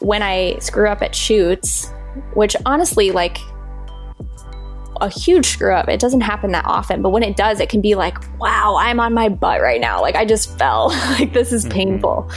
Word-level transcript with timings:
when 0.00 0.22
I 0.22 0.58
screw 0.58 0.88
up 0.88 1.02
at 1.02 1.14
shoots, 1.14 1.90
which 2.34 2.56
honestly, 2.64 3.10
like 3.10 3.38
a 5.00 5.08
huge 5.08 5.46
screw 5.46 5.72
up, 5.72 5.88
it 5.88 6.00
doesn't 6.00 6.22
happen 6.22 6.52
that 6.52 6.64
often. 6.66 7.02
But 7.02 7.10
when 7.10 7.22
it 7.22 7.36
does, 7.36 7.60
it 7.60 7.68
can 7.68 7.80
be 7.80 7.94
like, 7.94 8.16
wow, 8.38 8.76
I'm 8.78 9.00
on 9.00 9.14
my 9.14 9.28
butt 9.28 9.60
right 9.60 9.80
now. 9.80 10.00
Like 10.00 10.16
I 10.16 10.24
just 10.24 10.56
fell. 10.58 10.88
like 11.18 11.32
this 11.32 11.52
is 11.52 11.64
mm-hmm. 11.64 11.72
painful. 11.72 12.30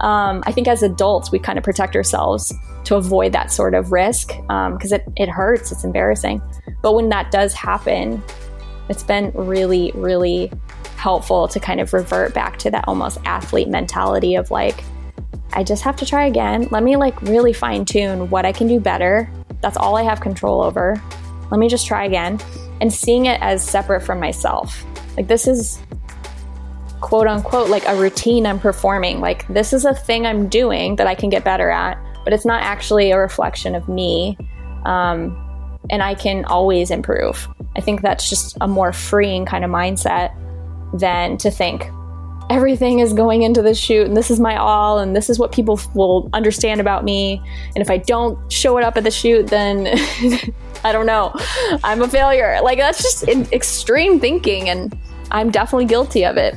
Um, 0.00 0.42
I 0.46 0.52
think 0.52 0.66
as 0.66 0.82
adults, 0.82 1.30
we 1.30 1.38
kind 1.38 1.56
of 1.56 1.64
protect 1.64 1.94
ourselves 1.94 2.52
to 2.84 2.96
avoid 2.96 3.32
that 3.32 3.50
sort 3.50 3.74
of 3.74 3.92
risk 3.92 4.28
because 4.28 4.92
um, 4.92 5.00
it, 5.00 5.04
it 5.16 5.28
hurts, 5.28 5.72
it's 5.72 5.84
embarrassing. 5.84 6.42
But 6.82 6.94
when 6.94 7.08
that 7.10 7.30
does 7.30 7.54
happen, 7.54 8.22
it's 8.88 9.02
been 9.02 9.30
really, 9.34 9.92
really 9.94 10.52
helpful 10.96 11.48
to 11.48 11.60
kind 11.60 11.80
of 11.80 11.92
revert 11.92 12.34
back 12.34 12.58
to 12.58 12.70
that 12.70 12.84
almost 12.88 13.18
athlete 13.24 13.68
mentality 13.68 14.34
of 14.34 14.50
like, 14.50 14.84
I 15.52 15.62
just 15.62 15.82
have 15.82 15.96
to 15.96 16.06
try 16.06 16.26
again. 16.26 16.68
Let 16.70 16.82
me 16.82 16.96
like 16.96 17.20
really 17.22 17.52
fine 17.52 17.84
tune 17.84 18.30
what 18.30 18.44
I 18.44 18.52
can 18.52 18.66
do 18.66 18.80
better. 18.80 19.30
That's 19.60 19.76
all 19.76 19.96
I 19.96 20.02
have 20.02 20.20
control 20.20 20.62
over. 20.62 21.00
Let 21.50 21.58
me 21.58 21.68
just 21.68 21.86
try 21.86 22.04
again. 22.04 22.40
And 22.80 22.92
seeing 22.92 23.26
it 23.26 23.40
as 23.40 23.62
separate 23.64 24.00
from 24.00 24.18
myself. 24.18 24.84
Like, 25.16 25.28
this 25.28 25.46
is 25.46 25.80
quote 27.00 27.26
unquote 27.26 27.70
like 27.70 27.86
a 27.86 27.94
routine 27.94 28.46
I'm 28.46 28.58
performing. 28.58 29.20
Like, 29.20 29.46
this 29.48 29.72
is 29.72 29.84
a 29.84 29.94
thing 29.94 30.26
I'm 30.26 30.48
doing 30.48 30.96
that 30.96 31.06
I 31.06 31.14
can 31.14 31.30
get 31.30 31.44
better 31.44 31.70
at, 31.70 31.98
but 32.24 32.32
it's 32.32 32.44
not 32.44 32.62
actually 32.62 33.10
a 33.10 33.18
reflection 33.18 33.74
of 33.74 33.88
me. 33.88 34.36
Um, 34.84 35.40
and 35.90 36.02
I 36.02 36.14
can 36.14 36.44
always 36.46 36.90
improve. 36.90 37.46
I 37.76 37.80
think 37.80 38.00
that's 38.00 38.28
just 38.28 38.56
a 38.60 38.66
more 38.66 38.92
freeing 38.92 39.44
kind 39.44 39.64
of 39.64 39.70
mindset 39.70 40.34
than 40.98 41.36
to 41.38 41.50
think 41.50 41.84
everything 42.54 43.00
is 43.00 43.12
going 43.12 43.42
into 43.42 43.60
this 43.62 43.76
shoot 43.76 44.06
and 44.06 44.16
this 44.16 44.30
is 44.30 44.38
my 44.38 44.56
all 44.56 45.00
and 45.00 45.16
this 45.16 45.28
is 45.28 45.40
what 45.40 45.50
people 45.50 45.80
will 45.92 46.30
understand 46.32 46.80
about 46.80 47.02
me. 47.02 47.42
And 47.74 47.82
if 47.82 47.90
i 47.90 47.96
don't 47.96 48.38
show 48.52 48.78
it 48.78 48.84
up 48.84 48.96
at 48.96 49.02
the 49.02 49.10
shoot 49.10 49.48
then 49.48 49.88
i 50.84 50.92
don't 50.92 51.04
know. 51.04 51.34
I'm 51.82 52.00
a 52.00 52.06
failure. 52.06 52.60
Like 52.62 52.78
that's 52.78 53.02
just 53.02 53.26
extreme 53.52 54.20
thinking 54.20 54.68
and 54.68 54.96
i'm 55.32 55.50
definitely 55.50 55.86
guilty 55.86 56.24
of 56.24 56.36
it. 56.36 56.54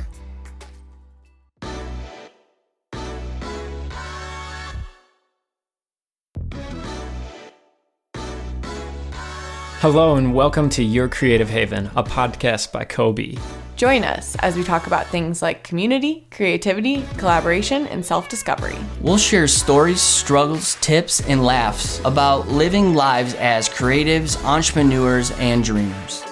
Hello, 9.80 10.14
and 10.14 10.32
welcome 10.32 10.68
to 10.70 10.84
Your 10.84 11.08
Creative 11.08 11.48
Haven, 11.48 11.90
a 11.96 12.04
podcast 12.04 12.70
by 12.70 12.84
Kobe. 12.84 13.36
Join 13.78 14.02
us 14.02 14.34
as 14.40 14.56
we 14.56 14.64
talk 14.64 14.88
about 14.88 15.06
things 15.06 15.40
like 15.40 15.62
community, 15.62 16.26
creativity, 16.32 17.04
collaboration, 17.16 17.86
and 17.86 18.04
self 18.04 18.28
discovery. 18.28 18.76
We'll 19.00 19.18
share 19.18 19.46
stories, 19.46 20.02
struggles, 20.02 20.74
tips, 20.80 21.20
and 21.28 21.44
laughs 21.44 22.00
about 22.04 22.48
living 22.48 22.94
lives 22.94 23.34
as 23.34 23.68
creatives, 23.68 24.44
entrepreneurs, 24.44 25.30
and 25.38 25.62
dreamers. 25.62 26.24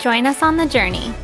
Join 0.00 0.26
us 0.26 0.42
on 0.42 0.56
the 0.56 0.66
journey. 0.66 1.14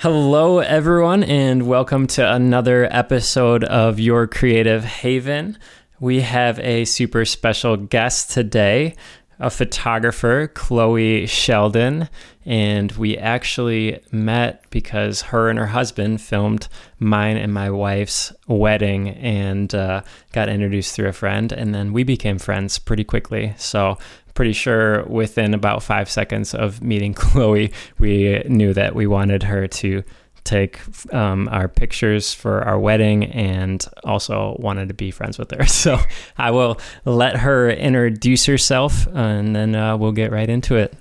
Hello, 0.00 0.58
everyone, 0.58 1.24
and 1.24 1.66
welcome 1.66 2.06
to 2.08 2.34
another 2.34 2.86
episode 2.90 3.64
of 3.64 3.98
Your 3.98 4.26
Creative 4.26 4.84
Haven. 4.84 5.56
We 6.00 6.20
have 6.20 6.58
a 6.58 6.84
super 6.84 7.24
special 7.24 7.78
guest 7.78 8.30
today, 8.30 8.94
a 9.38 9.50
photographer, 9.50 10.50
Chloe 10.54 11.26
Sheldon. 11.26 12.08
And 12.44 12.92
we 12.92 13.18
actually 13.18 14.00
met 14.12 14.64
because 14.70 15.22
her 15.22 15.50
and 15.50 15.58
her 15.58 15.66
husband 15.66 16.20
filmed 16.20 16.68
mine 16.98 17.36
and 17.36 17.52
my 17.52 17.70
wife's 17.70 18.32
wedding 18.46 19.10
and 19.10 19.74
uh, 19.74 20.02
got 20.32 20.48
introduced 20.48 20.94
through 20.94 21.08
a 21.08 21.12
friend. 21.12 21.52
And 21.52 21.74
then 21.74 21.92
we 21.92 22.04
became 22.04 22.38
friends 22.38 22.78
pretty 22.78 23.04
quickly. 23.04 23.54
So, 23.56 23.98
pretty 24.34 24.52
sure 24.52 25.02
within 25.06 25.54
about 25.54 25.82
five 25.82 26.10
seconds 26.10 26.54
of 26.54 26.82
meeting 26.82 27.14
Chloe, 27.14 27.72
we 27.98 28.42
knew 28.46 28.72
that 28.74 28.94
we 28.94 29.06
wanted 29.06 29.42
her 29.42 29.66
to 29.66 30.04
take 30.46 30.80
um, 31.12 31.48
our 31.50 31.68
pictures 31.68 32.32
for 32.32 32.62
our 32.62 32.78
wedding 32.78 33.24
and 33.26 33.86
also 34.04 34.56
wanted 34.58 34.88
to 34.88 34.94
be 34.94 35.10
friends 35.10 35.38
with 35.38 35.50
her. 35.50 35.66
So 35.76 35.98
I 36.38 36.50
will 36.52 36.80
let 37.04 37.36
her 37.36 37.70
introduce 37.70 38.46
herself 38.46 39.06
and 39.14 39.54
then 39.54 39.74
uh, 39.74 39.96
we'll 39.96 40.12
get 40.12 40.32
right 40.32 40.48
into 40.48 40.76
it. 40.76 40.94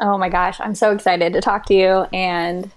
Oh 0.00 0.18
my 0.18 0.28
gosh, 0.28 0.58
I'm 0.60 0.74
so 0.74 0.90
excited 0.90 1.32
to 1.34 1.40
talk 1.40 1.66
to 1.66 1.74
you. 1.74 2.06
And 2.12 2.70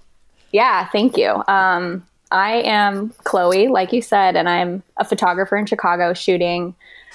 yeah, 0.52 0.86
thank 0.88 1.16
you. 1.16 1.42
Um, 1.48 2.06
I 2.30 2.62
am 2.62 3.10
Chloe, 3.24 3.68
like 3.68 3.92
you 3.92 4.02
said, 4.02 4.36
and 4.36 4.48
I'm 4.48 4.82
a 4.98 5.04
photographer 5.04 5.56
in 5.56 5.66
Chicago 5.66 6.14
shooting 6.14 6.74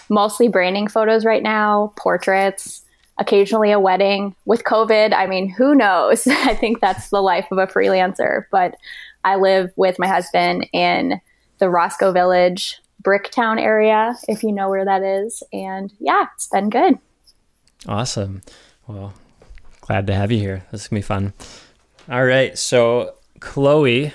mostly 0.10 0.48
branding 0.48 0.88
photos 0.88 1.26
right 1.26 1.42
now, 1.42 1.94
portraits, 1.96 2.81
occasionally 3.22 3.72
a 3.72 3.80
wedding. 3.80 4.36
With 4.46 4.64
COVID, 4.64 5.14
I 5.14 5.28
mean, 5.28 5.48
who 5.48 5.76
knows? 5.76 6.28
I 6.28 6.56
think 6.56 6.82
that's 6.82 7.10
the 7.10 7.22
life 7.22 7.48
of 7.52 7.60
a 7.60 7.68
freelancer. 7.68 8.46
But 8.52 8.76
I 9.24 9.36
live 9.36 9.72
with 9.76 10.00
my 10.00 10.08
husband 10.08 10.68
in 10.74 11.22
the 11.60 11.70
Roscoe 11.70 12.12
Village 12.12 12.82
Bricktown 13.04 13.62
area, 13.62 14.16
if 14.28 14.44
you 14.44 14.52
know 14.52 14.70
where 14.70 14.86
that 14.86 15.04
is. 15.04 15.44
And 15.54 15.94
yeah, 16.00 16.26
it's 16.34 16.48
been 16.48 16.70
good. 16.70 16.98
Awesome. 17.88 18.42
Well, 18.88 19.14
glad 19.82 20.08
to 20.08 20.16
have 20.16 20.32
you 20.32 20.40
here. 20.40 20.66
This 20.72 20.82
is 20.82 20.88
going 20.88 21.02
to 21.02 21.06
be 21.06 21.08
fun. 21.08 21.34
All 22.10 22.26
right. 22.26 22.58
So, 22.58 23.14
Chloe, 23.40 24.14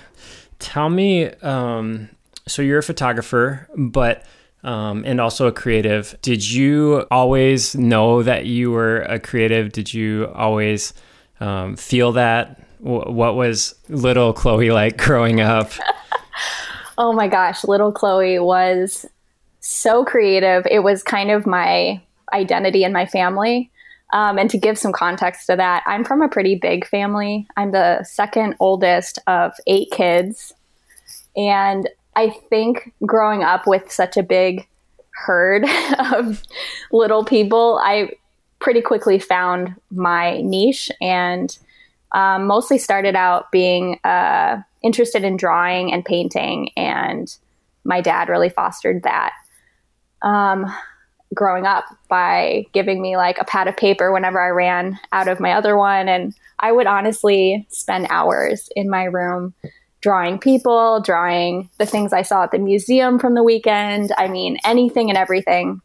tell 0.59 0.89
me 0.89 1.27
um, 1.27 2.11
so 2.49 2.61
you're 2.61 2.79
a 2.79 2.83
photographer, 2.83 3.69
but 3.77 4.25
um, 4.67 5.05
and 5.07 5.21
also 5.21 5.47
a 5.47 5.53
creative. 5.53 6.17
Did 6.21 6.47
you 6.47 7.07
always 7.11 7.77
know 7.77 8.23
that 8.25 8.47
you 8.47 8.73
were 8.73 9.03
a 9.03 9.19
creative? 9.19 9.73
Did 9.73 9.95
you 9.95 10.31
always 10.35 10.93
um, 11.41 11.77
feel 11.77 12.13
that? 12.13 12.61
W- 12.83 13.11
what 13.11 13.37
was 13.37 13.77
little 13.89 14.33
Chloe 14.33 14.73
like 14.73 14.99
growing 15.03 15.41
up? 15.41 15.71
oh 16.99 17.13
my 17.13 17.29
gosh, 17.29 17.65
little 17.65 17.93
Chloe 17.93 18.41
was 18.41 19.07
so 19.61 20.05
creative. 20.05 20.67
It 20.69 20.81
was 20.81 21.03
kind 21.03 21.31
of 21.31 21.47
my 21.47 22.03
identity 22.35 22.83
in 22.83 22.93
my 22.93 23.07
family. 23.07 23.71
Um, 24.13 24.37
and 24.37 24.51
to 24.51 24.59
give 24.59 24.79
some 24.79 24.93
context 24.93 25.47
to 25.47 25.57
that, 25.57 25.85
I'm 25.87 26.05
from 26.05 26.23
a 26.23 26.29
pretty 26.29 26.57
big 26.57 26.87
family. 26.87 27.47
I'm 27.57 27.71
the 27.71 28.03
second 28.03 28.57
oldest 28.59 29.21
of 29.29 29.53
eight 29.69 29.91
kids. 29.93 30.53
And 31.37 31.89
I 32.17 32.31
think 32.31 32.93
growing 33.05 33.45
up 33.45 33.67
with 33.67 33.93
such 33.93 34.17
a 34.17 34.23
big 34.23 34.67
herd 35.13 35.65
of 36.15 36.43
little 36.91 37.25
people, 37.25 37.79
I 37.83 38.11
pretty 38.59 38.81
quickly 38.81 39.19
found 39.19 39.75
my 39.91 40.41
niche 40.41 40.91
and 41.01 41.57
um, 42.13 42.47
mostly 42.47 42.79
started 42.79 43.15
out 43.15 43.53
being 43.53 44.01
uh, 44.03 44.57
interested 44.83 45.25
in 45.25 45.37
drawing 45.37 45.93
and 45.93 46.05
painting. 46.05 46.71
And 46.77 47.35
my 47.85 48.01
dad 48.01 48.29
really 48.29 48.49
fostered 48.49 49.03
that 49.03 49.33
um, 50.23 50.67
growing 51.35 51.67
up 51.67 51.85
by 52.09 52.65
giving 52.73 53.03
me 53.03 53.17
like 53.17 53.39
a 53.39 53.45
pad 53.45 53.69
of 53.69 53.77
paper 53.77 54.11
whenever 54.11 54.41
I 54.41 54.49
ran 54.49 54.99
out 55.13 55.29
of 55.29 55.41
my 55.41 55.53
other 55.53 55.77
one. 55.77 56.09
And 56.09 56.35
I 56.59 56.73
would 56.73 56.87
honestly 56.87 57.67
spend 57.69 58.07
hours 58.09 58.71
in 58.75 58.89
my 58.89 59.05
room 59.05 59.53
drawing 60.07 60.39
people, 60.39 61.01
drawing 61.01 61.69
the 61.79 61.85
things 61.85 62.13
I 62.13 62.23
saw 62.23 62.45
at 62.45 62.53
the 62.53 62.61
museum 62.61 63.19
from 63.19 63.35
the 63.35 63.43
weekend. 63.43 64.13
I 64.17 64.29
mean, 64.29 64.57
anything 64.65 65.09
and 65.09 65.19
everything. 65.19 65.81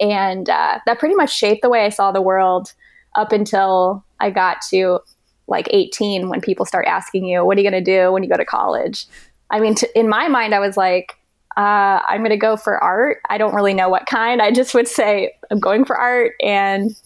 And 0.00 0.48
uh, 0.48 0.78
that 0.86 0.98
pretty 0.98 1.14
much 1.14 1.30
shaped 1.30 1.60
the 1.60 1.68
way 1.68 1.84
I 1.84 1.90
saw 1.90 2.10
the 2.10 2.22
world 2.22 2.72
up 3.14 3.32
until 3.32 4.02
I 4.18 4.30
got 4.30 4.62
to 4.70 5.00
like 5.46 5.68
18 5.70 6.30
when 6.30 6.40
people 6.40 6.64
start 6.64 6.86
asking 6.86 7.26
you, 7.26 7.44
what 7.44 7.58
are 7.58 7.60
you 7.60 7.70
going 7.70 7.84
to 7.84 7.92
do 7.92 8.10
when 8.10 8.22
you 8.22 8.30
go 8.30 8.38
to 8.38 8.46
college? 8.46 9.04
I 9.50 9.60
mean, 9.60 9.74
t- 9.74 9.88
in 9.94 10.08
my 10.08 10.26
mind, 10.26 10.54
I 10.54 10.58
was 10.58 10.78
like, 10.78 11.12
uh, 11.58 12.00
I'm 12.08 12.20
going 12.20 12.30
to 12.30 12.38
go 12.38 12.56
for 12.56 12.82
art. 12.82 13.18
I 13.28 13.36
don't 13.36 13.54
really 13.54 13.74
know 13.74 13.90
what 13.90 14.06
kind. 14.06 14.40
I 14.40 14.52
just 14.52 14.72
would 14.72 14.88
say 14.88 15.34
I'm 15.50 15.60
going 15.60 15.84
for 15.84 15.98
art 15.98 16.32
and 16.40 16.98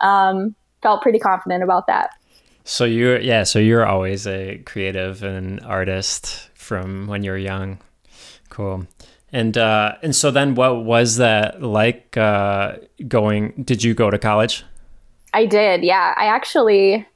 um, 0.00 0.54
felt 0.80 1.02
pretty 1.02 1.18
confident 1.18 1.64
about 1.64 1.88
that. 1.88 2.10
So 2.64 2.84
you're 2.84 3.20
yeah, 3.20 3.42
so 3.44 3.58
you're 3.58 3.86
always 3.86 4.26
a 4.26 4.62
creative 4.64 5.22
and 5.22 5.60
artist 5.60 6.50
from 6.54 7.06
when 7.06 7.24
you 7.24 7.32
were 7.32 7.38
young. 7.38 7.78
Cool. 8.50 8.86
And 9.32 9.56
uh, 9.56 9.94
and 10.02 10.14
so 10.14 10.30
then 10.30 10.54
what 10.54 10.84
was 10.84 11.16
that 11.16 11.62
like 11.62 12.16
uh, 12.16 12.76
going 13.08 13.62
did 13.64 13.82
you 13.82 13.94
go 13.94 14.10
to 14.10 14.18
college? 14.18 14.64
I 15.34 15.46
did. 15.46 15.82
Yeah. 15.82 16.14
I 16.16 16.26
actually 16.26 17.06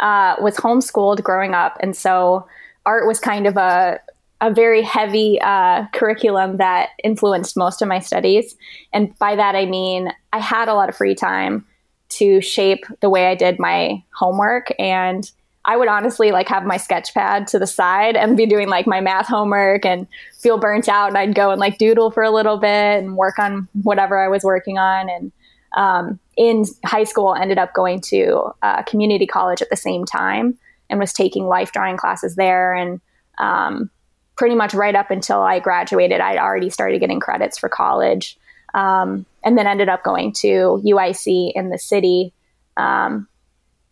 uh, 0.00 0.36
was 0.40 0.56
homeschooled 0.56 1.22
growing 1.22 1.54
up 1.54 1.76
and 1.80 1.96
so 1.96 2.46
art 2.84 3.06
was 3.06 3.18
kind 3.18 3.46
of 3.46 3.56
a 3.56 4.00
a 4.40 4.52
very 4.52 4.82
heavy 4.82 5.40
uh, 5.40 5.86
curriculum 5.94 6.58
that 6.58 6.90
influenced 7.02 7.56
most 7.56 7.80
of 7.80 7.88
my 7.88 7.98
studies. 7.98 8.56
And 8.92 9.16
by 9.18 9.36
that, 9.36 9.54
I 9.54 9.64
mean 9.64 10.12
I 10.32 10.38
had 10.38 10.68
a 10.68 10.74
lot 10.74 10.90
of 10.90 10.96
free 10.96 11.14
time 11.14 11.64
to 12.10 12.40
shape 12.40 12.84
the 13.00 13.10
way 13.10 13.26
I 13.26 13.34
did 13.34 13.58
my 13.58 14.02
homework. 14.14 14.72
And 14.78 15.30
I 15.64 15.76
would 15.76 15.88
honestly 15.88 16.30
like 16.30 16.48
have 16.48 16.64
my 16.64 16.76
sketch 16.76 17.14
pad 17.14 17.46
to 17.48 17.58
the 17.58 17.66
side 17.66 18.16
and 18.16 18.36
be 18.36 18.46
doing 18.46 18.68
like 18.68 18.86
my 18.86 19.00
math 19.00 19.26
homework 19.26 19.86
and 19.86 20.06
feel 20.38 20.58
burnt 20.58 20.88
out. 20.88 21.08
And 21.08 21.18
I'd 21.18 21.34
go 21.34 21.50
and 21.50 21.58
like 21.58 21.78
doodle 21.78 22.10
for 22.10 22.22
a 22.22 22.30
little 22.30 22.58
bit 22.58 22.68
and 23.02 23.16
work 23.16 23.38
on 23.38 23.66
whatever 23.82 24.18
I 24.18 24.28
was 24.28 24.44
working 24.44 24.78
on. 24.78 25.08
And 25.08 25.32
um, 25.76 26.20
in 26.36 26.66
high 26.84 27.04
school, 27.04 27.34
ended 27.34 27.58
up 27.58 27.72
going 27.72 28.00
to 28.02 28.52
uh, 28.62 28.82
community 28.82 29.26
college 29.26 29.62
at 29.62 29.70
the 29.70 29.76
same 29.76 30.04
time 30.04 30.58
and 30.90 31.00
was 31.00 31.12
taking 31.12 31.46
life 31.46 31.72
drawing 31.72 31.96
classes 31.96 32.36
there. 32.36 32.74
And 32.74 33.00
um, 33.38 33.90
pretty 34.36 34.54
much 34.54 34.74
right 34.74 34.94
up 34.94 35.10
until 35.10 35.40
I 35.40 35.60
graduated, 35.60 36.20
I'd 36.20 36.38
already 36.38 36.68
started 36.68 37.00
getting 37.00 37.20
credits 37.20 37.58
for 37.58 37.68
college. 37.68 38.36
Um, 38.74 39.24
and 39.44 39.56
then 39.56 39.66
ended 39.66 39.88
up 39.88 40.02
going 40.02 40.32
to 40.32 40.82
UIC 40.84 41.52
in 41.54 41.70
the 41.70 41.78
city 41.78 42.32
um, 42.76 43.28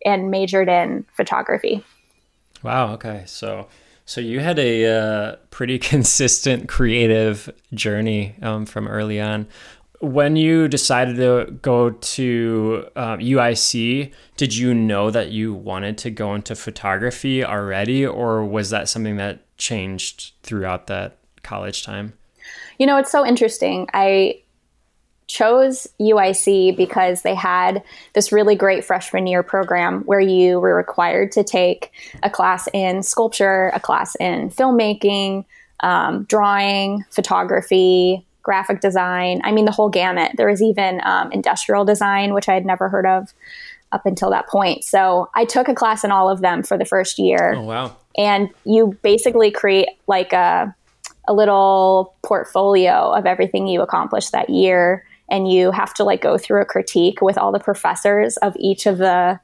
and 0.05 0.29
majored 0.29 0.67
in 0.67 1.05
photography. 1.15 1.83
Wow. 2.63 2.93
Okay. 2.93 3.23
So, 3.25 3.67
so 4.05 4.21
you 4.21 4.39
had 4.39 4.59
a 4.59 4.85
uh, 4.85 5.35
pretty 5.51 5.79
consistent 5.91 6.67
creative 6.67 7.49
journey 7.73 8.35
um, 8.41 8.65
from 8.65 8.87
early 8.87 9.21
on. 9.21 9.47
When 9.99 10.35
you 10.35 10.67
decided 10.67 11.15
to 11.15 11.49
go 11.61 11.91
to 11.91 12.89
um, 12.97 13.19
UIC, 13.19 14.11
did 14.35 14.53
you 14.53 14.73
know 14.73 15.09
that 15.11 15.31
you 15.31 15.53
wanted 15.53 15.97
to 15.99 16.11
go 16.11 16.35
into 16.35 16.55
photography 16.55 17.45
already, 17.45 18.05
or 18.05 18.43
was 18.43 18.69
that 18.71 18.89
something 18.89 19.15
that 19.15 19.57
changed 19.57 20.33
throughout 20.43 20.87
that 20.87 21.19
college 21.41 21.85
time? 21.85 22.13
You 22.79 22.85
know, 22.85 22.97
it's 22.97 23.11
so 23.11 23.25
interesting. 23.25 23.87
I 23.93 24.42
chose 25.27 25.87
UIC 25.99 26.75
because 26.75 27.21
they 27.21 27.35
had 27.35 27.83
this 28.13 28.31
really 28.31 28.55
great 28.55 28.83
freshman 28.83 29.27
year 29.27 29.43
program 29.43 30.01
where 30.01 30.19
you 30.19 30.59
were 30.59 30.75
required 30.75 31.31
to 31.33 31.43
take 31.43 31.91
a 32.21 32.29
class 32.29 32.67
in 32.73 33.03
sculpture, 33.03 33.71
a 33.73 33.79
class 33.79 34.15
in 34.19 34.49
filmmaking, 34.49 35.45
um, 35.81 36.23
drawing, 36.23 37.03
photography, 37.09 38.25
graphic 38.41 38.81
design. 38.81 39.41
I 39.43 39.51
mean, 39.51 39.65
the 39.65 39.71
whole 39.71 39.89
gamut. 39.89 40.33
There 40.35 40.49
was 40.49 40.61
even 40.61 41.01
um, 41.03 41.31
industrial 41.31 41.85
design, 41.85 42.33
which 42.33 42.49
I 42.49 42.53
had 42.53 42.65
never 42.65 42.89
heard 42.89 43.05
of 43.05 43.33
up 43.91 44.05
until 44.05 44.29
that 44.31 44.47
point. 44.47 44.83
So 44.83 45.29
I 45.35 45.45
took 45.45 45.67
a 45.67 45.75
class 45.75 46.03
in 46.03 46.11
all 46.11 46.29
of 46.29 46.41
them 46.41 46.63
for 46.63 46.77
the 46.77 46.85
first 46.85 47.19
year. 47.19 47.53
Oh, 47.55 47.61
wow. 47.61 47.95
And 48.17 48.49
you 48.65 48.97
basically 49.01 49.51
create 49.51 49.87
like 50.07 50.33
a, 50.33 50.75
a 51.27 51.33
little 51.33 52.15
portfolio 52.23 53.11
of 53.11 53.25
everything 53.25 53.67
you 53.67 53.81
accomplished 53.81 54.31
that 54.31 54.49
year 54.49 55.05
and 55.33 55.51
you 55.51 55.71
have 55.71 55.95
to 55.95 56.03
like 56.03 56.21
go 56.21 56.37
through 56.37 56.61
a 56.61 56.65
critique 56.65 57.19
with 57.19 57.39
all 57.39 57.51
the 57.51 57.59
professors 57.59 58.37
of 58.37 58.55
each 58.59 58.85
of 58.85 58.99
the 58.99 59.39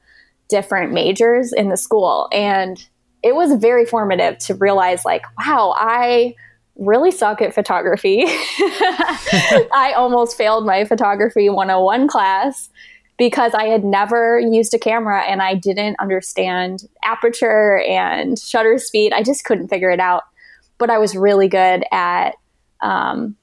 different 0.48 0.92
majors 0.92 1.52
in 1.52 1.68
the 1.68 1.76
school. 1.76 2.28
And 2.32 2.82
it 3.24 3.34
was 3.34 3.60
very 3.60 3.84
formative 3.84 4.38
to 4.38 4.54
realize 4.54 5.04
like 5.04 5.22
wow 5.38 5.74
i 5.76 6.34
really 6.76 7.10
suck 7.10 7.42
at 7.42 7.54
photography. 7.54 8.22
I 8.26 9.92
almost 9.94 10.34
failed 10.34 10.64
my 10.64 10.86
photography 10.86 11.50
101 11.50 12.08
class 12.08 12.70
because 13.18 13.52
i 13.52 13.64
had 13.64 13.84
never 13.84 14.38
used 14.38 14.72
a 14.72 14.78
camera 14.78 15.22
and 15.24 15.42
i 15.42 15.54
didn't 15.54 15.96
understand 16.00 16.88
aperture 17.02 17.80
and 17.80 18.38
shutter 18.38 18.78
speed. 18.78 19.12
I 19.12 19.22
just 19.24 19.44
couldn't 19.44 19.68
figure 19.68 19.90
it 19.90 20.00
out. 20.00 20.22
But 20.78 20.88
i 20.88 20.98
was 20.98 21.16
really 21.16 21.48
good 21.48 21.84
at 21.90 22.36
um, 22.80 23.36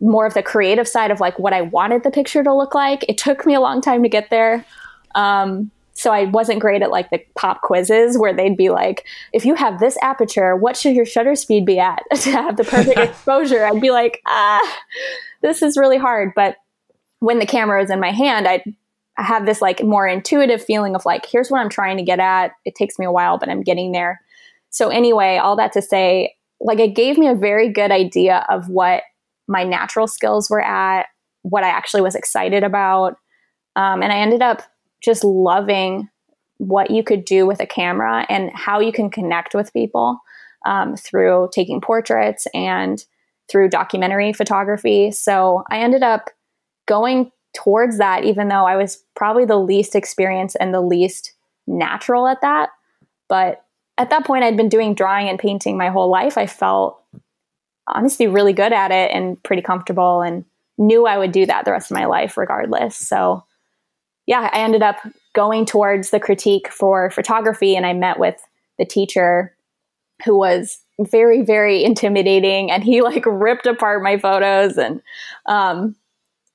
more 0.00 0.26
of 0.26 0.34
the 0.34 0.42
creative 0.42 0.86
side 0.86 1.10
of 1.10 1.20
like 1.20 1.38
what 1.38 1.52
I 1.52 1.62
wanted 1.62 2.02
the 2.02 2.10
picture 2.10 2.44
to 2.44 2.54
look 2.54 2.74
like. 2.74 3.04
It 3.08 3.18
took 3.18 3.46
me 3.46 3.54
a 3.54 3.60
long 3.60 3.80
time 3.80 4.02
to 4.02 4.08
get 4.08 4.30
there. 4.30 4.64
Um, 5.14 5.70
so 5.94 6.12
I 6.12 6.24
wasn't 6.24 6.60
great 6.60 6.82
at 6.82 6.90
like 6.90 7.08
the 7.08 7.24
pop 7.36 7.62
quizzes 7.62 8.18
where 8.18 8.34
they'd 8.34 8.56
be 8.56 8.68
like, 8.68 9.06
if 9.32 9.46
you 9.46 9.54
have 9.54 9.80
this 9.80 9.96
aperture, 10.02 10.54
what 10.54 10.76
should 10.76 10.94
your 10.94 11.06
shutter 11.06 11.34
speed 11.34 11.64
be 11.64 11.78
at 11.78 12.02
to 12.14 12.30
have 12.30 12.58
the 12.58 12.64
perfect 12.64 12.98
exposure? 13.10 13.64
I'd 13.64 13.80
be 13.80 13.90
like, 13.90 14.20
ah, 14.26 14.78
this 15.40 15.62
is 15.62 15.78
really 15.78 15.96
hard. 15.96 16.32
But 16.36 16.56
when 17.20 17.38
the 17.38 17.46
camera 17.46 17.80
was 17.80 17.90
in 17.90 17.98
my 17.98 18.10
hand, 18.10 18.46
I'd 18.46 18.62
I 19.18 19.22
have 19.22 19.46
this 19.46 19.62
like 19.62 19.82
more 19.82 20.06
intuitive 20.06 20.62
feeling 20.62 20.94
of 20.94 21.06
like, 21.06 21.24
here's 21.26 21.50
what 21.50 21.60
I'm 21.60 21.70
trying 21.70 21.96
to 21.96 22.02
get 22.02 22.20
at. 22.20 22.52
It 22.64 22.74
takes 22.74 22.98
me 22.98 23.06
a 23.06 23.10
while, 23.10 23.38
but 23.38 23.48
I'm 23.48 23.62
getting 23.62 23.92
there. 23.92 24.20
So 24.70 24.90
anyway, 24.90 25.38
all 25.38 25.56
that 25.56 25.72
to 25.72 25.82
say, 25.82 26.34
like 26.60 26.78
it 26.78 26.94
gave 26.94 27.16
me 27.16 27.28
a 27.28 27.34
very 27.34 27.70
good 27.70 27.90
idea 27.90 28.44
of 28.50 28.68
what 28.68 29.02
my 29.48 29.64
natural 29.64 30.06
skills 30.06 30.50
were 30.50 30.62
at, 30.62 31.06
what 31.42 31.64
I 31.64 31.68
actually 31.68 32.02
was 32.02 32.14
excited 32.14 32.64
about. 32.64 33.16
Um, 33.76 34.02
and 34.02 34.12
I 34.12 34.18
ended 34.18 34.42
up 34.42 34.62
just 35.02 35.22
loving 35.22 36.08
what 36.58 36.90
you 36.90 37.04
could 37.04 37.24
do 37.24 37.46
with 37.46 37.60
a 37.60 37.66
camera 37.66 38.26
and 38.28 38.50
how 38.54 38.80
you 38.80 38.92
can 38.92 39.10
connect 39.10 39.54
with 39.54 39.72
people 39.72 40.18
um, 40.66 40.96
through 40.96 41.50
taking 41.52 41.80
portraits 41.80 42.46
and 42.54 43.04
through 43.48 43.68
documentary 43.68 44.32
photography. 44.32 45.10
So 45.10 45.62
I 45.70 45.78
ended 45.78 46.02
up 46.02 46.30
going 46.86 47.30
towards 47.54 47.98
that, 47.98 48.24
even 48.24 48.48
though 48.48 48.66
I 48.66 48.76
was 48.76 49.04
probably 49.14 49.44
the 49.44 49.58
least 49.58 49.94
experienced 49.94 50.56
and 50.58 50.74
the 50.74 50.80
least 50.80 51.34
natural 51.66 52.26
at 52.26 52.40
that. 52.40 52.70
But 53.28 53.62
at 53.98 54.10
that 54.10 54.24
point, 54.24 54.44
I'd 54.44 54.56
been 54.56 54.68
doing 54.68 54.94
drawing 54.94 55.28
and 55.28 55.38
painting 55.38 55.76
my 55.76 55.88
whole 55.88 56.10
life. 56.10 56.36
I 56.36 56.46
felt 56.46 57.00
honestly 57.88 58.26
really 58.26 58.52
good 58.52 58.72
at 58.72 58.90
it 58.90 59.10
and 59.12 59.42
pretty 59.42 59.62
comfortable 59.62 60.22
and 60.22 60.44
knew 60.78 61.06
I 61.06 61.18
would 61.18 61.32
do 61.32 61.46
that 61.46 61.64
the 61.64 61.72
rest 61.72 61.90
of 61.90 61.96
my 61.96 62.06
life 62.06 62.36
regardless. 62.36 62.96
So 62.96 63.44
yeah, 64.26 64.50
I 64.52 64.58
ended 64.58 64.82
up 64.82 64.96
going 65.34 65.64
towards 65.66 66.10
the 66.10 66.20
critique 66.20 66.68
for 66.68 67.10
photography 67.10 67.76
and 67.76 67.86
I 67.86 67.92
met 67.92 68.18
with 68.18 68.36
the 68.78 68.84
teacher 68.84 69.56
who 70.24 70.36
was 70.36 70.80
very 70.98 71.42
very 71.42 71.84
intimidating 71.84 72.70
and 72.70 72.82
he 72.82 73.02
like 73.02 73.24
ripped 73.26 73.66
apart 73.66 74.02
my 74.02 74.18
photos 74.18 74.78
and 74.78 75.02
um, 75.46 75.94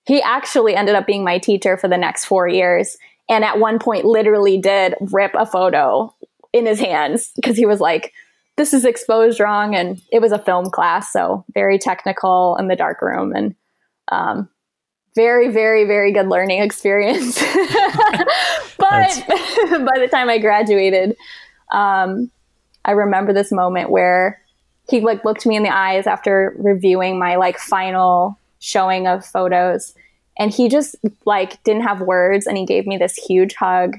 he 0.05 0.21
actually 0.21 0.75
ended 0.75 0.95
up 0.95 1.05
being 1.05 1.23
my 1.23 1.37
teacher 1.37 1.77
for 1.77 1.87
the 1.87 1.97
next 1.97 2.25
4 2.25 2.47
years 2.47 2.97
and 3.29 3.45
at 3.45 3.59
one 3.59 3.77
point 3.77 4.03
literally 4.03 4.57
did 4.57 4.95
rip 4.99 5.31
a 5.35 5.45
photo 5.45 6.13
in 6.53 6.65
his 6.65 6.79
hands 6.79 7.31
because 7.35 7.55
he 7.55 7.65
was 7.65 7.79
like 7.79 8.13
this 8.61 8.75
is 8.75 8.85
exposed 8.85 9.39
wrong. 9.39 9.73
And 9.73 9.99
it 10.11 10.21
was 10.21 10.31
a 10.31 10.37
film 10.37 10.69
class, 10.69 11.11
so 11.11 11.43
very 11.55 11.79
technical 11.79 12.55
in 12.57 12.67
the 12.67 12.75
dark 12.75 13.01
room 13.01 13.33
and 13.35 13.55
um, 14.09 14.47
very, 15.15 15.49
very, 15.49 15.85
very 15.85 16.11
good 16.11 16.27
learning 16.27 16.61
experience. 16.67 17.39
but 18.77 19.23
by 19.27 19.97
the 19.97 20.07
time 20.11 20.29
I 20.29 20.37
graduated, 20.37 21.17
um, 21.71 22.29
I 22.85 22.91
remember 22.91 23.33
this 23.33 23.51
moment 23.51 23.89
where 23.89 24.39
he 24.89 25.01
like 25.01 25.25
looked 25.25 25.47
me 25.47 25.55
in 25.55 25.63
the 25.63 25.75
eyes 25.75 26.05
after 26.05 26.53
reviewing 26.59 27.17
my 27.17 27.37
like 27.37 27.57
final 27.57 28.37
showing 28.59 29.07
of 29.07 29.25
photos 29.25 29.95
and 30.37 30.51
he 30.51 30.69
just 30.69 30.95
like 31.25 31.63
didn't 31.63 31.83
have 31.83 32.01
words 32.01 32.45
and 32.45 32.57
he 32.57 32.65
gave 32.65 32.85
me 32.85 32.97
this 32.97 33.15
huge 33.15 33.55
hug 33.55 33.97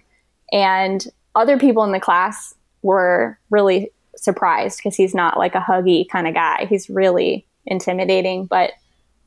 and 0.53 1.07
other 1.35 1.59
people 1.59 1.83
in 1.83 1.93
the 1.93 2.01
class 2.01 2.55
were 2.83 3.39
really 3.51 3.91
surprised 4.17 4.79
because 4.79 4.97
he's 4.97 5.15
not 5.15 5.39
like 5.39 5.55
a 5.55 5.61
huggy 5.61 6.09
kind 6.09 6.27
of 6.27 6.35
guy. 6.35 6.67
He's 6.69 6.89
really 6.89 7.47
intimidating, 7.67 8.47
but 8.47 8.73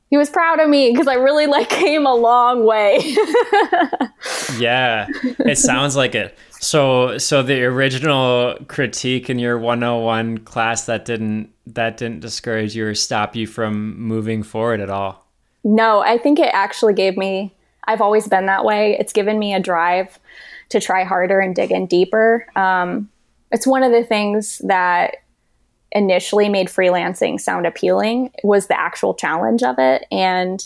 he 0.09 0.17
was 0.17 0.29
proud 0.29 0.59
of 0.59 0.69
me 0.69 0.91
because 0.91 1.07
I 1.07 1.15
really 1.15 1.47
like 1.47 1.69
came 1.81 2.05
a 2.05 2.13
long 2.13 2.65
way. 2.65 2.99
yeah, 4.57 5.07
it 5.39 5.57
sounds 5.57 5.95
like 5.95 6.15
it. 6.15 6.37
So 6.59 7.17
so 7.17 7.43
the 7.43 7.63
original 7.63 8.55
critique 8.67 9.29
in 9.29 9.39
your 9.39 9.57
101 9.57 10.39
class 10.39 10.85
that 10.85 11.05
didn't 11.05 11.51
that 11.67 11.97
didn't 11.97 12.21
discourage 12.21 12.75
you 12.75 12.87
or 12.87 12.95
stop 12.95 13.35
you 13.35 13.47
from 13.47 13.99
moving 13.99 14.43
forward 14.43 14.79
at 14.79 14.89
all. 14.89 15.25
No, 15.63 15.99
I 15.99 16.17
think 16.17 16.39
it 16.39 16.49
actually 16.53 16.93
gave 16.93 17.17
me 17.17 17.53
I've 17.87 18.01
always 18.01 18.27
been 18.27 18.45
that 18.47 18.65
way. 18.65 18.97
It's 18.99 19.13
given 19.13 19.37
me 19.39 19.53
a 19.53 19.59
drive 19.59 20.19
to 20.69 20.79
try 20.79 21.03
harder 21.03 21.39
and 21.39 21.55
dig 21.55 21.71
in 21.71 21.85
deeper. 21.85 22.47
Um, 22.55 23.09
it's 23.55 23.65
one 23.65 23.83
of 23.83 23.91
the 23.91 24.03
things 24.03 24.59
that 24.65 25.15
initially 25.93 26.49
made 26.49 26.67
freelancing 26.67 27.39
sound 27.39 27.65
appealing 27.65 28.29
was 28.43 28.67
the 28.67 28.77
actual 28.77 29.13
challenge 29.13 29.63
of 29.63 29.79
it. 29.79 30.05
And 30.11 30.61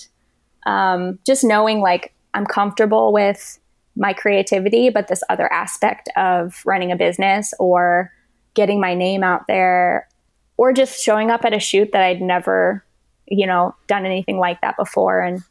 um, 0.65 1.19
just 1.25 1.43
knowing 1.43 1.79
like 1.81 2.13
i'm 2.33 2.45
comfortable 2.45 3.11
with 3.11 3.59
my 3.95 4.13
creativity 4.13 4.89
but 4.89 5.07
this 5.07 5.23
other 5.29 5.51
aspect 5.51 6.09
of 6.15 6.61
running 6.65 6.91
a 6.91 6.95
business 6.95 7.53
or 7.59 8.11
getting 8.53 8.79
my 8.79 8.93
name 8.93 9.23
out 9.23 9.47
there 9.47 10.07
or 10.57 10.71
just 10.71 11.01
showing 11.01 11.31
up 11.31 11.43
at 11.43 11.55
a 11.55 11.59
shoot 11.59 11.91
that 11.91 12.03
i'd 12.03 12.21
never 12.21 12.83
you 13.25 13.47
know 13.47 13.73
done 13.87 14.05
anything 14.05 14.37
like 14.37 14.61
that 14.61 14.77
before 14.77 15.21
and 15.21 15.41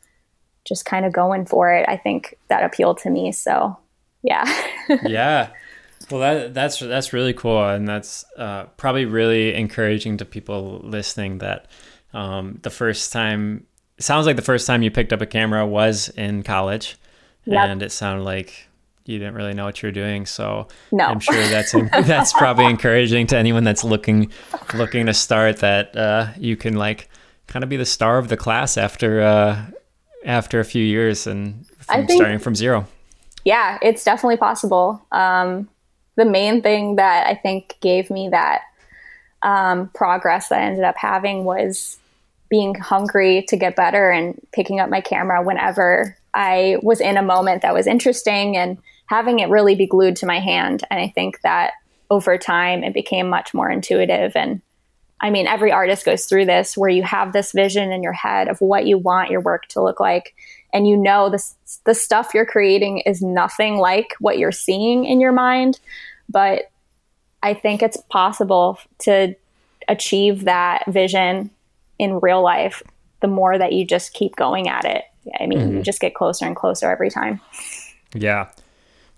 just 0.64 0.85
kind 0.85 1.04
of 1.04 1.12
going 1.12 1.45
for 1.45 1.73
it 1.73 1.85
i 1.88 1.97
think 1.97 2.37
that 2.49 2.62
appealed 2.62 2.99
to 2.99 3.11
me. 3.11 3.33
So 3.33 3.76
yeah. 4.23 4.45
Yeah 5.04 5.50
well, 6.11 6.21
that 6.21 6.55
that's 6.55 6.78
that's 6.78 7.12
really 7.12 7.33
cool, 7.35 7.62
and 7.69 7.87
that's 7.87 8.25
uh, 8.37 8.64
probably 8.76 9.05
really 9.05 9.55
encouraging 9.55 10.17
to 10.19 10.25
people 10.25 10.81
listening. 10.83 11.38
That 11.38 11.67
um, 12.12 12.59
the 12.62 12.71
first 12.71 13.12
time 13.12 13.67
sounds 13.99 14.26
like 14.26 14.37
the 14.37 14.43
first 14.43 14.67
time 14.67 14.83
you 14.83 14.90
picked 14.90 15.12
up 15.12 15.21
a 15.21 15.26
camera 15.26 15.67
was 15.67 16.09
in 16.11 16.43
college, 16.43 16.97
yep. 17.45 17.69
and 17.69 17.83
it 17.83 17.93
sounded 17.93 18.25
like 18.25 18.69
you 19.05 19.19
didn't 19.19 19.35
really 19.35 19.55
know 19.55 19.64
what 19.64 19.83
you're 19.83 19.93
doing. 19.93 20.26
So 20.26 20.69
No. 20.93 21.07
I'm 21.07 21.21
sure 21.21 21.35
that's 21.35 21.73
that's 22.07 22.33
probably 22.33 22.67
encouraging 22.67 23.26
to 23.28 23.37
anyone 23.37 23.64
that's 23.64 23.85
looking 23.85 24.31
looking 24.75 25.07
to 25.07 25.14
start. 25.14 25.59
That 25.59 25.97
uh, 25.97 26.28
you 26.38 26.57
can 26.57 26.76
like 26.76 27.09
kind 27.47 27.62
of 27.62 27.69
be 27.69 27.76
the 27.76 27.87
star 27.87 28.19
of 28.19 28.28
the 28.28 28.37
class 28.37 28.76
after 28.76 29.23
uh, 29.23 29.64
after 30.25 30.61
a 30.61 30.64
few 30.64 30.85
years 30.85 31.26
and 31.26 31.67
from 31.81 32.07
think- 32.07 32.21
starting 32.21 32.38
from 32.38 32.55
zero. 32.55 32.87
yeah, 33.45 33.78
it's 33.83 34.05
definitely 34.05 34.37
possible. 34.37 35.05
Um, 35.12 35.69
the 36.18 36.25
main 36.25 36.62
thing 36.62 36.96
that 36.96 37.28
I 37.28 37.37
think 37.37 37.76
gave 37.80 38.10
me 38.10 38.28
that 38.30 38.62
um, 39.42 39.88
progress 39.94 40.48
that 40.48 40.60
I 40.60 40.64
ended 40.64 40.82
up 40.82 40.96
having 40.98 41.44
was 41.44 41.96
being 42.50 42.75
hungry 42.75 43.44
to 43.48 43.56
get 43.56 43.76
better 43.76 44.10
and 44.10 44.40
picking 44.52 44.80
up 44.80 44.90
my 44.90 45.00
camera 45.00 45.40
whenever 45.44 46.16
I 46.34 46.78
was 46.82 47.00
in 47.00 47.16
a 47.16 47.22
moment 47.22 47.62
that 47.62 47.72
was 47.72 47.87
interesting 47.87 48.56
and 48.56 48.78
having 49.06 49.38
it 49.38 49.48
really 49.48 49.76
be 49.76 49.87
glued 49.87 50.16
to 50.16 50.26
my 50.26 50.40
hand. 50.40 50.82
And 50.90 50.98
I 50.98 51.08
think 51.08 51.40
that 51.42 51.75
over 52.10 52.37
time 52.37 52.82
it 52.82 52.94
became 52.94 53.28
much 53.28 53.54
more 53.54 53.70
intuitive. 53.70 54.32
And 54.34 54.60
I 55.20 55.30
mean, 55.30 55.46
every 55.46 55.70
artist 55.70 56.04
goes 56.04 56.26
through 56.26 56.46
this 56.46 56.76
where 56.76 56.90
you 56.90 57.04
have 57.04 57.32
this 57.32 57.52
vision 57.52 57.92
in 57.92 58.02
your 58.02 58.12
head 58.12 58.48
of 58.48 58.60
what 58.60 58.87
you 58.87 58.98
want 58.98 59.30
your 59.30 59.40
work 59.40 59.66
to 59.68 59.82
look 59.82 60.00
like. 60.00 60.34
And 60.72 60.87
you 60.87 60.96
know 60.96 61.30
this, 61.30 61.54
the 61.84 61.94
stuff 61.94 62.32
you're 62.34 62.46
creating 62.46 62.98
is 63.00 63.22
nothing 63.22 63.76
like 63.76 64.14
what 64.20 64.38
you're 64.38 64.52
seeing 64.52 65.04
in 65.04 65.20
your 65.20 65.32
mind. 65.32 65.80
But 66.28 66.70
I 67.42 67.54
think 67.54 67.82
it's 67.82 67.96
possible 68.10 68.78
to 69.00 69.34
achieve 69.88 70.44
that 70.44 70.84
vision 70.87 71.50
in 71.98 72.20
real 72.20 72.42
life 72.42 72.82
the 73.20 73.28
more 73.28 73.58
that 73.58 73.72
you 73.72 73.84
just 73.84 74.12
keep 74.12 74.37
going 74.37 74.68
at 74.68 74.84
it. 74.84 75.04
I 75.40 75.46
mean, 75.46 75.76
you 75.76 75.82
just 75.82 76.00
get 76.00 76.14
closer 76.14 76.46
and 76.46 76.56
closer 76.56 76.90
every 76.90 77.10
time. 77.10 77.40
Yeah. 78.14 78.50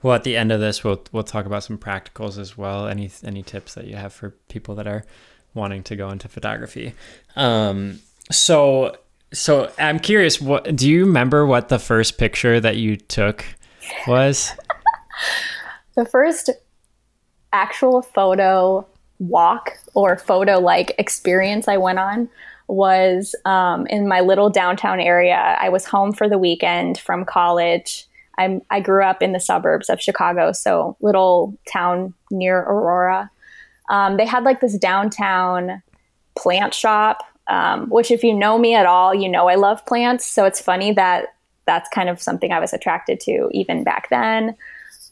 Well, 0.02 0.14
at 0.14 0.24
the 0.24 0.36
end 0.36 0.50
of 0.50 0.60
this, 0.60 0.82
we'll 0.82 1.02
we'll 1.12 1.22
talk 1.22 1.46
about 1.46 1.62
some 1.62 1.78
practicals 1.78 2.38
as 2.38 2.56
well. 2.56 2.88
Any 2.88 3.10
any 3.22 3.42
tips 3.42 3.74
that 3.74 3.86
you 3.86 3.96
have 3.96 4.12
for 4.12 4.30
people 4.48 4.74
that 4.76 4.86
are 4.86 5.04
wanting 5.54 5.82
to 5.84 5.96
go 5.96 6.08
into 6.10 6.28
photography? 6.28 6.94
Um, 7.36 8.00
so 8.30 8.96
so 9.32 9.70
I'm 9.78 9.98
curious. 9.98 10.40
What 10.40 10.74
do 10.76 10.88
you 10.88 11.06
remember? 11.06 11.46
What 11.46 11.68
the 11.68 11.78
first 11.78 12.18
picture 12.18 12.60
that 12.60 12.76
you 12.76 12.96
took 12.96 13.44
was? 14.06 14.52
The 15.96 16.06
first 16.06 16.48
actual 17.52 18.00
photo 18.00 18.86
walk 19.18 19.72
or 19.94 20.16
photo 20.16 20.58
like 20.58 20.94
experience 20.98 21.68
I 21.68 21.76
went 21.76 21.98
on 21.98 22.28
was 22.68 23.34
um, 23.44 23.86
in 23.88 24.08
my 24.08 24.20
little 24.20 24.50
downtown 24.50 25.00
area. 25.00 25.56
I 25.60 25.68
was 25.68 25.84
home 25.84 26.12
for 26.12 26.28
the 26.28 26.38
weekend 26.38 26.98
from 26.98 27.24
college. 27.24 28.06
I'm, 28.38 28.62
I 28.70 28.80
grew 28.80 29.04
up 29.04 29.22
in 29.22 29.32
the 29.32 29.40
suburbs 29.40 29.90
of 29.90 30.00
Chicago, 30.00 30.52
so 30.52 30.96
little 31.00 31.58
town 31.70 32.14
near 32.30 32.60
Aurora. 32.60 33.30
Um, 33.90 34.16
they 34.16 34.24
had 34.24 34.44
like 34.44 34.60
this 34.60 34.78
downtown 34.78 35.82
plant 36.38 36.72
shop, 36.72 37.22
um, 37.50 37.88
which 37.90 38.10
if 38.10 38.22
you 38.24 38.32
know 38.32 38.56
me 38.56 38.74
at 38.74 38.86
all, 38.86 39.14
you 39.14 39.28
know 39.28 39.48
I 39.48 39.56
love 39.56 39.84
plants. 39.84 40.26
So 40.26 40.44
it's 40.46 40.60
funny 40.60 40.92
that 40.92 41.34
that's 41.66 41.88
kind 41.90 42.08
of 42.08 42.22
something 42.22 42.52
I 42.52 42.60
was 42.60 42.72
attracted 42.72 43.20
to 43.20 43.48
even 43.52 43.84
back 43.84 44.08
then. 44.08 44.56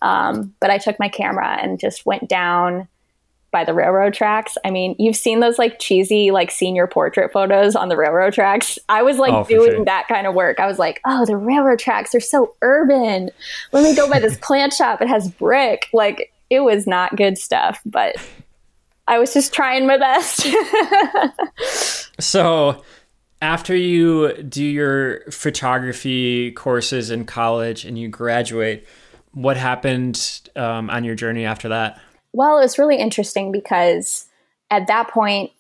Um, 0.01 0.55
but 0.61 0.71
I 0.71 0.79
took 0.79 0.99
my 0.99 1.09
camera 1.09 1.59
and 1.61 1.79
just 1.79 2.07
went 2.07 2.29
down 2.29 2.89
by 3.51 3.65
the 3.65 3.75
railroad 3.75 4.13
tracks. 4.15 4.57
I 4.65 4.71
mean, 4.71 4.95
you've 4.99 5.17
seen 5.17 5.41
those 5.41 5.59
like 5.59 5.79
cheesy 5.79 6.31
like 6.31 6.51
senior 6.51 6.87
portrait 6.87 7.33
photos 7.33 7.75
on 7.75 7.89
the 7.89 7.97
railroad 7.97 8.35
tracks. 8.35 8.79
I 8.89 9.03
was 9.03 9.19
like 9.19 9.33
Oh, 9.33 9.45
doing 9.45 9.71
sure. 9.73 9.85
that 9.87 10.07
kind 10.07 10.27
of 10.27 10.35
work. 10.35 10.61
I 10.61 10.67
was 10.67 10.79
like, 10.79 11.01
oh, 11.07 11.25
the 11.27 11.37
railroad 11.37 11.79
tracks 11.79 12.15
are 12.15 12.21
so 12.21 12.55
urban. 12.63 13.31
Let 13.73 13.83
me 13.83 13.97
go 13.97 14.09
by 14.09 14.21
this 14.21 14.37
plant 14.43 14.75
shop. 14.75 15.01
It 15.01 15.09
has 15.09 15.31
brick. 15.31 15.89
Like 15.93 16.33
it 16.51 16.61
was 16.61 16.87
not 16.87 17.17
good 17.17 17.39
stuff, 17.39 17.81
but 17.87 18.17
I 19.09 19.19
was 19.19 19.33
just 19.35 19.53
trying 19.53 19.87
my 19.87 19.97
best. 19.97 20.47
So 22.21 22.83
after 23.41 23.77
you 23.77 24.33
do 24.43 24.65
your 24.65 25.21
photography 25.31 26.53
courses 26.53 27.11
in 27.11 27.25
college 27.25 27.85
and 27.85 27.99
you 27.99 28.09
graduate, 28.09 28.87
what 29.33 29.57
happened 29.57 30.41
um, 30.57 30.91
on 30.91 31.05
your 31.05 31.15
journey 31.15 31.45
after 31.45 31.69
that? 31.69 32.01
Well, 32.33 32.59
it 32.59 32.63
was 32.63 32.79
really 32.79 32.97
interesting 32.97 33.53
because 33.53 34.27
at 34.71 34.89
that 34.89 35.09
point, 35.11 35.53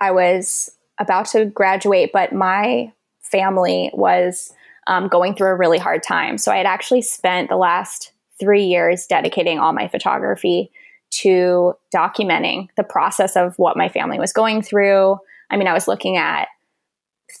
I 0.00 0.10
was 0.10 0.70
about 0.98 1.26
to 1.26 1.44
graduate, 1.44 2.10
but 2.12 2.32
my 2.32 2.92
family 3.20 3.90
was 3.92 4.52
um, 4.86 5.08
going 5.08 5.34
through 5.34 5.48
a 5.48 5.56
really 5.56 5.78
hard 5.78 6.02
time. 6.02 6.38
So 6.38 6.50
I 6.50 6.56
had 6.56 6.66
actually 6.66 7.02
spent 7.02 7.50
the 7.50 7.56
last 7.56 8.12
three 8.40 8.64
years 8.64 9.06
dedicating 9.06 9.58
all 9.58 9.72
my 9.72 9.88
photography 9.88 10.70
to 11.10 11.74
documenting 11.94 12.68
the 12.76 12.84
process 12.84 13.36
of 13.36 13.58
what 13.58 13.76
my 13.76 13.88
family 13.88 14.18
was 14.18 14.32
going 14.32 14.62
through. 14.62 15.18
I 15.50 15.56
mean, 15.56 15.66
I 15.66 15.72
was 15.72 15.88
looking 15.88 16.16
at 16.16 16.48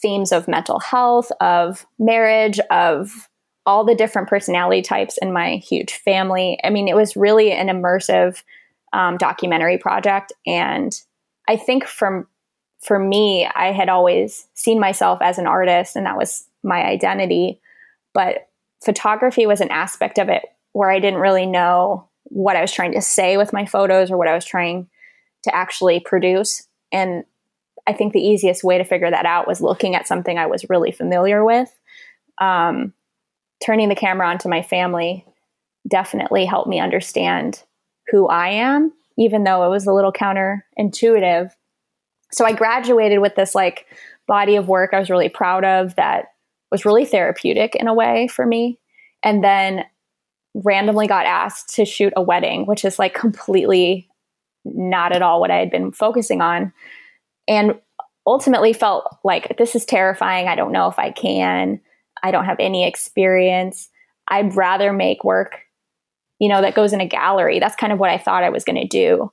themes 0.00 0.32
of 0.32 0.48
mental 0.48 0.78
health, 0.78 1.30
of 1.40 1.86
marriage, 1.98 2.58
of 2.70 3.28
all 3.66 3.84
the 3.84 3.94
different 3.94 4.28
personality 4.28 4.82
types 4.82 5.18
in 5.20 5.32
my 5.32 5.56
huge 5.56 5.92
family. 5.92 6.58
I 6.64 6.70
mean, 6.70 6.88
it 6.88 6.96
was 6.96 7.16
really 7.16 7.52
an 7.52 7.68
immersive 7.68 8.42
um, 8.92 9.18
documentary 9.18 9.78
project, 9.78 10.32
and 10.46 10.98
I 11.48 11.56
think 11.56 11.84
from 11.84 12.26
for 12.80 12.98
me, 12.98 13.44
I 13.44 13.72
had 13.72 13.88
always 13.88 14.46
seen 14.54 14.78
myself 14.78 15.18
as 15.20 15.38
an 15.38 15.46
artist, 15.46 15.96
and 15.96 16.06
that 16.06 16.16
was 16.16 16.44
my 16.62 16.84
identity. 16.84 17.60
But 18.14 18.48
photography 18.84 19.46
was 19.46 19.60
an 19.60 19.70
aspect 19.70 20.18
of 20.18 20.28
it 20.28 20.44
where 20.72 20.90
I 20.90 21.00
didn't 21.00 21.20
really 21.20 21.46
know 21.46 22.07
what 22.30 22.56
I 22.56 22.60
was 22.60 22.72
trying 22.72 22.92
to 22.92 23.02
say 23.02 23.36
with 23.36 23.52
my 23.52 23.66
photos 23.66 24.10
or 24.10 24.16
what 24.16 24.28
I 24.28 24.34
was 24.34 24.44
trying 24.44 24.88
to 25.44 25.54
actually 25.54 26.00
produce. 26.00 26.66
And 26.92 27.24
I 27.86 27.92
think 27.92 28.12
the 28.12 28.20
easiest 28.20 28.64
way 28.64 28.78
to 28.78 28.84
figure 28.84 29.10
that 29.10 29.26
out 29.26 29.46
was 29.46 29.60
looking 29.60 29.94
at 29.94 30.06
something 30.06 30.38
I 30.38 30.46
was 30.46 30.68
really 30.68 30.92
familiar 30.92 31.44
with. 31.44 31.74
Um, 32.40 32.92
turning 33.64 33.88
the 33.88 33.94
camera 33.94 34.28
onto 34.28 34.48
my 34.48 34.62
family 34.62 35.24
definitely 35.88 36.44
helped 36.44 36.68
me 36.68 36.80
understand 36.80 37.62
who 38.08 38.28
I 38.28 38.48
am, 38.48 38.92
even 39.16 39.44
though 39.44 39.64
it 39.64 39.70
was 39.70 39.86
a 39.86 39.92
little 39.92 40.12
counterintuitive. 40.12 41.50
So 42.30 42.44
I 42.44 42.52
graduated 42.52 43.20
with 43.20 43.34
this 43.34 43.54
like 43.54 43.86
body 44.26 44.56
of 44.56 44.68
work 44.68 44.92
I 44.92 44.98
was 44.98 45.10
really 45.10 45.30
proud 45.30 45.64
of 45.64 45.96
that 45.96 46.26
was 46.70 46.84
really 46.84 47.06
therapeutic 47.06 47.74
in 47.74 47.88
a 47.88 47.94
way 47.94 48.28
for 48.28 48.44
me. 48.46 48.78
And 49.22 49.42
then 49.42 49.84
randomly 50.64 51.06
got 51.06 51.26
asked 51.26 51.74
to 51.74 51.84
shoot 51.84 52.12
a 52.16 52.22
wedding, 52.22 52.66
which 52.66 52.84
is 52.84 52.98
like 52.98 53.14
completely 53.14 54.08
not 54.64 55.12
at 55.12 55.22
all 55.22 55.40
what 55.40 55.50
I 55.50 55.56
had 55.56 55.70
been 55.70 55.92
focusing 55.92 56.40
on. 56.40 56.72
And 57.46 57.74
ultimately 58.26 58.72
felt 58.72 59.18
like 59.24 59.56
this 59.56 59.74
is 59.74 59.86
terrifying. 59.86 60.48
I 60.48 60.54
don't 60.54 60.72
know 60.72 60.88
if 60.88 60.98
I 60.98 61.10
can. 61.10 61.80
I 62.22 62.30
don't 62.30 62.44
have 62.44 62.58
any 62.60 62.86
experience. 62.86 63.88
I'd 64.28 64.54
rather 64.54 64.92
make 64.92 65.24
work, 65.24 65.60
you 66.38 66.48
know, 66.48 66.60
that 66.60 66.74
goes 66.74 66.92
in 66.92 67.00
a 67.00 67.08
gallery. 67.08 67.58
That's 67.58 67.76
kind 67.76 67.92
of 67.92 67.98
what 67.98 68.10
I 68.10 68.18
thought 68.18 68.44
I 68.44 68.50
was 68.50 68.64
going 68.64 68.80
to 68.80 68.86
do. 68.86 69.32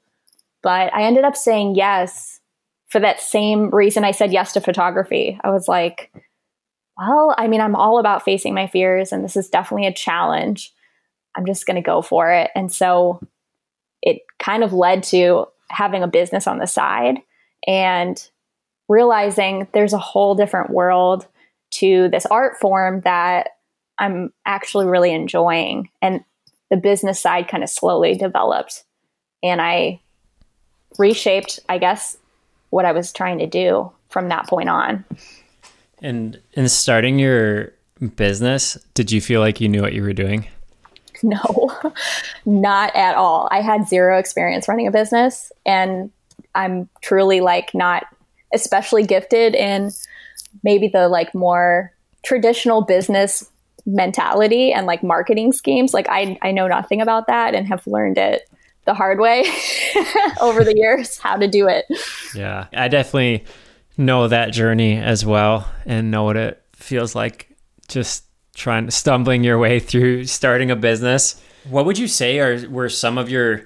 But 0.64 0.94
I 0.94 1.04
ended 1.04 1.26
up 1.26 1.36
saying 1.36 1.76
yes 1.76 2.40
for 2.88 3.00
that 3.02 3.20
same 3.20 3.70
reason 3.72 4.06
I 4.06 4.12
said 4.12 4.32
yes 4.32 4.54
to 4.54 4.62
photography. 4.62 5.38
I 5.44 5.50
was 5.50 5.68
like, 5.68 6.12
well, 6.98 7.36
I 7.38 7.48
mean, 7.48 7.60
I'm 7.60 7.76
all 7.76 8.00
about 8.00 8.24
facing 8.24 8.54
my 8.54 8.68
fears, 8.68 9.12
and 9.12 9.24
this 9.24 9.36
is 9.36 9.50
definitely 9.50 9.88
a 9.88 9.94
challenge. 9.94 10.72
I'm 11.36 11.46
just 11.46 11.66
going 11.66 11.76
to 11.76 11.82
go 11.82 12.02
for 12.02 12.32
it. 12.32 12.52
And 12.56 12.72
so 12.72 13.20
it 14.02 14.22
kind 14.40 14.64
of 14.64 14.74
led 14.74 15.04
to 15.04 15.48
having 15.70 16.04
a 16.04 16.08
business 16.08 16.48
on 16.48 16.60
the 16.60 16.68
side 16.68 17.18
and 17.68 18.30
realizing 18.88 19.68
there's 19.74 19.94
a 19.94 19.98
whole 19.98 20.36
different 20.36 20.70
world 20.70 21.28
to 21.72 22.08
this 22.10 22.26
art 22.28 22.58
form 22.60 23.02
that 23.02 23.50
I'm 23.98 24.32
actually 24.46 24.86
really 24.86 25.12
enjoying. 25.14 25.90
And 26.02 26.24
the 26.70 26.78
business 26.78 27.20
side 27.20 27.48
kind 27.48 27.64
of 27.64 27.70
slowly 27.70 28.16
developed. 28.16 28.84
And 29.44 29.62
I 29.62 30.02
reshaped, 30.98 31.60
I 31.68 31.78
guess, 31.78 32.18
what 32.70 32.86
I 32.86 32.92
was 32.92 33.12
trying 33.12 33.40
to 33.40 33.48
do 33.48 33.92
from 34.10 34.30
that 34.30 34.48
point 34.48 34.70
on. 34.70 35.04
And 36.02 36.40
in 36.54 36.70
starting 36.70 37.20
your 37.20 37.74
business, 38.16 38.78
did 38.94 39.12
you 39.12 39.22
feel 39.22 39.40
like 39.42 39.62
you 39.62 39.70
knew 39.70 39.82
what 39.82 39.94
you 39.94 40.02
were 40.02 40.14
doing? 40.14 40.48
No, 41.32 41.72
not 42.46 42.96
at 42.96 43.16
all. 43.16 43.48
I 43.50 43.62
had 43.62 43.88
zero 43.88 44.20
experience 44.20 44.68
running 44.68 44.86
a 44.86 44.92
business, 44.92 45.52
and 45.66 46.12
I'm 46.54 46.88
truly 47.02 47.42
like 47.42 47.74
not 47.74 48.06
especially 48.54 49.04
gifted 49.04 49.56
in 49.56 49.92
maybe 50.64 50.88
the 50.88 51.08
like 51.08 51.34
more 51.34 51.92
traditional 52.24 52.84
business 52.84 53.50
mentality 53.86 54.72
and 54.72 54.86
like 54.86 55.04
marketing 55.04 55.52
schemes. 55.52 55.94
Like 55.94 56.08
I 56.10 56.38
I 56.42 56.52
know 56.52 56.68
nothing 56.68 57.02
about 57.02 57.28
that 57.28 57.56
and 57.56 57.68
have 57.68 57.86
learned 57.88 58.18
it 58.18 58.48
the 58.86 58.94
hard 58.94 59.20
way 59.20 59.46
over 60.42 60.64
the 60.64 60.76
years 60.76 61.18
how 61.18 61.38
to 61.38 61.48
do 61.48 61.68
it. 61.68 61.86
Yeah, 62.36 62.68
I 62.74 62.88
definitely 62.88 63.46
know 63.98 64.28
that 64.28 64.52
journey 64.52 64.98
as 64.98 65.26
well 65.26 65.72
and 65.86 66.12
know 66.12 66.24
what 66.24 66.38
it 66.38 66.62
feels 66.74 67.16
like 67.16 67.50
just 67.88 68.26
trying 68.56 68.90
stumbling 68.90 69.44
your 69.44 69.60
way 69.60 69.80
through 69.80 70.26
starting 70.26 70.72
a 70.72 70.76
business. 70.76 71.40
What 71.70 71.86
would 71.86 72.00
you 72.00 72.08
say 72.08 72.40
are 72.40 72.68
were 72.70 72.90
some 72.90 73.18
of 73.18 73.30
your 73.30 73.66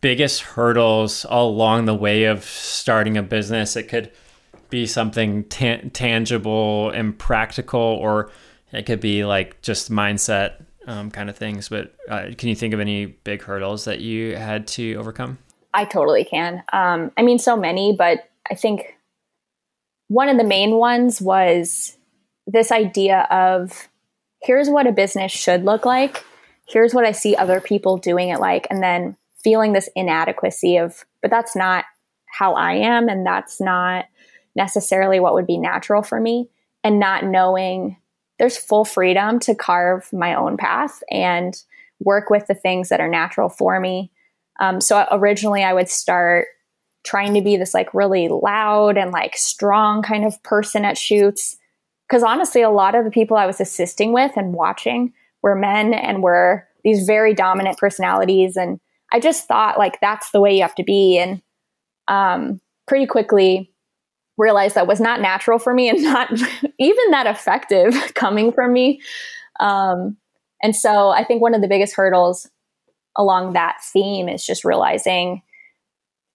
biggest 0.00 0.40
hurdles 0.42 1.24
along 1.28 1.84
the 1.84 1.94
way 1.94 2.24
of 2.24 2.42
starting 2.44 3.16
a 3.16 3.22
business? 3.22 3.76
It 3.76 3.84
could 3.84 4.10
be 4.70 4.86
something 4.86 5.44
ta- 5.44 5.82
tangible 5.92 6.90
and 6.90 7.16
practical, 7.16 7.80
or 7.80 8.30
it 8.72 8.86
could 8.86 9.00
be 9.00 9.24
like 9.24 9.60
just 9.62 9.90
mindset 9.90 10.54
um, 10.86 11.10
kind 11.10 11.28
of 11.28 11.36
things. 11.36 11.68
But 11.68 11.94
uh, 12.08 12.30
can 12.36 12.48
you 12.48 12.54
think 12.54 12.74
of 12.74 12.80
any 12.80 13.06
big 13.06 13.42
hurdles 13.42 13.84
that 13.84 14.00
you 14.00 14.34
had 14.36 14.66
to 14.68 14.94
overcome? 14.94 15.38
I 15.74 15.84
totally 15.84 16.24
can. 16.24 16.62
Um, 16.72 17.12
I 17.16 17.22
mean, 17.22 17.38
so 17.38 17.56
many, 17.56 17.94
but 17.96 18.28
I 18.50 18.54
think 18.54 18.96
one 20.08 20.28
of 20.28 20.36
the 20.36 20.44
main 20.44 20.72
ones 20.72 21.20
was 21.20 21.96
this 22.46 22.72
idea 22.72 23.26
of 23.30 23.88
here's 24.42 24.68
what 24.68 24.86
a 24.86 24.92
business 24.92 25.32
should 25.32 25.64
look 25.64 25.84
like, 25.84 26.24
here's 26.68 26.94
what 26.94 27.04
I 27.04 27.12
see 27.12 27.36
other 27.36 27.60
people 27.60 27.96
doing 27.96 28.28
it 28.28 28.40
like, 28.40 28.66
and 28.70 28.82
then 28.82 29.16
feeling 29.42 29.72
this 29.72 29.88
inadequacy 29.96 30.76
of, 30.76 31.04
but 31.20 31.30
that's 31.30 31.56
not 31.56 31.84
how 32.26 32.54
I 32.54 32.74
am, 32.74 33.08
and 33.08 33.26
that's 33.26 33.60
not 33.60 34.06
necessarily 34.54 35.20
what 35.20 35.34
would 35.34 35.46
be 35.46 35.58
natural 35.58 36.02
for 36.02 36.20
me, 36.20 36.48
and 36.84 36.98
not 36.98 37.24
knowing 37.24 37.96
there's 38.38 38.56
full 38.56 38.84
freedom 38.84 39.38
to 39.40 39.54
carve 39.54 40.12
my 40.12 40.34
own 40.34 40.56
path 40.56 41.02
and 41.10 41.62
work 42.00 42.30
with 42.30 42.46
the 42.46 42.54
things 42.54 42.88
that 42.88 43.00
are 43.00 43.08
natural 43.08 43.48
for 43.48 43.78
me. 43.78 44.10
Um, 44.60 44.80
so 44.80 45.06
originally, 45.10 45.62
I 45.62 45.72
would 45.72 45.88
start 45.88 46.46
trying 47.04 47.34
to 47.34 47.42
be 47.42 47.56
this 47.56 47.74
like 47.74 47.94
really 47.94 48.28
loud 48.28 48.96
and 48.96 49.10
like 49.10 49.36
strong 49.36 50.02
kind 50.02 50.24
of 50.24 50.42
person 50.42 50.84
at 50.84 50.98
shoots. 50.98 51.56
Because 52.12 52.22
honestly, 52.22 52.60
a 52.60 52.68
lot 52.68 52.94
of 52.94 53.06
the 53.06 53.10
people 53.10 53.38
I 53.38 53.46
was 53.46 53.58
assisting 53.58 54.12
with 54.12 54.32
and 54.36 54.52
watching 54.52 55.14
were 55.40 55.54
men 55.54 55.94
and 55.94 56.22
were 56.22 56.68
these 56.84 57.06
very 57.06 57.32
dominant 57.32 57.78
personalities. 57.78 58.54
And 58.54 58.80
I 59.14 59.18
just 59.18 59.48
thought 59.48 59.78
like 59.78 59.98
that's 60.02 60.30
the 60.30 60.38
way 60.38 60.54
you 60.54 60.60
have 60.60 60.74
to 60.74 60.84
be. 60.84 61.18
And 61.18 61.40
um, 62.08 62.60
pretty 62.86 63.06
quickly 63.06 63.72
realized 64.36 64.74
that 64.74 64.86
was 64.86 65.00
not 65.00 65.22
natural 65.22 65.58
for 65.58 65.72
me 65.72 65.88
and 65.88 66.02
not 66.02 66.30
even 66.78 67.10
that 67.12 67.26
effective 67.26 67.94
coming 68.14 68.52
from 68.52 68.74
me. 68.74 69.00
Um, 69.58 70.18
and 70.62 70.76
so 70.76 71.08
I 71.08 71.24
think 71.24 71.40
one 71.40 71.54
of 71.54 71.62
the 71.62 71.68
biggest 71.68 71.94
hurdles 71.94 72.46
along 73.16 73.54
that 73.54 73.78
theme 73.90 74.28
is 74.28 74.44
just 74.44 74.66
realizing 74.66 75.40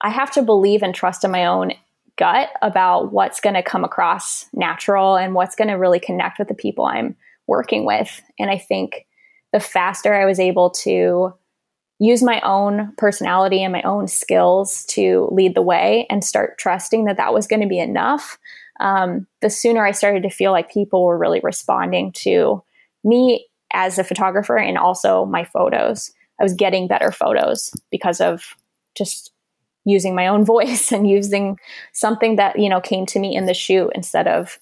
I 0.01 0.09
have 0.09 0.31
to 0.31 0.41
believe 0.41 0.81
and 0.81 0.95
trust 0.95 1.23
in 1.23 1.29
my 1.29 1.45
own 1.45 1.73
gut 2.17 2.49
about 2.61 3.11
what's 3.11 3.39
going 3.39 3.55
to 3.55 3.63
come 3.63 3.83
across 3.83 4.45
natural 4.53 5.15
and 5.15 5.33
what's 5.33 5.55
going 5.55 5.67
to 5.69 5.75
really 5.75 5.99
connect 5.99 6.39
with 6.39 6.47
the 6.47 6.53
people 6.53 6.85
I'm 6.85 7.15
working 7.47 7.85
with. 7.85 8.21
And 8.37 8.49
I 8.49 8.57
think 8.57 9.05
the 9.53 9.59
faster 9.59 10.13
I 10.13 10.25
was 10.25 10.39
able 10.39 10.69
to 10.71 11.33
use 11.99 12.21
my 12.21 12.39
own 12.41 12.93
personality 12.97 13.63
and 13.63 13.73
my 13.73 13.81
own 13.81 14.07
skills 14.07 14.85
to 14.85 15.27
lead 15.31 15.55
the 15.55 15.61
way 15.61 16.05
and 16.09 16.23
start 16.23 16.57
trusting 16.57 17.05
that 17.05 17.17
that 17.17 17.33
was 17.33 17.47
going 17.47 17.61
to 17.61 17.67
be 17.67 17.79
enough, 17.79 18.37
um, 18.79 19.25
the 19.41 19.49
sooner 19.49 19.85
I 19.85 19.91
started 19.91 20.23
to 20.23 20.29
feel 20.29 20.51
like 20.51 20.71
people 20.71 21.05
were 21.05 21.17
really 21.17 21.39
responding 21.41 22.11
to 22.17 22.63
me 23.03 23.47
as 23.73 23.97
a 23.97 24.03
photographer 24.03 24.57
and 24.57 24.77
also 24.77 25.25
my 25.25 25.43
photos. 25.43 26.11
I 26.39 26.43
was 26.43 26.53
getting 26.53 26.87
better 26.87 27.11
photos 27.11 27.71
because 27.89 28.21
of 28.21 28.55
just 28.95 29.31
using 29.87 30.13
my 30.13 30.27
own 30.27 30.43
voice 30.55 30.91
and 30.91 31.09
using 31.09 31.57
something 31.93 32.35
that 32.35 32.59
you 32.59 32.69
know 32.69 32.81
came 32.81 33.05
to 33.07 33.19
me 33.19 33.35
in 33.35 33.45
the 33.45 33.53
shoot 33.53 33.91
instead 33.95 34.27
of 34.27 34.59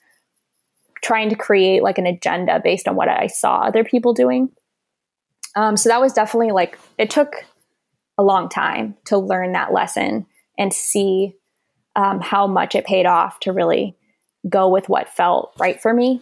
trying 1.04 1.30
to 1.30 1.36
create 1.36 1.84
like 1.84 1.98
an 1.98 2.08
agenda 2.08 2.60
based 2.64 2.88
on 2.88 2.96
what 2.96 3.10
I 3.10 3.28
saw 3.28 3.62
other 3.62 3.84
people 3.84 4.14
doing. 4.14 4.50
Um, 5.56 5.78
so 5.78 5.90
that 5.90 6.02
was 6.02 6.14
definitely 6.14 6.52
like 6.52 6.80
it 6.98 7.10
took 7.10 7.36
a 8.18 8.24
long 8.24 8.50
time 8.50 8.96
to 9.06 9.18
learn 9.18 9.52
that 9.52 9.74
lesson 9.74 10.26
and 10.58 10.74
see 10.74 11.36
um, 11.96 12.22
how 12.22 12.48
much 12.48 12.76
it 12.76 12.86
paid 12.86 13.06
off 13.06 13.40
to 13.42 13.52
really 13.52 13.96
go 14.48 14.70
with 14.70 14.90
what 14.90 15.10
felt 15.10 15.54
right 15.60 15.82
for 15.82 15.94
me. 15.94 16.22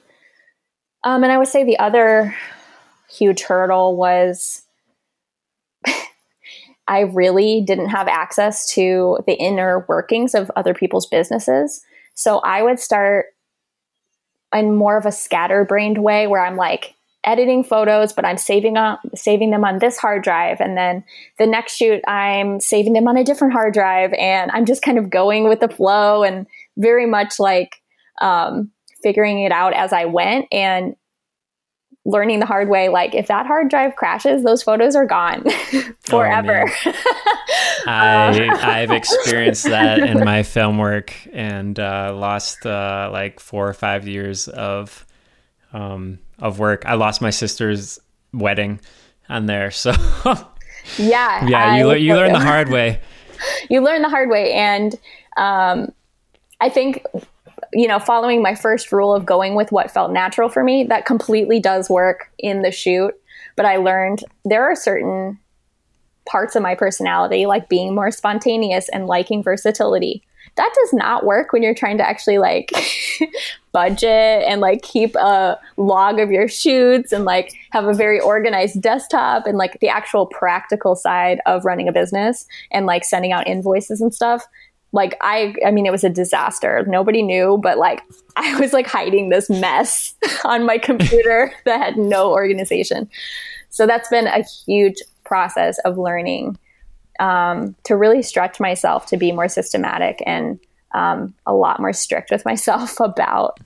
Um, 1.04 1.24
and 1.24 1.32
I 1.32 1.38
would 1.38 1.48
say 1.48 1.64
the 1.64 1.80
other 1.80 2.36
huge 3.10 3.42
hurdle 3.42 3.96
was 3.96 4.64
I 6.88 7.02
really 7.02 7.62
didn't 7.62 7.90
have 7.90 8.08
access 8.08 8.72
to 8.74 9.20
the 9.26 9.34
inner 9.34 9.86
workings 9.88 10.36
of 10.36 10.52
other 10.56 10.74
people's 10.74 11.06
businesses. 11.06 11.82
So 12.14 12.40
I 12.40 12.62
would 12.62 12.80
start 12.80 13.28
in 14.54 14.76
more 14.76 14.98
of 14.98 15.06
a 15.06 15.12
scatterbrained 15.12 15.98
way 15.98 16.28
where 16.28 16.46
I'm 16.46 16.58
like 16.58 16.96
editing 17.24 17.64
photos, 17.64 18.12
but 18.12 18.26
I'm 18.26 18.38
saving 18.38 18.78
up 18.78 19.00
saving 19.16 19.52
them 19.52 19.64
on 19.64 19.80
this 19.80 19.98
hard 19.98 20.24
drive. 20.24 20.60
And 20.60 20.78
then 20.78 21.04
the 21.40 21.48
next 21.48 21.76
shoot, 21.76 22.02
I'm 22.08 22.60
saving 22.60 22.94
them 22.94 23.08
on 23.08 23.18
a 23.18 23.24
different 23.24 23.54
hard 23.54 23.74
drive. 23.74 24.14
And 24.14 24.52
I'm 24.52 24.66
just 24.66 24.82
kind 24.82 24.98
of 24.98 25.10
going 25.10 25.48
with 25.48 25.62
the 25.62 25.70
flow 25.70 26.24
and 26.24 26.46
very 26.78 27.06
much 27.06 27.40
like 27.40 27.82
um, 28.22 28.72
figuring 29.02 29.42
it 29.42 29.52
out 29.52 29.74
as 29.74 29.94
I 29.94 30.06
went. 30.06 30.48
And 30.52 30.96
learning 32.06 32.40
the 32.40 32.46
hard 32.46 32.68
way 32.68 32.90
like 32.90 33.16
if 33.16 33.28
that 33.28 33.46
hard 33.46 33.70
drive 33.70 33.96
crashes 33.96 34.44
those 34.44 34.62
photos 34.62 34.96
are 34.96 35.06
gone 35.06 35.44
forever. 36.02 36.66
Oh, 36.68 36.92
i 37.88 38.82
i've 38.82 38.92
experienced 39.02 39.64
that 39.64 40.00
in 40.00 40.20
my 40.24 40.44
film 40.44 40.78
work 40.78 41.14
and 41.32 41.80
uh, 41.80 42.14
lost 42.14 42.66
uh, 42.66 43.10
like 43.12 43.40
four 43.40 43.68
or 43.68 43.74
five 43.74 44.08
years 44.08 44.48
of 44.50 45.06
um, 45.72 46.20
of 46.40 46.60
work. 46.60 46.86
I 46.86 46.94
lost 46.96 47.22
my 47.22 47.32
sister's 47.32 48.00
wedding 48.34 48.80
on 49.30 49.46
there 49.46 49.72
so 49.72 49.92
yeah 50.98 51.48
yeah 51.48 51.78
you, 51.78 51.94
you 51.94 52.16
learn 52.16 52.34
the 52.34 52.40
hard 52.40 52.70
way. 52.70 53.00
You 53.70 53.82
learn 53.82 54.02
the 54.02 54.10
hard 54.10 54.30
way 54.30 54.52
and 54.54 54.94
um, 55.38 55.92
i 56.60 56.68
think 56.70 57.04
you 57.74 57.88
know, 57.88 58.00
following 58.00 58.42
my 58.42 58.56
first 58.56 58.92
rule 58.92 59.14
of 59.14 59.26
going 59.26 59.56
with 59.56 59.72
what 59.72 59.92
felt 59.92 60.12
natural 60.12 60.50
for 60.50 60.64
me, 60.64 60.84
that 60.86 61.06
completely 61.06 61.60
does 61.60 61.90
work 61.90 62.32
in 62.38 62.62
the 62.62 62.72
shoot. 62.72 63.14
But 63.56 63.66
I 63.66 63.78
learned 63.78 64.24
there 64.46 64.64
are 64.64 64.76
certain 64.76 65.40
parts 66.26 66.56
of 66.56 66.64
my 66.64 66.76
personality, 66.76 67.46
like 67.46 67.70
being 67.70 67.94
more 67.94 68.12
spontaneous 68.12 68.90
and 68.90 69.08
liking 69.08 69.44
versatility. 69.44 70.24
That 70.56 70.72
does 70.76 70.94
not 70.94 71.26
work 71.26 71.52
when 71.52 71.64
you're 71.64 71.74
trying 71.74 71.98
to 71.98 72.08
actually 72.08 72.38
like 72.38 72.72
budget 73.72 74.44
and 74.48 74.62
like 74.62 74.84
keep 74.84 75.16
a 75.16 75.60
log 75.78 76.20
of 76.20 76.32
your 76.32 76.48
shoots 76.48 77.12
and 77.12 77.26
like 77.26 77.54
have 77.72 77.86
a 77.86 77.94
very 77.94 78.20
organized 78.20 78.82
desktop 78.82 79.48
and 79.48 79.58
like 79.58 79.80
the 79.80 79.90
actual 79.90 80.28
practical 80.28 80.96
side 80.96 81.40
of 81.46 81.66
running 81.66 81.88
a 81.88 81.94
business 81.94 82.46
and 82.72 82.86
like 82.86 83.04
sending 83.04 83.32
out 83.32 83.48
invoices 83.48 84.00
and 84.00 84.14
stuff 84.14 84.46
like 84.94 85.18
i 85.22 85.54
i 85.66 85.72
mean 85.72 85.86
it 85.86 85.92
was 85.92 86.06
a 86.06 86.10
disaster. 86.10 86.86
Nobody 86.88 87.22
knew 87.22 87.60
but 87.62 87.78
like 87.78 88.02
i 88.38 88.58
was 88.60 88.72
like 88.72 88.88
hiding 88.88 89.30
this 89.30 89.50
mess 89.50 90.16
on 90.46 90.66
my 90.66 90.78
computer 90.78 91.52
that 91.66 91.82
had 91.82 91.98
no 91.98 92.32
organization. 92.32 93.10
So 93.70 93.86
that's 93.86 94.08
been 94.08 94.28
a 94.28 94.44
huge 94.66 94.98
process 95.26 95.80
of 95.80 95.98
learning 95.98 96.58
um, 97.20 97.76
to 97.86 97.96
really 97.96 98.22
stretch 98.22 98.60
myself 98.60 99.08
to 99.08 99.18
be 99.18 99.32
more 99.32 99.48
systematic 99.48 100.22
and 100.26 100.60
um, 100.94 101.34
a 101.48 101.54
lot 101.54 101.80
more 101.80 101.94
strict 101.94 102.30
with 102.30 102.46
myself 102.46 103.00
about 103.00 103.60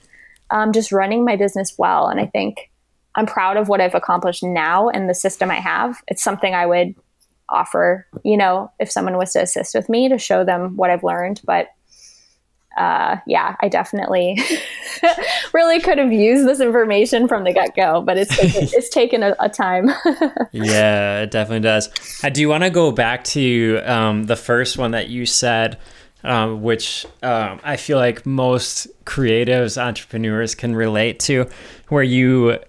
um, 0.49 0.71
just 0.71 0.93
running 0.93 1.25
my 1.25 1.35
business 1.35 1.75
well. 1.77 2.07
And 2.07 2.19
i 2.19 2.25
think 2.25 2.71
i'm 3.15 3.25
proud 3.25 3.57
of 3.57 3.67
what 3.67 3.81
i've 3.81 3.95
accomplished 3.95 4.43
now 4.43 4.89
and 4.89 5.09
the 5.09 5.13
system 5.13 5.51
i 5.51 5.59
have. 5.59 6.01
It's 6.07 6.23
something 6.23 6.55
i 6.55 6.65
would 6.65 6.95
offer, 7.49 8.07
you 8.23 8.37
know, 8.37 8.71
if 8.79 8.91
someone 8.91 9.17
was 9.17 9.33
to 9.33 9.41
assist 9.41 9.73
with 9.73 9.89
me 9.89 10.09
to 10.09 10.17
show 10.17 10.43
them 10.43 10.75
what 10.75 10.89
I've 10.89 11.03
learned. 11.03 11.41
But 11.43 11.69
uh, 12.77 13.17
yeah, 13.25 13.55
I 13.59 13.69
definitely 13.69 14.39
really 15.53 15.81
could 15.81 15.97
have 15.97 16.11
used 16.11 16.47
this 16.47 16.59
information 16.59 17.27
from 17.27 17.43
the 17.43 17.51
get 17.51 17.75
go, 17.75 18.01
but 18.01 18.17
it's 18.17 18.37
taken, 18.37 18.63
it's 18.71 18.89
taken 18.89 19.23
a, 19.23 19.35
a 19.39 19.49
time. 19.49 19.89
yeah, 20.51 21.21
it 21.21 21.31
definitely 21.31 21.61
does. 21.61 21.89
I 22.23 22.29
do 22.29 22.47
want 22.47 22.63
to 22.63 22.69
go 22.69 22.91
back 22.91 23.23
to 23.25 23.81
um, 23.83 24.25
the 24.25 24.35
first 24.35 24.77
one 24.77 24.91
that 24.91 25.09
you 25.09 25.25
said, 25.25 25.79
um, 26.23 26.61
which 26.61 27.07
um, 27.23 27.59
I 27.63 27.77
feel 27.77 27.97
like 27.97 28.25
most 28.25 28.87
creatives, 29.05 29.81
entrepreneurs 29.81 30.53
can 30.53 30.75
relate 30.75 31.19
to, 31.21 31.49
where 31.87 32.03
you 32.03 32.59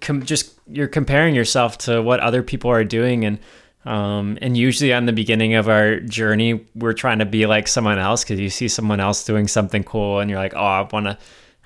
com- 0.00 0.24
just 0.24 0.52
you're 0.66 0.88
comparing 0.88 1.34
yourself 1.34 1.78
to 1.78 2.02
what 2.02 2.18
other 2.20 2.42
people 2.42 2.70
are 2.70 2.84
doing 2.84 3.24
and 3.24 3.38
um, 3.84 4.38
and 4.40 4.56
usually 4.56 4.92
on 4.92 5.06
the 5.06 5.12
beginning 5.12 5.54
of 5.54 5.68
our 5.68 6.00
journey, 6.00 6.66
we're 6.74 6.94
trying 6.94 7.18
to 7.18 7.26
be 7.26 7.46
like 7.46 7.68
someone 7.68 7.98
else 7.98 8.24
because 8.24 8.40
you 8.40 8.50
see 8.50 8.68
someone 8.68 9.00
else 9.00 9.24
doing 9.24 9.46
something 9.48 9.84
cool, 9.84 10.20
and 10.20 10.30
you're 10.30 10.38
like, 10.38 10.54
"Oh, 10.54 10.64
I 10.64 10.88
wanna, 10.90 11.18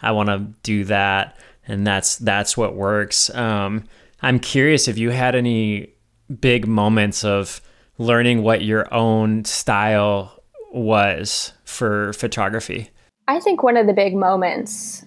I 0.03 0.13
wanna 0.13 0.53
do 0.63 0.85
that," 0.85 1.39
and 1.67 1.87
that's 1.87 2.17
that's 2.17 2.57
what 2.57 2.75
works. 2.75 3.33
Um, 3.35 3.85
I'm 4.21 4.41
curious 4.41 4.89
if 4.89 4.99
you 4.99 5.11
had 5.11 5.35
any 5.35 5.95
big 6.41 6.67
moments 6.67 7.25
of 7.25 7.61
learning 7.99 8.43
what 8.43 8.63
your 8.63 8.93
own 8.93 9.45
style 9.45 10.43
was 10.73 11.53
for 11.65 12.13
photography. 12.13 12.91
I 13.27 13.41
think 13.41 13.63
one 13.63 13.77
of 13.77 13.87
the 13.87 13.93
big 13.93 14.15
moments 14.15 15.05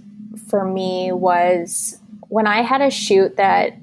for 0.47 0.65
me 0.65 1.12
was 1.12 1.97
when 2.30 2.47
I 2.47 2.62
had 2.62 2.82
a 2.82 2.89
shoot 2.89 3.38
that 3.38 3.74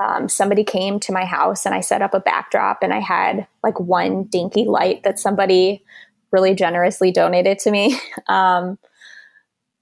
um, 0.00 0.28
somebody 0.28 0.64
came 0.64 0.98
to 1.00 1.12
my 1.12 1.24
house 1.24 1.66
and 1.66 1.74
I 1.74 1.80
set 1.80 2.02
up 2.02 2.14
a 2.14 2.20
backdrop 2.20 2.78
and 2.82 2.92
I 2.92 3.00
had 3.00 3.46
like 3.62 3.78
one 3.78 4.24
dinky 4.24 4.64
light 4.64 5.02
that 5.02 5.18
somebody 5.18 5.84
really 6.30 6.54
generously 6.54 7.10
donated 7.10 7.58
to 7.60 7.70
me. 7.70 7.98
Um, 8.28 8.78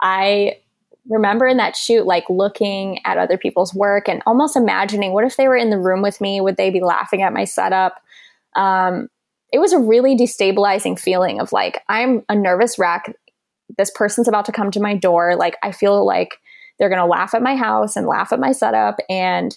I 0.02 0.56
remember 1.08 1.46
in 1.46 1.58
that 1.58 1.76
shoot, 1.76 2.06
like 2.06 2.24
looking 2.30 3.04
at 3.04 3.18
other 3.18 3.36
people's 3.36 3.74
work 3.74 4.08
and 4.08 4.22
almost 4.26 4.56
imagining 4.56 5.12
what 5.12 5.24
if 5.24 5.36
they 5.36 5.46
were 5.46 5.56
in 5.56 5.70
the 5.70 5.78
room 5.78 6.00
with 6.00 6.20
me? 6.20 6.40
Would 6.40 6.56
they 6.56 6.70
be 6.70 6.80
laughing 6.80 7.22
at 7.22 7.34
my 7.34 7.44
setup? 7.44 8.00
Um, 8.56 9.08
it 9.52 9.58
was 9.58 9.72
a 9.72 9.78
really 9.78 10.16
destabilizing 10.16 10.98
feeling 10.98 11.40
of 11.40 11.52
like, 11.52 11.82
I'm 11.88 12.24
a 12.28 12.34
nervous 12.34 12.78
wreck. 12.78 13.14
This 13.76 13.90
person's 13.94 14.28
about 14.28 14.46
to 14.46 14.52
come 14.52 14.70
to 14.70 14.80
my 14.80 14.94
door. 14.94 15.36
Like, 15.36 15.56
I 15.62 15.72
feel 15.72 16.04
like 16.04 16.38
they're 16.78 16.88
going 16.88 17.00
to 17.00 17.06
laugh 17.06 17.34
at 17.34 17.42
my 17.42 17.56
house 17.56 17.96
and 17.96 18.06
laugh 18.06 18.32
at 18.32 18.40
my 18.40 18.52
setup. 18.52 19.00
And 19.08 19.56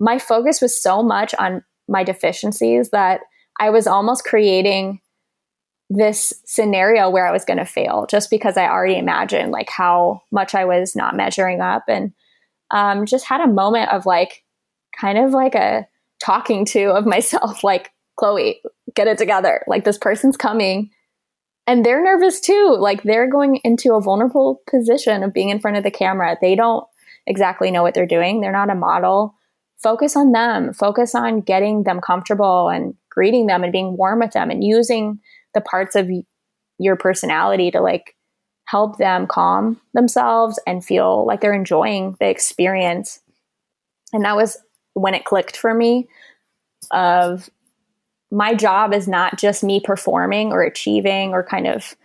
my 0.00 0.18
focus 0.18 0.60
was 0.60 0.80
so 0.80 1.02
much 1.02 1.34
on 1.38 1.62
my 1.88 2.04
deficiencies 2.04 2.90
that 2.90 3.20
I 3.60 3.70
was 3.70 3.86
almost 3.86 4.24
creating 4.24 5.00
this 5.90 6.34
scenario 6.44 7.08
where 7.08 7.26
I 7.26 7.32
was 7.32 7.44
going 7.44 7.58
to 7.58 7.64
fail 7.64 8.06
just 8.08 8.30
because 8.30 8.56
I 8.56 8.68
already 8.68 8.98
imagined 8.98 9.52
like 9.52 9.70
how 9.70 10.22
much 10.30 10.54
I 10.54 10.64
was 10.64 10.94
not 10.94 11.16
measuring 11.16 11.60
up 11.60 11.84
and 11.88 12.12
um, 12.70 13.06
just 13.06 13.24
had 13.24 13.40
a 13.40 13.46
moment 13.46 13.90
of 13.90 14.04
like 14.04 14.44
kind 14.98 15.16
of 15.16 15.30
like 15.32 15.54
a 15.54 15.86
talking 16.20 16.64
to 16.66 16.90
of 16.90 17.06
myself 17.06 17.64
like 17.64 17.90
Chloe 18.18 18.60
get 18.94 19.06
it 19.06 19.18
together. 19.18 19.62
Like 19.66 19.84
this 19.84 19.98
person's 19.98 20.36
coming. 20.36 20.90
And 21.66 21.84
they're 21.84 22.02
nervous 22.02 22.40
too. 22.40 22.76
Like 22.78 23.02
they're 23.02 23.30
going 23.30 23.60
into 23.62 23.94
a 23.94 24.00
vulnerable 24.00 24.62
position 24.68 25.22
of 25.22 25.34
being 25.34 25.50
in 25.50 25.60
front 25.60 25.76
of 25.76 25.84
the 25.84 25.90
camera. 25.90 26.36
They 26.40 26.54
don't 26.54 26.84
exactly 27.26 27.70
know 27.70 27.82
what 27.82 27.94
they're 27.94 28.06
doing. 28.06 28.40
They're 28.40 28.52
not 28.52 28.70
a 28.70 28.74
model 28.74 29.34
focus 29.82 30.16
on 30.16 30.32
them 30.32 30.72
focus 30.72 31.14
on 31.14 31.40
getting 31.40 31.84
them 31.84 32.00
comfortable 32.00 32.68
and 32.68 32.94
greeting 33.10 33.46
them 33.46 33.62
and 33.62 33.72
being 33.72 33.96
warm 33.96 34.20
with 34.20 34.32
them 34.32 34.50
and 34.50 34.64
using 34.64 35.18
the 35.54 35.60
parts 35.60 35.96
of 35.96 36.08
your 36.78 36.96
personality 36.96 37.70
to 37.70 37.80
like 37.80 38.14
help 38.66 38.98
them 38.98 39.26
calm 39.26 39.80
themselves 39.94 40.60
and 40.66 40.84
feel 40.84 41.26
like 41.26 41.40
they're 41.40 41.54
enjoying 41.54 42.16
the 42.20 42.28
experience. 42.28 43.20
And 44.12 44.24
that 44.24 44.36
was 44.36 44.58
when 44.92 45.14
it 45.14 45.24
clicked 45.24 45.56
for 45.56 45.72
me 45.72 46.06
of 46.90 47.48
my 48.30 48.54
job 48.54 48.92
is 48.92 49.08
not 49.08 49.38
just 49.38 49.64
me 49.64 49.80
performing 49.80 50.52
or 50.52 50.62
achieving 50.62 51.32
or 51.32 51.42
kind 51.42 51.66
of 51.66 51.96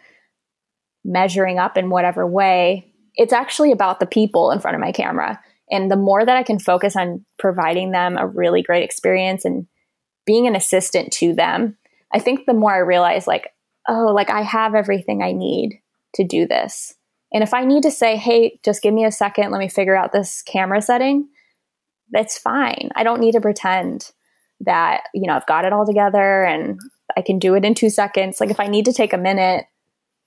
measuring 1.03 1.59
up 1.59 1.77
in 1.77 1.89
whatever 1.89 2.25
way. 2.25 2.89
It's 3.15 3.33
actually 3.33 3.73
about 3.73 3.99
the 3.99 4.05
people 4.05 4.49
in 4.51 4.59
front 4.59 4.75
of 4.75 4.81
my 4.81 4.93
camera. 4.93 5.39
And 5.73 5.91
the 5.91 5.97
more 5.97 6.25
that 6.25 6.37
I 6.37 6.43
can 6.43 6.59
focus 6.59 6.95
on 6.95 7.25
providing 7.37 7.91
them 7.91 8.17
a 8.17 8.25
really 8.25 8.61
great 8.61 8.83
experience 8.83 9.43
and 9.43 9.67
being 10.25 10.47
an 10.47 10.55
assistant 10.55 11.11
to 11.13 11.33
them 11.33 11.77
I 12.13 12.19
think 12.19 12.45
the 12.45 12.53
more 12.53 12.73
I 12.73 12.77
realize, 12.77 13.27
like, 13.27 13.49
oh, 13.89 14.11
like 14.13 14.29
I 14.29 14.43
have 14.43 14.75
everything 14.75 15.21
I 15.21 15.31
need 15.31 15.81
to 16.15 16.23
do 16.23 16.47
this. 16.47 16.93
And 17.33 17.41
if 17.41 17.53
I 17.53 17.65
need 17.65 17.83
to 17.83 17.91
say, 17.91 18.15
hey, 18.15 18.59
just 18.63 18.83
give 18.83 18.93
me 18.93 19.03
a 19.03 19.11
second, 19.11 19.51
let 19.51 19.57
me 19.57 19.67
figure 19.67 19.95
out 19.95 20.13
this 20.13 20.43
camera 20.43 20.81
setting, 20.81 21.27
that's 22.11 22.37
fine. 22.37 22.89
I 22.95 23.03
don't 23.03 23.19
need 23.19 23.31
to 23.31 23.41
pretend 23.41 24.11
that, 24.61 25.05
you 25.15 25.27
know, 25.27 25.35
I've 25.35 25.47
got 25.47 25.65
it 25.65 25.73
all 25.73 25.85
together 25.85 26.43
and 26.43 26.79
I 27.17 27.23
can 27.23 27.39
do 27.39 27.55
it 27.55 27.65
in 27.65 27.73
two 27.73 27.89
seconds. 27.89 28.39
Like 28.39 28.51
if 28.51 28.59
I 28.59 28.67
need 28.67 28.85
to 28.85 28.93
take 28.93 29.13
a 29.13 29.17
minute, 29.17 29.65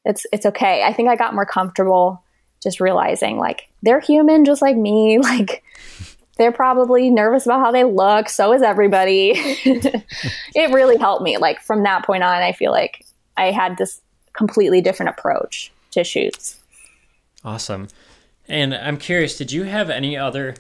it's 0.05 0.27
it's 0.33 0.47
okay. 0.47 0.83
I 0.83 0.93
think 0.93 1.09
I 1.09 1.17
got 1.17 1.35
more 1.35 1.47
comfortable 1.47 2.23
just 2.67 2.81
realizing 2.81 3.39
like 3.39 3.69
they're 3.83 4.01
human 4.01 4.45
just 4.45 4.61
like 4.61 4.77
me. 4.77 5.19
Like 5.23 5.63
they're 6.37 6.53
probably 6.53 7.09
nervous 7.09 7.47
about 7.47 7.61
how 7.61 7.71
they 7.71 7.85
look. 7.85 8.29
So 8.29 8.53
is 8.53 8.61
everybody. 8.61 9.33
it 9.37 10.73
really 10.73 10.97
helped 10.99 11.23
me. 11.23 11.39
Like 11.39 11.61
from 11.61 11.85
that 11.85 12.05
point 12.05 12.25
on, 12.25 12.43
I 12.43 12.53
feel 12.53 12.73
like 12.73 13.07
I 13.37 13.53
had 13.53 13.79
this 13.79 14.01
completely 14.33 14.81
different 14.81 15.11
approach 15.11 15.73
to 15.93 16.03
shoots. 16.03 16.61
Awesome. 17.45 17.89
And 18.49 18.75
I'm 18.75 18.97
curious, 18.97 19.39
did 19.39 19.53
you 19.53 19.63
have 19.63 19.89
any 19.89 20.17
other 20.17 20.55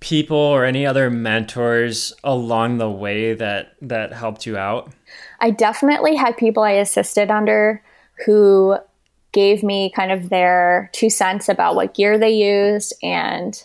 people 0.00 0.36
or 0.36 0.64
any 0.64 0.84
other 0.84 1.08
mentors 1.08 2.12
along 2.24 2.78
the 2.78 2.90
way 2.90 3.34
that 3.34 3.74
that 3.80 4.12
helped 4.12 4.46
you 4.46 4.56
out? 4.56 4.92
I 5.40 5.50
definitely 5.50 6.16
had 6.16 6.36
people 6.36 6.64
I 6.64 6.72
assisted 6.72 7.30
under 7.30 7.82
who 8.26 8.76
gave 9.34 9.62
me 9.62 9.92
kind 9.94 10.10
of 10.10 10.30
their 10.30 10.88
two 10.92 11.10
cents 11.10 11.48
about 11.50 11.74
what 11.74 11.94
gear 11.94 12.16
they 12.16 12.30
used 12.30 12.94
and 13.02 13.62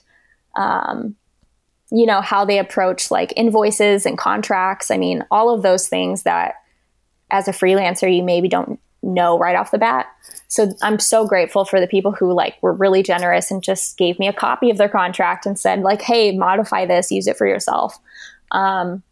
um, 0.56 1.16
you 1.92 2.06
know, 2.06 2.22
how 2.22 2.46
they 2.46 2.60
approach 2.60 3.10
like 3.10 3.34
invoices 3.36 4.06
and 4.06 4.18
contracts. 4.18 4.92
I 4.92 4.98
mean, 4.98 5.24
all 5.32 5.54
of 5.54 5.64
those 5.64 5.88
things 5.88 6.24
that 6.24 6.56
as 7.32 7.48
a 7.48 7.52
freelancer 7.52 8.14
you 8.14 8.24
maybe 8.24 8.48
don't 8.48 8.80
know 9.02 9.38
right 9.40 9.56
off 9.56 9.72
the 9.72 9.78
bat. 9.78 10.08
So 10.48 10.74
I'm 10.82 11.00
so 11.00 11.26
grateful 11.26 11.64
for 11.64 11.80
the 11.80 11.88
people 11.88 12.12
who 12.12 12.34
like 12.34 12.62
were 12.62 12.74
really 12.74 13.04
generous 13.04 13.50
and 13.52 13.64
just 13.64 13.98
gave 13.98 14.20
me 14.20 14.28
a 14.28 14.34
copy 14.34 14.70
of 14.70 14.78
their 14.78 14.90
contract 14.90 15.46
and 15.46 15.58
said 15.58 15.82
like, 15.82 16.02
"Hey, 16.02 16.36
modify 16.36 16.86
this, 16.86 17.12
use 17.12 17.28
it 17.28 17.38
for 17.38 17.48
yourself." 17.48 17.98
Um, 18.52 19.04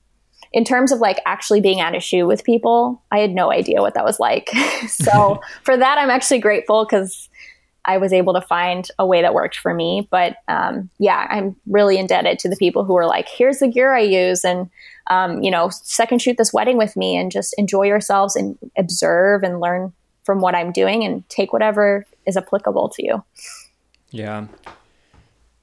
in 0.53 0.63
terms 0.63 0.91
of 0.91 0.99
like 0.99 1.19
actually 1.25 1.61
being 1.61 1.79
at 1.79 1.95
a 1.95 1.99
shoe 1.99 2.25
with 2.25 2.43
people, 2.43 3.01
I 3.11 3.19
had 3.19 3.31
no 3.31 3.51
idea 3.51 3.81
what 3.81 3.93
that 3.93 4.05
was 4.05 4.19
like. 4.19 4.49
so 4.87 5.41
for 5.63 5.77
that, 5.77 5.97
I'm 5.97 6.09
actually 6.09 6.39
grateful 6.39 6.85
because 6.85 7.29
I 7.85 7.97
was 7.97 8.11
able 8.11 8.33
to 8.33 8.41
find 8.41 8.87
a 8.99 9.05
way 9.05 9.21
that 9.21 9.33
worked 9.33 9.57
for 9.57 9.73
me. 9.73 10.07
But 10.11 10.37
um, 10.47 10.89
yeah, 10.99 11.25
I'm 11.29 11.55
really 11.67 11.97
indebted 11.97 12.37
to 12.39 12.49
the 12.49 12.57
people 12.57 12.83
who 12.83 12.93
were 12.93 13.05
like, 13.05 13.29
here's 13.29 13.59
the 13.59 13.67
gear 13.67 13.95
I 13.95 14.01
use, 14.01 14.43
and 14.43 14.69
um, 15.09 15.41
you 15.41 15.49
know, 15.49 15.69
second 15.69 16.21
shoot 16.21 16.37
this 16.37 16.53
wedding 16.53 16.77
with 16.77 16.97
me, 16.97 17.15
and 17.15 17.31
just 17.31 17.55
enjoy 17.57 17.83
yourselves 17.83 18.35
and 18.35 18.57
observe 18.77 19.43
and 19.43 19.61
learn 19.61 19.93
from 20.25 20.41
what 20.41 20.55
I'm 20.55 20.73
doing, 20.73 21.05
and 21.05 21.27
take 21.29 21.53
whatever 21.53 22.05
is 22.25 22.35
applicable 22.35 22.89
to 22.89 23.05
you. 23.05 23.23
Yeah. 24.11 24.47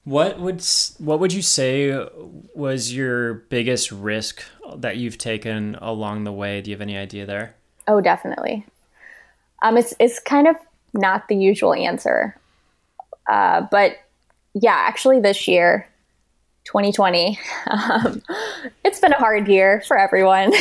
What 0.05 0.39
would 0.39 0.63
what 0.99 1.19
would 1.19 1.33
you 1.33 1.41
say 1.41 2.07
was 2.55 2.95
your 2.95 3.35
biggest 3.35 3.91
risk 3.91 4.43
that 4.77 4.99
you've 4.99 5.17
taken 5.17 5.77
along 5.77 6.25
the 6.25 6.33
way? 6.33 6.61
Do 6.61 6.71
you 6.71 6.77
have 6.77 6.83
any 6.83 6.97
idea 6.97 7.25
there? 7.25 7.55
Oh, 7.89 8.01
definitely. 8.01 8.67
Um, 9.63 9.79
it's 9.79 9.95
it's 9.99 10.19
kind 10.19 10.47
of 10.47 10.57
not 10.93 11.29
the 11.29 11.37
usual 11.37 11.73
answer. 11.73 12.37
Uh, 13.31 13.63
but 13.71 13.97
yeah, 14.53 14.77
actually, 14.77 15.21
this 15.21 15.49
year, 15.49 15.89
2020, 16.65 17.39
um, 17.71 18.23
it's 18.85 19.01
been 19.01 19.13
a 19.13 19.19
hard 19.19 19.49
year 19.49 19.83
for 19.87 19.99
everyone. 19.99 20.53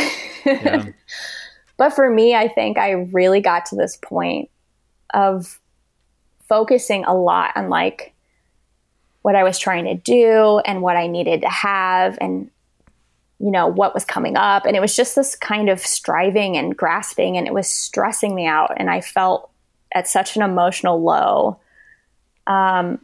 Yeah. 0.45 0.85
but 1.77 1.91
for 1.91 2.09
me, 2.09 2.33
I 2.33 2.47
think 2.47 2.77
I 2.77 2.91
really 2.91 3.41
got 3.41 3.65
to 3.67 3.75
this 3.75 3.97
point 3.97 4.49
of 5.13 5.59
focusing 6.47 7.03
a 7.05 7.13
lot 7.13 7.51
on 7.55 7.69
like 7.69 8.13
what 9.23 9.35
I 9.35 9.43
was 9.43 9.57
trying 9.57 9.85
to 9.85 9.95
do 9.95 10.59
and 10.65 10.81
what 10.81 10.95
I 10.95 11.07
needed 11.07 11.41
to 11.41 11.49
have 11.49 12.17
and 12.21 12.49
you 13.39 13.51
know 13.51 13.67
what 13.67 13.93
was 13.93 14.05
coming 14.05 14.37
up 14.37 14.65
and 14.65 14.75
it 14.75 14.79
was 14.79 14.95
just 14.95 15.15
this 15.15 15.35
kind 15.35 15.69
of 15.69 15.79
striving 15.79 16.55
and 16.55 16.77
grasping 16.77 17.35
and 17.35 17.47
it 17.47 17.53
was 17.53 17.67
stressing 17.67 18.35
me 18.35 18.45
out 18.45 18.73
and 18.77 18.89
I 18.89 19.01
felt 19.01 19.49
at 19.93 20.07
such 20.07 20.35
an 20.35 20.41
emotional 20.41 21.01
low. 21.01 21.57
Um, 22.47 22.99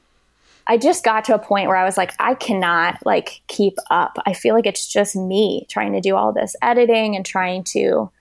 I 0.67 0.77
just 0.77 1.03
got 1.03 1.23
to 1.25 1.35
a 1.35 1.39
point 1.39 1.67
where 1.67 1.77
I 1.77 1.85
was 1.85 1.97
like, 1.97 2.13
I 2.19 2.35
cannot 2.35 3.03
like 3.05 3.41
keep 3.47 3.77
up. 3.89 4.17
I 4.25 4.33
feel 4.33 4.53
like 4.53 4.67
it's 4.67 4.87
just 4.87 5.15
me 5.15 5.65
trying 5.69 5.93
to 5.93 6.01
do 6.01 6.15
all 6.15 6.31
this 6.31 6.55
editing 6.61 7.15
and 7.15 7.25
trying 7.25 7.63
to 7.65 8.11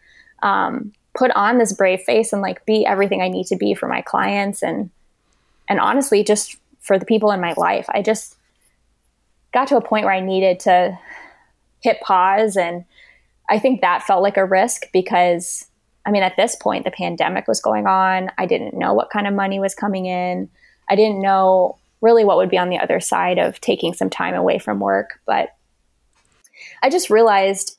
um, 0.42 0.92
put 1.14 1.30
on 1.32 1.58
this 1.58 1.72
brave 1.72 2.00
face 2.02 2.32
and 2.32 2.40
like 2.40 2.64
be 2.64 2.86
everything 2.86 3.20
I 3.20 3.28
need 3.28 3.46
to 3.48 3.56
be 3.56 3.74
for 3.74 3.88
my 3.88 4.00
clients 4.02 4.62
and 4.62 4.90
and 5.68 5.80
honestly 5.80 6.24
just 6.24 6.56
for 6.88 6.98
the 6.98 7.06
people 7.06 7.30
in 7.30 7.40
my 7.40 7.54
life. 7.56 7.86
I 7.90 8.02
just 8.02 8.36
got 9.54 9.68
to 9.68 9.76
a 9.76 9.80
point 9.80 10.04
where 10.04 10.14
I 10.14 10.20
needed 10.20 10.58
to 10.60 10.98
hit 11.80 12.00
pause 12.00 12.56
and 12.56 12.84
I 13.48 13.58
think 13.58 13.80
that 13.80 14.02
felt 14.02 14.22
like 14.22 14.36
a 14.36 14.44
risk 14.44 14.86
because 14.92 15.66
I 16.06 16.10
mean, 16.10 16.22
at 16.22 16.36
this 16.36 16.56
point, 16.56 16.84
the 16.84 16.90
pandemic 16.90 17.46
was 17.46 17.60
going 17.60 17.86
on. 17.86 18.30
I 18.38 18.46
didn't 18.46 18.72
know 18.72 18.94
what 18.94 19.10
kind 19.10 19.26
of 19.26 19.34
money 19.34 19.60
was 19.60 19.74
coming 19.74 20.06
in. 20.06 20.48
I 20.88 20.96
didn't 20.96 21.20
know 21.20 21.76
really 22.00 22.24
what 22.24 22.38
would 22.38 22.48
be 22.48 22.56
on 22.56 22.70
the 22.70 22.78
other 22.78 22.98
side 22.98 23.38
of 23.38 23.60
taking 23.60 23.92
some 23.92 24.08
time 24.08 24.34
away 24.34 24.58
from 24.58 24.80
work. 24.80 25.20
But 25.26 25.50
I 26.82 26.88
just 26.88 27.10
realized 27.10 27.76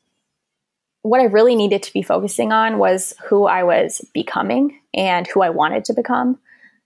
what 1.01 1.21
I 1.21 1.25
really 1.25 1.55
needed 1.55 1.81
to 1.83 1.93
be 1.93 2.03
focusing 2.03 2.51
on 2.51 2.77
was 2.77 3.15
who 3.25 3.45
I 3.45 3.63
was 3.63 4.05
becoming 4.13 4.79
and 4.93 5.25
who 5.25 5.41
I 5.41 5.49
wanted 5.49 5.85
to 5.85 5.93
become, 5.93 6.37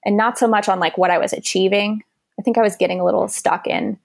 and 0.05 0.15
not 0.15 0.37
so 0.37 0.47
much 0.47 0.69
on 0.69 0.79
like 0.79 0.97
what 0.97 1.11
I 1.11 1.17
was 1.17 1.33
achieving. 1.33 2.03
I 2.43 2.45
think 2.45 2.57
I 2.57 2.61
was 2.61 2.75
getting 2.75 2.99
a 2.99 3.05
little 3.05 3.29
stuck 3.29 3.67
in 3.67 3.97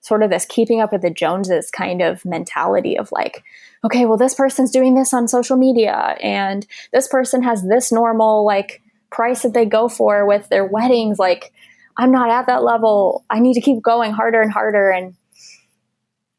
sort 0.00 0.22
of 0.22 0.30
this 0.30 0.46
keeping 0.46 0.80
up 0.80 0.90
with 0.90 1.02
the 1.02 1.10
Joneses 1.10 1.70
kind 1.70 2.00
of 2.00 2.24
mentality 2.24 2.96
of 2.96 3.12
like, 3.12 3.44
okay, 3.84 4.06
well, 4.06 4.16
this 4.16 4.32
person's 4.32 4.70
doing 4.70 4.94
this 4.94 5.12
on 5.12 5.28
social 5.28 5.58
media 5.58 6.16
and 6.22 6.66
this 6.94 7.06
person 7.06 7.42
has 7.42 7.62
this 7.62 7.92
normal 7.92 8.46
like 8.46 8.80
price 9.10 9.42
that 9.42 9.52
they 9.52 9.66
go 9.66 9.86
for 9.86 10.26
with 10.26 10.48
their 10.48 10.64
weddings. 10.64 11.18
Like, 11.18 11.52
I'm 11.98 12.10
not 12.10 12.30
at 12.30 12.46
that 12.46 12.64
level. 12.64 13.22
I 13.28 13.38
need 13.38 13.52
to 13.52 13.60
keep 13.60 13.82
going 13.82 14.12
harder 14.12 14.40
and 14.40 14.50
harder. 14.50 14.88
And 14.88 15.14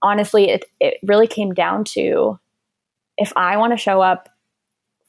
honestly, 0.01 0.49
it, 0.49 0.65
it 0.79 0.95
really 1.03 1.27
came 1.27 1.53
down 1.53 1.83
to 1.89 2.39
if 3.19 3.31
I 3.35 3.57
want 3.57 3.71
to 3.73 3.77
show 3.77 4.01
up 4.01 4.29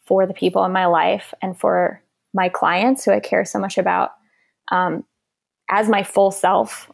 for 0.04 0.26
the 0.26 0.34
people 0.34 0.66
in 0.66 0.72
my 0.72 0.84
life 0.84 1.32
and 1.40 1.58
for 1.58 2.02
my 2.34 2.50
clients 2.50 3.06
who 3.06 3.12
I 3.12 3.20
care 3.20 3.46
so 3.46 3.58
much 3.58 3.78
about 3.78 4.10
um, 4.70 5.02
as 5.70 5.88
my 5.88 6.02
full 6.02 6.30
self, 6.30 6.90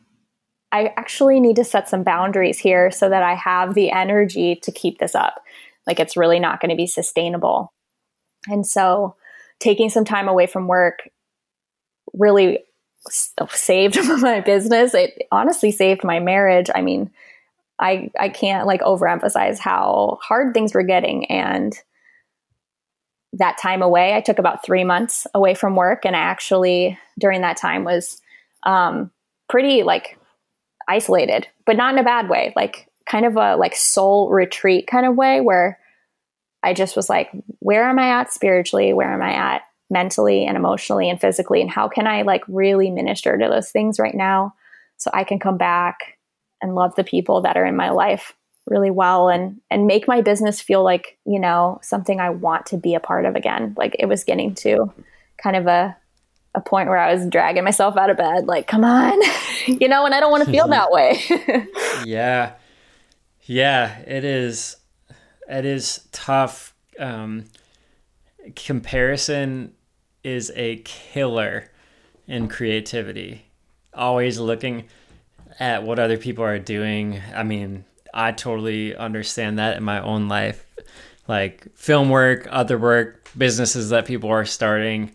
I 0.70 0.92
actually 0.96 1.40
need 1.40 1.56
to 1.56 1.64
set 1.64 1.88
some 1.88 2.02
boundaries 2.02 2.58
here 2.58 2.90
so 2.90 3.08
that 3.08 3.22
I 3.22 3.34
have 3.34 3.74
the 3.74 3.90
energy 3.90 4.56
to 4.62 4.72
keep 4.72 4.98
this 4.98 5.14
up. 5.14 5.42
Like 5.86 6.00
it's 6.00 6.16
really 6.16 6.40
not 6.40 6.60
going 6.60 6.70
to 6.70 6.76
be 6.76 6.86
sustainable. 6.86 7.72
And 8.48 8.66
so 8.66 9.16
taking 9.60 9.90
some 9.90 10.04
time 10.04 10.28
away 10.28 10.46
from 10.46 10.68
work 10.68 11.08
really 12.14 12.60
saved 13.08 13.98
my 14.20 14.40
business. 14.40 14.94
It 14.94 15.26
honestly 15.30 15.70
saved 15.70 16.04
my 16.04 16.20
marriage. 16.20 16.70
I 16.74 16.82
mean, 16.82 17.10
I 17.78 18.10
I 18.18 18.28
can't 18.28 18.66
like 18.66 18.80
overemphasize 18.80 19.58
how 19.58 20.18
hard 20.22 20.54
things 20.54 20.74
were 20.74 20.82
getting 20.82 21.26
and 21.26 21.78
that 23.34 23.58
time 23.58 23.82
away, 23.82 24.14
I 24.14 24.20
took 24.20 24.38
about 24.38 24.64
three 24.64 24.84
months 24.84 25.26
away 25.34 25.54
from 25.54 25.74
work, 25.74 26.04
and 26.04 26.14
I 26.14 26.20
actually 26.20 26.98
during 27.18 27.40
that 27.42 27.56
time 27.56 27.84
was 27.84 28.20
um, 28.64 29.10
pretty 29.48 29.82
like 29.82 30.18
isolated, 30.88 31.46
but 31.66 31.76
not 31.76 31.94
in 31.94 31.98
a 31.98 32.04
bad 32.04 32.28
way, 32.28 32.52
like 32.56 32.88
kind 33.06 33.26
of 33.26 33.36
a 33.36 33.56
like 33.56 33.74
soul 33.74 34.30
retreat 34.30 34.86
kind 34.86 35.06
of 35.06 35.16
way 35.16 35.40
where 35.40 35.78
I 36.62 36.74
just 36.74 36.96
was 36.96 37.08
like, 37.08 37.30
where 37.58 37.88
am 37.88 37.98
I 37.98 38.20
at 38.20 38.32
spiritually? 38.32 38.92
Where 38.92 39.12
am 39.12 39.22
I 39.22 39.32
at 39.32 39.62
mentally 39.90 40.44
and 40.46 40.56
emotionally 40.56 41.10
and 41.10 41.20
physically? 41.20 41.60
And 41.60 41.70
how 41.70 41.88
can 41.88 42.06
I 42.06 42.22
like 42.22 42.42
really 42.48 42.90
minister 42.90 43.36
to 43.36 43.48
those 43.48 43.70
things 43.70 43.98
right 43.98 44.14
now 44.14 44.54
so 44.96 45.10
I 45.12 45.24
can 45.24 45.38
come 45.38 45.58
back 45.58 46.18
and 46.60 46.74
love 46.74 46.94
the 46.94 47.04
people 47.04 47.42
that 47.42 47.56
are 47.56 47.66
in 47.66 47.76
my 47.76 47.90
life 47.90 48.34
really 48.66 48.90
well 48.90 49.28
and 49.28 49.60
and 49.70 49.86
make 49.86 50.06
my 50.06 50.20
business 50.20 50.60
feel 50.60 50.84
like 50.84 51.18
you 51.26 51.40
know 51.40 51.80
something 51.82 52.20
i 52.20 52.30
want 52.30 52.64
to 52.64 52.76
be 52.76 52.94
a 52.94 53.00
part 53.00 53.24
of 53.24 53.34
again 53.34 53.74
like 53.76 53.96
it 53.98 54.06
was 54.06 54.22
getting 54.22 54.54
to 54.54 54.92
kind 55.36 55.56
of 55.56 55.66
a 55.66 55.96
a 56.54 56.60
point 56.60 56.88
where 56.88 56.98
i 56.98 57.12
was 57.14 57.26
dragging 57.26 57.64
myself 57.64 57.96
out 57.96 58.10
of 58.10 58.16
bed 58.16 58.46
like 58.46 58.66
come 58.66 58.84
on 58.84 59.18
you 59.66 59.88
know 59.88 60.04
and 60.04 60.14
i 60.14 60.20
don't 60.20 60.30
want 60.30 60.44
to 60.44 60.50
feel 60.50 60.68
that 60.68 60.90
way. 60.90 61.18
Yeah. 62.04 62.52
Yeah 63.44 63.98
it 64.00 64.24
is 64.24 64.76
it 65.48 65.64
is 65.64 66.06
tough 66.12 66.74
um 66.98 67.44
comparison 68.56 69.72
is 70.24 70.52
a 70.54 70.76
killer 70.84 71.70
in 72.26 72.48
creativity. 72.48 73.46
Always 73.94 74.38
looking 74.38 74.88
at 75.58 75.82
what 75.82 75.98
other 75.98 76.16
people 76.16 76.44
are 76.44 76.58
doing. 76.58 77.20
I 77.34 77.42
mean 77.42 77.84
I 78.14 78.32
totally 78.32 78.94
understand 78.94 79.58
that 79.58 79.76
in 79.76 79.82
my 79.84 80.00
own 80.02 80.28
life. 80.28 80.66
Like 81.28 81.66
film 81.76 82.10
work, 82.10 82.46
other 82.50 82.78
work, 82.78 83.30
businesses 83.36 83.90
that 83.90 84.06
people 84.06 84.30
are 84.30 84.44
starting, 84.44 85.12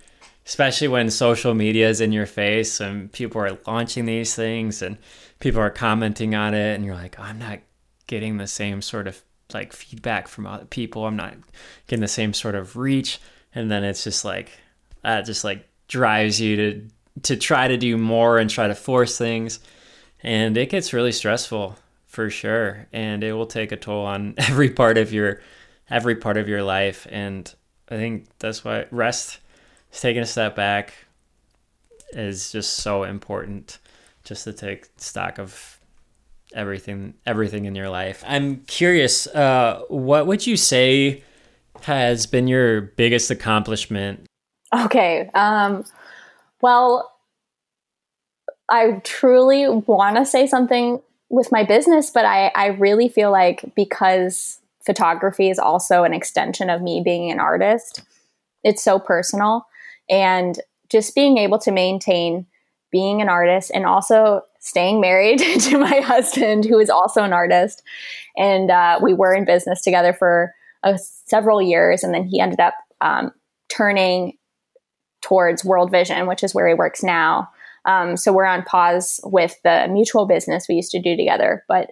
especially 0.47 0.88
when 0.88 1.10
social 1.10 1.53
media 1.53 1.89
is 1.89 1.99
in 1.99 2.13
your 2.13 2.25
face 2.25 2.79
and 2.79 3.12
people 3.12 3.41
are 3.41 3.60
launching 3.67 4.05
these 4.05 4.33
things 4.33 4.81
and 4.81 4.97
people 5.41 5.60
are 5.60 5.69
commenting 5.69 6.33
on 6.33 6.53
it 6.53 6.73
and 6.73 6.86
you're 6.86 6.95
like, 6.95 7.19
I'm 7.19 7.38
not 7.38 7.60
getting 8.07 8.38
the 8.38 8.47
same 8.47 8.81
sort 8.81 9.07
of 9.07 9.21
like 9.53 9.73
feedback 9.73 10.29
from 10.29 10.47
other 10.47 10.63
people. 10.63 11.05
I'm 11.05 11.17
not 11.17 11.36
getting 11.88 12.01
the 12.01 12.07
same 12.07 12.33
sort 12.33 12.55
of 12.55 12.77
reach. 12.77 13.19
And 13.53 13.69
then 13.69 13.83
it's 13.83 14.05
just 14.05 14.23
like 14.23 14.57
that 15.03 15.25
just 15.25 15.43
like 15.43 15.67
drives 15.89 16.39
you 16.39 16.55
to 16.55 16.88
to 17.23 17.36
try 17.36 17.67
to 17.67 17.77
do 17.77 17.97
more 17.97 18.38
and 18.38 18.49
try 18.49 18.67
to 18.67 18.75
force 18.75 19.17
things. 19.17 19.60
And 20.23 20.57
it 20.57 20.69
gets 20.69 20.93
really 20.93 21.12
stressful 21.12 21.75
for 22.05 22.29
sure 22.29 22.88
and 22.93 23.21
it 23.21 23.33
will 23.33 23.45
take 23.45 23.73
a 23.73 23.77
toll 23.77 24.05
on 24.05 24.33
every 24.38 24.69
part 24.69 24.97
of 24.97 25.12
your 25.12 25.41
every 25.89 26.15
part 26.15 26.38
of 26.38 26.49
your 26.49 26.63
life 26.63 27.05
and 27.12 27.53
i 27.89 27.95
think 27.95 28.25
that's 28.39 28.65
why 28.65 28.86
rest 28.91 29.39
taking 29.91 30.21
a 30.21 30.26
step 30.26 30.56
back 30.56 30.93
is 32.12 32.52
just 32.52 32.78
so 32.78 33.04
important 33.04 33.80
just 34.23 34.43
to 34.43 34.54
take 34.54 34.88
stock 34.97 35.39
of 35.39 35.80
everything 36.54 37.13
everything 37.26 37.65
in 37.65 37.76
your 37.76 37.89
life 37.89 38.23
i'm 38.26 38.58
curious 38.67 39.28
uh, 39.28 39.82
what 39.89 40.28
would 40.28 40.47
you 40.47 40.56
say 40.56 41.21
has 41.82 42.26
been 42.26 42.47
your 42.47 42.82
biggest 42.82 43.30
accomplishment 43.30 44.26
okay 44.73 45.30
um, 45.34 45.84
well 46.62 47.12
i 48.69 49.02
truly 49.04 49.67
want 49.67 50.15
to 50.15 50.26
say 50.26 50.47
something 50.47 51.02
with 51.30 51.52
my 51.52 51.63
business, 51.63 52.10
but 52.10 52.26
I, 52.26 52.52
I 52.56 52.67
really 52.67 53.10
feel 53.10 53.32
like 53.32 53.73
because 53.76 54.60
photography 54.86 55.50
is 55.50 55.60
also 55.60 56.04
an 56.04 56.13
extension 56.13 56.69
of 56.69 56.82
me 56.82 57.02
being 57.04 57.32
an 57.32 57.39
artist, 57.39 58.02
it's 58.63 58.84
so 58.84 59.00
personal. 59.00 59.67
And 60.10 60.60
just 60.89 61.15
being 61.15 61.38
able 61.38 61.60
to 61.60 61.72
maintain 61.72 62.46
being 62.91 63.22
an 63.22 63.30
artist 63.30 63.72
and 63.74 63.86
also 63.86 64.41
staying 64.60 65.02
married 65.02 65.39
to 65.60 65.78
my 65.78 66.00
husband, 66.00 66.65
who 66.65 66.80
is 66.80 66.89
also 66.89 67.24
an 67.24 67.34
artist. 67.34 67.84
And 68.38 68.72
uh, 68.72 69.00
we 69.02 69.13
were 69.13 69.34
in 69.34 69.46
business 69.46 69.82
together 69.82 70.13
for 70.13 70.54
uh, 70.84 70.98
several 71.26 71.62
years. 71.62 72.04
And 72.04 72.13
then 72.13 72.26
he 72.26 72.39
ended 72.39 72.60
up 72.60 72.76
um, 73.02 73.32
turning 73.70 74.38
towards 75.22 75.65
World 75.65 75.91
Vision, 75.91 76.28
which 76.28 76.43
is 76.43 76.56
where 76.56 76.67
he 76.67 76.74
works 76.74 77.04
now. 77.04 77.50
Um, 77.86 78.17
so 78.17 78.34
we're 78.34 78.46
on 78.46 78.63
pause 78.63 79.20
with 79.24 79.56
the 79.63 79.88
mutual 79.89 80.26
business 80.26 80.67
we 80.67 80.76
used 80.76 80.91
to 80.91 81.02
do 81.02 81.15
together. 81.15 81.63
But 81.67 81.91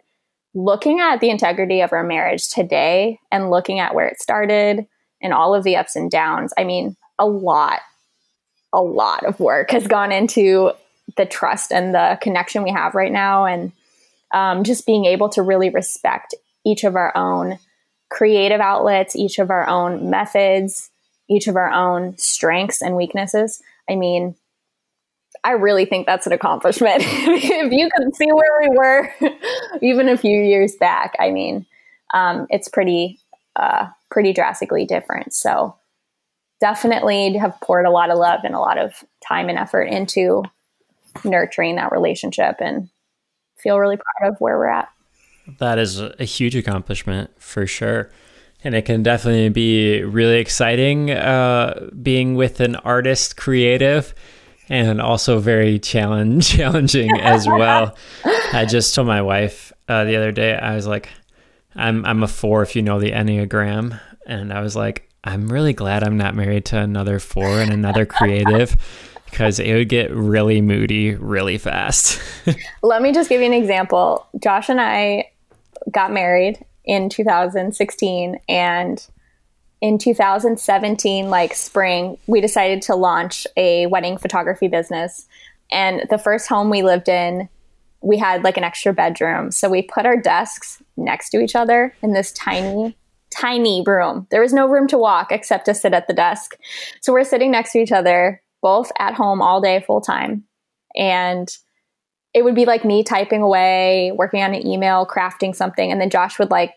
looking 0.53 0.99
at 0.99 1.19
the 1.19 1.29
integrity 1.29 1.81
of 1.81 1.93
our 1.93 2.03
marriage 2.03 2.49
today 2.49 3.19
and 3.31 3.49
looking 3.49 3.79
at 3.79 3.95
where 3.95 4.07
it 4.07 4.21
started 4.21 4.85
and 5.21 5.33
all 5.33 5.55
of 5.55 5.63
the 5.63 5.75
ups 5.75 5.95
and 5.95 6.11
downs, 6.11 6.53
I 6.57 6.63
mean, 6.63 6.95
a 7.17 7.25
lot, 7.25 7.79
a 8.73 8.81
lot 8.81 9.25
of 9.25 9.39
work 9.39 9.71
has 9.71 9.87
gone 9.87 10.11
into 10.11 10.71
the 11.17 11.25
trust 11.25 11.71
and 11.71 11.93
the 11.93 12.17
connection 12.21 12.63
we 12.63 12.71
have 12.71 12.95
right 12.95 13.11
now. 13.11 13.45
And 13.45 13.71
um, 14.33 14.63
just 14.63 14.85
being 14.85 15.05
able 15.05 15.29
to 15.29 15.41
really 15.41 15.69
respect 15.69 16.35
each 16.65 16.83
of 16.83 16.95
our 16.95 17.15
own 17.15 17.59
creative 18.09 18.59
outlets, 18.59 19.15
each 19.15 19.39
of 19.39 19.49
our 19.49 19.67
own 19.67 20.09
methods, 20.09 20.89
each 21.29 21.47
of 21.47 21.55
our 21.55 21.71
own 21.71 22.17
strengths 22.17 22.81
and 22.81 22.95
weaknesses. 22.95 23.61
I 23.89 23.95
mean, 23.95 24.35
I 25.43 25.51
really 25.51 25.85
think 25.85 26.05
that's 26.07 26.27
an 26.27 26.33
accomplishment. 26.33 26.97
if 27.05 27.71
you 27.71 27.89
could 27.95 28.15
see 28.15 28.31
where 28.31 28.61
we 28.61 28.77
were 28.77 29.13
even 29.81 30.09
a 30.09 30.17
few 30.17 30.39
years 30.39 30.75
back, 30.75 31.15
I 31.19 31.31
mean, 31.31 31.65
um, 32.13 32.47
it's 32.49 32.67
pretty, 32.67 33.19
uh, 33.55 33.87
pretty 34.09 34.33
drastically 34.33 34.85
different. 34.85 35.33
So 35.33 35.75
definitely 36.65 37.37
have 37.37 37.55
poured 37.61 37.85
a 37.85 37.91
lot 37.91 38.09
of 38.09 38.17
love 38.17 38.39
and 38.43 38.55
a 38.55 38.59
lot 38.59 38.79
of 38.79 39.03
time 39.27 39.49
and 39.49 39.59
effort 39.59 39.83
into 39.83 40.41
nurturing 41.23 41.75
that 41.75 41.91
relationship 41.91 42.55
and 42.59 42.89
feel 43.55 43.77
really 43.77 43.97
proud 43.97 44.31
of 44.31 44.37
where 44.39 44.57
we're 44.57 44.65
at. 44.65 44.89
That 45.59 45.77
is 45.77 45.99
a 45.99 46.23
huge 46.23 46.55
accomplishment 46.55 47.29
for 47.39 47.67
sure. 47.67 48.09
And 48.63 48.73
it 48.73 48.81
can 48.81 49.03
definitely 49.03 49.49
be 49.49 50.01
really 50.01 50.39
exciting 50.39 51.11
uh, 51.11 51.87
being 52.01 52.33
with 52.33 52.59
an 52.61 52.77
artist 52.77 53.37
creative 53.37 54.15
and 54.67 54.99
also 54.99 55.37
very 55.37 55.77
challenge 55.77 56.49
challenging 56.57 57.11
as 57.19 57.45
well. 57.47 57.95
I 58.53 58.65
just 58.65 58.95
told 58.95 59.05
my 59.05 59.21
wife 59.21 59.71
uh, 59.87 60.03
the 60.05 60.15
other 60.15 60.31
day, 60.31 60.57
I 60.57 60.73
was 60.73 60.87
like, 60.87 61.09
I'm 61.75 62.03
I'm 62.05 62.23
a 62.23 62.27
four 62.27 62.63
if 62.63 62.75
you 62.75 62.81
know 62.81 62.99
the 62.99 63.11
Enneagram, 63.11 63.99
and 64.25 64.51
I 64.51 64.61
was 64.61 64.75
like, 64.75 65.11
I'm 65.25 65.47
really 65.51 65.73
glad 65.73 66.03
I'm 66.03 66.17
not 66.17 66.35
married 66.35 66.65
to 66.65 66.79
another 66.79 67.19
four 67.19 67.59
and 67.59 67.71
another 67.71 68.05
creative. 68.05 68.77
Because 69.25 69.59
it 69.59 69.73
would 69.73 69.89
get 69.89 70.11
really 70.11 70.61
moody 70.61 71.13
really 71.15 71.57
fast. 71.57 72.21
Let 72.83 73.01
me 73.01 73.11
just 73.11 73.27
give 73.27 73.41
you 73.41 73.47
an 73.47 73.53
example. 73.53 74.25
Josh 74.41 74.69
and 74.69 74.79
I 74.79 75.29
got 75.91 76.13
married 76.13 76.63
in 76.85 77.09
2016, 77.09 78.39
and 78.47 79.07
in 79.81 79.97
2017 79.97 81.29
like 81.29 81.53
spring 81.53 82.17
we 82.27 82.41
decided 82.41 82.81
to 82.81 82.95
launch 82.95 83.45
a 83.57 83.85
wedding 83.87 84.17
photography 84.17 84.67
business 84.67 85.27
and 85.71 86.03
the 86.09 86.17
first 86.17 86.47
home 86.47 86.69
we 86.69 86.81
lived 86.81 87.09
in 87.09 87.49
we 88.01 88.17
had 88.17 88.43
like 88.43 88.57
an 88.57 88.63
extra 88.63 88.93
bedroom 88.93 89.51
so 89.51 89.69
we 89.69 89.81
put 89.81 90.05
our 90.05 90.19
desks 90.19 90.81
next 90.97 91.29
to 91.29 91.39
each 91.39 91.55
other 91.55 91.93
in 92.01 92.13
this 92.13 92.31
tiny 92.31 92.95
tiny 93.35 93.83
room 93.85 94.27
there 94.31 94.41
was 94.41 94.53
no 94.53 94.67
room 94.67 94.87
to 94.87 94.97
walk 94.97 95.31
except 95.31 95.65
to 95.65 95.73
sit 95.73 95.93
at 95.93 96.07
the 96.07 96.13
desk 96.13 96.57
so 97.01 97.11
we're 97.11 97.23
sitting 97.23 97.51
next 97.51 97.71
to 97.71 97.79
each 97.79 97.91
other 97.91 98.41
both 98.61 98.91
at 98.99 99.13
home 99.13 99.41
all 99.41 99.61
day 99.61 99.83
full 99.85 100.01
time 100.01 100.43
and 100.95 101.57
it 102.33 102.43
would 102.43 102.55
be 102.55 102.65
like 102.65 102.85
me 102.85 103.03
typing 103.03 103.41
away 103.41 104.11
working 104.15 104.41
on 104.41 104.53
an 104.53 104.65
email 104.65 105.05
crafting 105.05 105.55
something 105.55 105.91
and 105.91 105.99
then 105.99 106.09
josh 106.09 106.39
would 106.39 106.51
like 106.51 106.73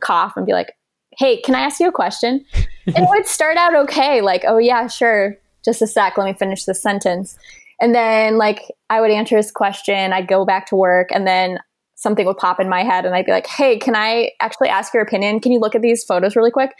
cough 0.00 0.34
and 0.36 0.46
be 0.46 0.52
like 0.52 0.74
hey, 1.18 1.40
can 1.40 1.54
I 1.54 1.60
ask 1.60 1.80
you 1.80 1.88
a 1.88 1.92
question? 1.92 2.44
and 2.54 2.64
it 2.98 3.08
would 3.08 3.26
start 3.26 3.56
out 3.56 3.74
okay, 3.74 4.20
like, 4.20 4.44
oh, 4.46 4.58
yeah, 4.58 4.86
sure. 4.86 5.36
Just 5.64 5.82
a 5.82 5.86
sec. 5.86 6.18
Let 6.18 6.26
me 6.26 6.34
finish 6.34 6.64
this 6.64 6.82
sentence. 6.82 7.36
And 7.80 7.94
then 7.94 8.38
like 8.38 8.62
I 8.90 9.00
would 9.00 9.10
answer 9.10 9.36
his 9.36 9.50
question, 9.50 10.12
I'd 10.12 10.28
go 10.28 10.44
back 10.44 10.66
to 10.66 10.76
work 10.76 11.08
and 11.10 11.26
then 11.26 11.58
something 11.94 12.26
would 12.26 12.36
pop 12.36 12.60
in 12.60 12.68
my 12.68 12.82
head 12.82 13.04
and 13.04 13.14
I'd 13.14 13.26
be 13.26 13.32
like, 13.32 13.46
"Hey, 13.46 13.78
can 13.78 13.94
I 13.96 14.32
actually 14.40 14.68
ask 14.68 14.92
your 14.92 15.02
opinion? 15.02 15.40
Can 15.40 15.52
you 15.52 15.60
look 15.60 15.74
at 15.74 15.82
these 15.82 16.04
photos 16.04 16.36
really 16.36 16.50
quick?" 16.50 16.72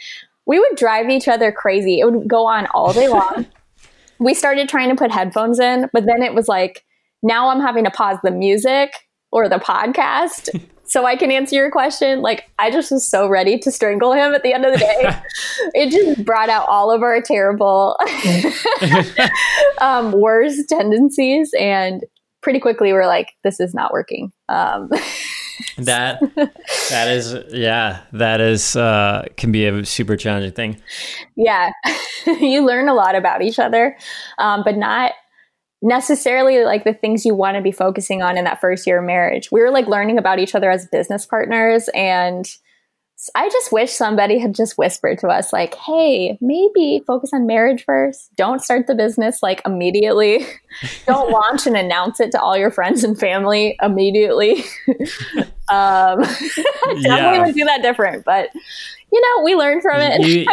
We 0.45 0.59
would 0.59 0.75
drive 0.75 1.09
each 1.09 1.27
other 1.27 1.51
crazy. 1.51 1.99
It 1.99 2.05
would 2.05 2.27
go 2.27 2.45
on 2.45 2.67
all 2.73 2.93
day 2.93 3.07
long. 3.07 3.47
we 4.19 4.33
started 4.33 4.69
trying 4.69 4.89
to 4.89 4.95
put 4.95 5.11
headphones 5.11 5.59
in, 5.59 5.89
but 5.91 6.05
then 6.05 6.21
it 6.21 6.33
was 6.33 6.47
like 6.47 6.83
now 7.23 7.49
I'm 7.49 7.59
having 7.59 7.83
to 7.85 7.91
pause 7.91 8.17
the 8.23 8.31
music 8.31 8.93
or 9.31 9.49
the 9.49 9.57
podcast 9.57 10.49
so 10.85 11.05
I 11.05 11.15
can 11.15 11.31
answer 11.31 11.55
your 11.55 11.71
question. 11.71 12.21
Like, 12.21 12.49
I 12.59 12.71
just 12.71 12.91
was 12.91 13.07
so 13.07 13.27
ready 13.27 13.57
to 13.59 13.71
strangle 13.71 14.13
him 14.13 14.33
at 14.33 14.43
the 14.43 14.53
end 14.53 14.65
of 14.65 14.73
the 14.73 14.79
day. 14.79 15.11
it 15.73 15.89
just 15.89 16.23
brought 16.23 16.49
out 16.49 16.67
all 16.69 16.91
of 16.91 17.01
our 17.01 17.21
terrible, 17.21 17.97
um, 19.81 20.11
worst 20.11 20.69
tendencies. 20.69 21.51
And 21.59 22.03
pretty 22.45 22.59
quickly, 22.59 22.93
we're 22.93 23.07
like, 23.07 23.33
this 23.43 23.59
is 23.59 23.73
not 23.73 23.91
working. 23.91 24.31
Um, 24.47 24.89
that 25.77 26.19
that 26.89 27.07
is 27.07 27.33
yeah 27.49 28.01
that 28.11 28.41
is 28.41 28.75
uh 28.75 29.23
can 29.37 29.53
be 29.53 29.65
a 29.65 29.85
super 29.85 30.17
challenging 30.17 30.51
thing 30.51 30.81
yeah 31.37 31.71
you 32.27 32.65
learn 32.65 32.89
a 32.89 32.93
lot 32.93 33.15
about 33.15 33.41
each 33.41 33.57
other 33.57 33.95
um, 34.37 34.63
but 34.65 34.75
not 34.75 35.13
necessarily 35.81 36.65
like 36.65 36.83
the 36.83 36.93
things 36.93 37.25
you 37.25 37.33
want 37.33 37.55
to 37.55 37.61
be 37.61 37.71
focusing 37.71 38.21
on 38.21 38.37
in 38.37 38.43
that 38.43 38.59
first 38.59 38.87
year 38.87 38.99
of 38.99 39.05
marriage. 39.05 39.51
We 39.51 39.61
were 39.61 39.71
like 39.71 39.87
learning 39.87 40.17
about 40.17 40.39
each 40.39 40.55
other 40.55 40.71
as 40.71 40.87
business 40.87 41.25
partners 41.25 41.89
and 41.93 42.45
I 43.33 43.49
just 43.49 43.71
wish 43.71 43.91
somebody 43.91 44.37
had 44.37 44.53
just 44.53 44.77
whispered 44.77 45.19
to 45.19 45.27
us 45.27 45.53
like, 45.53 45.75
"Hey, 45.75 46.37
maybe 46.41 47.01
focus 47.07 47.31
on 47.33 47.47
marriage 47.47 47.83
first. 47.85 48.29
Don't 48.35 48.61
start 48.61 48.87
the 48.87 48.95
business 48.95 49.41
like 49.41 49.61
immediately. 49.65 50.45
Don't 51.05 51.31
launch 51.31 51.65
and 51.65 51.77
announce 51.77 52.19
it 52.19 52.31
to 52.31 52.41
all 52.41 52.57
your 52.57 52.71
friends 52.71 53.03
and 53.03 53.17
family 53.17 53.77
immediately." 53.81 54.63
um, 55.69 56.19
definitely 56.21 57.05
yeah. 57.05 57.45
would 57.45 57.55
do 57.55 57.65
that 57.65 57.81
different, 57.81 58.25
but 58.25 58.49
you 59.11 59.21
know, 59.21 59.43
we 59.43 59.55
learn 59.55 59.81
from 59.81 60.01
it. 60.01 60.21
you, 60.27 60.45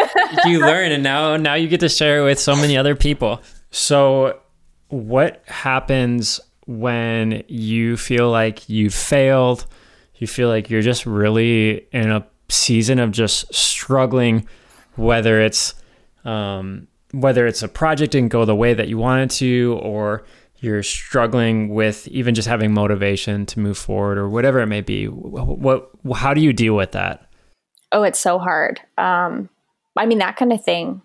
you 0.50 0.60
learn, 0.60 0.92
and 0.92 1.02
now 1.02 1.36
now 1.36 1.54
you 1.54 1.68
get 1.68 1.80
to 1.80 1.88
share 1.88 2.20
it 2.20 2.24
with 2.24 2.38
so 2.38 2.54
many 2.54 2.76
other 2.76 2.94
people. 2.94 3.42
So 3.70 4.40
what 4.88 5.42
happens 5.46 6.40
when 6.66 7.42
you 7.48 7.96
feel 7.96 8.30
like 8.30 8.68
you've 8.68 8.94
failed? 8.94 9.66
You 10.16 10.28
feel 10.28 10.48
like 10.48 10.70
you're 10.70 10.82
just 10.82 11.06
really 11.06 11.88
in 11.90 12.12
a 12.12 12.24
season 12.52 12.98
of 12.98 13.10
just 13.10 13.52
struggling, 13.54 14.46
whether 14.96 15.40
it's 15.40 15.74
um, 16.24 16.86
whether 17.12 17.46
it's 17.46 17.62
a 17.62 17.68
project 17.68 18.12
didn't 18.12 18.30
go 18.30 18.44
the 18.44 18.54
way 18.54 18.74
that 18.74 18.88
you 18.88 18.98
wanted 18.98 19.30
to, 19.30 19.78
or 19.82 20.24
you're 20.60 20.82
struggling 20.82 21.70
with 21.70 22.06
even 22.08 22.34
just 22.34 22.48
having 22.48 22.72
motivation 22.72 23.44
to 23.46 23.60
move 23.60 23.76
forward, 23.76 24.18
or 24.18 24.28
whatever 24.28 24.60
it 24.60 24.66
may 24.66 24.80
be. 24.80 25.06
What, 25.06 25.90
how 26.14 26.34
do 26.34 26.40
you 26.40 26.52
deal 26.52 26.74
with 26.74 26.92
that? 26.92 27.28
Oh, 27.90 28.04
it's 28.04 28.18
so 28.18 28.38
hard. 28.38 28.80
Um, 28.96 29.48
I 29.96 30.06
mean, 30.06 30.18
that 30.18 30.36
kind 30.36 30.52
of 30.52 30.64
thing 30.64 31.02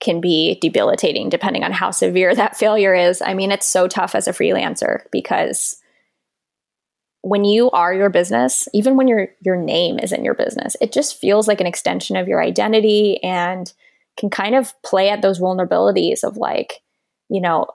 can 0.00 0.20
be 0.20 0.58
debilitating 0.60 1.28
depending 1.28 1.64
on 1.64 1.72
how 1.72 1.90
severe 1.90 2.34
that 2.36 2.56
failure 2.56 2.94
is. 2.94 3.22
I 3.22 3.34
mean, 3.34 3.50
it's 3.50 3.66
so 3.66 3.88
tough 3.88 4.14
as 4.14 4.28
a 4.28 4.32
freelancer 4.32 5.02
because 5.10 5.79
when 7.22 7.44
you 7.44 7.70
are 7.70 7.92
your 7.92 8.10
business, 8.10 8.68
even 8.72 8.96
when 8.96 9.08
your 9.08 9.28
your 9.40 9.56
name 9.56 9.98
isn't 9.98 10.24
your 10.24 10.34
business, 10.34 10.76
it 10.80 10.92
just 10.92 11.18
feels 11.18 11.46
like 11.46 11.60
an 11.60 11.66
extension 11.66 12.16
of 12.16 12.28
your 12.28 12.42
identity 12.42 13.22
and 13.22 13.72
can 14.16 14.30
kind 14.30 14.54
of 14.54 14.72
play 14.82 15.08
at 15.10 15.22
those 15.22 15.40
vulnerabilities 15.40 16.24
of 16.24 16.36
like, 16.36 16.80
you 17.28 17.40
know, 17.40 17.66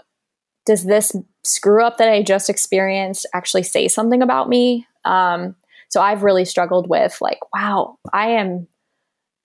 does 0.66 0.86
this 0.86 1.16
screw 1.44 1.84
up 1.84 1.98
that 1.98 2.10
I 2.10 2.24
just 2.24 2.50
experienced 2.50 3.28
actually 3.34 3.64
say 3.64 3.88
something 3.88 4.22
about 4.22 4.50
me? 4.50 4.88
Um, 5.06 5.56
so 5.90 6.02
I've 6.02 6.24
really 6.24 6.46
struggled 6.46 6.90
with 6.90 7.18
like, 7.22 7.40
wow, 7.54 7.98
I 8.12 8.30
am 8.32 8.68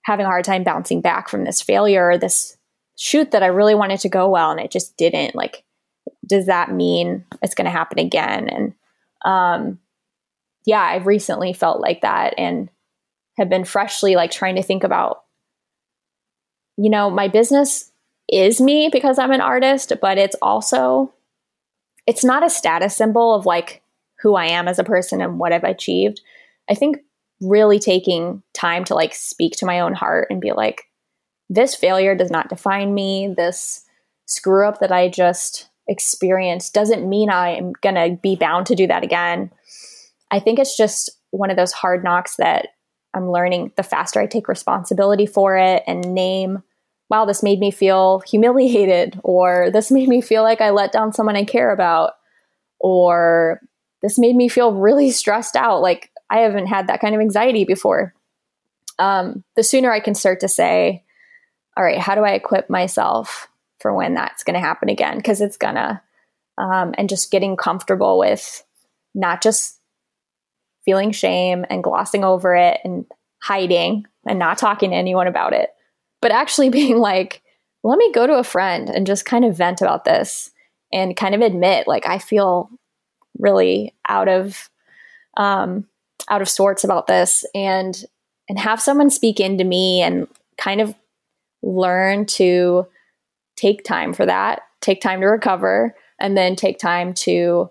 having 0.03 0.25
a 0.25 0.29
hard 0.29 0.43
time 0.43 0.63
bouncing 0.63 1.01
back 1.01 1.29
from 1.29 1.43
this 1.43 1.61
failure, 1.61 2.17
this 2.17 2.57
shoot 2.97 3.31
that 3.31 3.43
I 3.43 3.47
really 3.47 3.75
wanted 3.75 3.99
to 4.01 4.09
go 4.09 4.29
well 4.29 4.51
and 4.51 4.59
it 4.59 4.71
just 4.71 4.97
didn't. 4.97 5.35
Like, 5.35 5.63
does 6.27 6.47
that 6.47 6.71
mean 6.71 7.23
it's 7.41 7.55
going 7.55 7.65
to 7.65 7.71
happen 7.71 7.99
again? 7.99 8.49
And 8.49 8.73
um, 9.25 9.79
yeah, 10.65 10.81
I've 10.81 11.07
recently 11.07 11.53
felt 11.53 11.81
like 11.81 12.01
that 12.01 12.33
and 12.37 12.69
have 13.37 13.49
been 13.49 13.65
freshly 13.65 14.15
like 14.15 14.31
trying 14.31 14.55
to 14.55 14.63
think 14.63 14.83
about, 14.83 15.23
you 16.77 16.89
know, 16.89 17.09
my 17.09 17.27
business 17.27 17.91
is 18.29 18.61
me 18.61 18.89
because 18.91 19.19
I'm 19.19 19.31
an 19.31 19.41
artist, 19.41 19.93
but 20.01 20.17
it's 20.17 20.35
also, 20.41 21.13
it's 22.07 22.23
not 22.23 22.45
a 22.45 22.49
status 22.49 22.95
symbol 22.95 23.33
of 23.33 23.45
like 23.45 23.81
who 24.19 24.35
I 24.35 24.45
am 24.45 24.67
as 24.67 24.79
a 24.79 24.83
person 24.83 25.21
and 25.21 25.39
what 25.39 25.53
I've 25.53 25.63
achieved. 25.63 26.21
I 26.69 26.75
think 26.75 26.97
really 27.41 27.79
taking 27.79 28.43
time 28.53 28.85
to 28.85 28.95
like 28.95 29.15
speak 29.15 29.53
to 29.57 29.65
my 29.65 29.79
own 29.79 29.93
heart 29.93 30.27
and 30.29 30.39
be 30.39 30.51
like, 30.51 30.83
this 31.49 31.75
failure 31.75 32.15
does 32.15 32.31
not 32.31 32.49
define 32.49 32.93
me. 32.93 33.33
This 33.35 33.83
screw 34.25 34.67
up 34.67 34.79
that 34.79 34.91
I 34.91 35.09
just 35.09 35.67
experienced 35.87 36.73
doesn't 36.73 37.09
mean 37.09 37.29
I'm 37.29 37.73
going 37.81 37.95
to 37.95 38.17
be 38.21 38.35
bound 38.35 38.67
to 38.67 38.75
do 38.75 38.87
that 38.87 39.03
again. 39.03 39.51
I 40.31 40.39
think 40.39 40.59
it's 40.59 40.77
just 40.77 41.11
one 41.31 41.51
of 41.51 41.57
those 41.57 41.73
hard 41.73 42.03
knocks 42.03 42.37
that 42.37 42.69
I'm 43.13 43.29
learning 43.29 43.73
the 43.75 43.83
faster 43.83 44.19
I 44.21 44.25
take 44.25 44.47
responsibility 44.47 45.25
for 45.25 45.57
it 45.57 45.83
and 45.85 46.13
name, 46.13 46.63
wow, 47.09 47.25
this 47.25 47.43
made 47.43 47.59
me 47.59 47.71
feel 47.71 48.21
humiliated, 48.21 49.19
or 49.23 49.69
this 49.71 49.91
made 49.91 50.07
me 50.07 50.21
feel 50.21 50.43
like 50.43 50.61
I 50.61 50.69
let 50.69 50.93
down 50.93 51.11
someone 51.11 51.35
I 51.35 51.43
care 51.43 51.71
about, 51.71 52.13
or 52.79 53.59
this 54.01 54.17
made 54.17 54.35
me 54.35 54.47
feel 54.47 54.73
really 54.73 55.11
stressed 55.11 55.57
out. 55.57 55.81
Like 55.81 56.09
I 56.29 56.39
haven't 56.39 56.67
had 56.67 56.87
that 56.87 57.01
kind 57.01 57.13
of 57.13 57.19
anxiety 57.19 57.65
before. 57.65 58.13
Um, 58.97 59.43
the 59.57 59.63
sooner 59.63 59.91
I 59.91 59.99
can 59.99 60.15
start 60.15 60.39
to 60.39 60.47
say, 60.47 61.03
all 61.75 61.83
right, 61.83 61.99
how 61.99 62.15
do 62.15 62.21
I 62.21 62.31
equip 62.31 62.69
myself 62.69 63.49
for 63.79 63.93
when 63.93 64.13
that's 64.13 64.43
going 64.43 64.53
to 64.53 64.59
happen 64.59 64.87
again? 64.87 65.17
Because 65.17 65.41
it's 65.41 65.57
gonna, 65.57 66.01
um, 66.57 66.93
and 66.97 67.09
just 67.09 67.31
getting 67.31 67.57
comfortable 67.57 68.17
with 68.19 68.63
not 69.13 69.41
just 69.41 69.80
feeling 70.85 71.11
shame 71.11 71.65
and 71.69 71.83
glossing 71.83 72.23
over 72.23 72.55
it 72.55 72.79
and 72.83 73.05
hiding 73.41 74.05
and 74.27 74.39
not 74.39 74.57
talking 74.57 74.91
to 74.91 74.95
anyone 74.95 75.27
about 75.27 75.53
it, 75.53 75.69
but 76.21 76.31
actually 76.31 76.69
being 76.81 76.97
like, 76.97 77.41
let 77.83 77.97
me 77.97 78.11
go 78.11 78.27
to 78.27 78.35
a 78.35 78.43
friend 78.43 78.89
and 78.89 79.07
just 79.07 79.25
kind 79.25 79.43
of 79.43 79.57
vent 79.57 79.81
about 79.81 80.05
this 80.05 80.51
and 80.93 81.15
kind 81.15 81.33
of 81.33 81.41
admit, 81.41 81.87
like, 81.87 82.07
I 82.07 82.19
feel 82.19 82.69
really 83.39 83.95
out 84.07 84.27
of, 84.27 84.69
um, 85.37 85.87
out 86.29 86.41
of 86.41 86.49
sorts 86.49 86.83
about 86.83 87.07
this 87.07 87.45
and 87.55 88.03
and 88.49 88.59
have 88.59 88.81
someone 88.81 89.09
speak 89.09 89.39
into 89.39 89.63
me 89.63 90.01
and 90.01 90.27
kind 90.57 90.81
of 90.81 90.93
learn 91.63 92.25
to 92.25 92.85
take 93.55 93.83
time 93.83 94.13
for 94.13 94.25
that, 94.25 94.63
take 94.81 94.99
time 94.99 95.21
to 95.21 95.27
recover, 95.27 95.95
and 96.19 96.35
then 96.35 96.55
take 96.57 96.77
time 96.77 97.13
to 97.13 97.69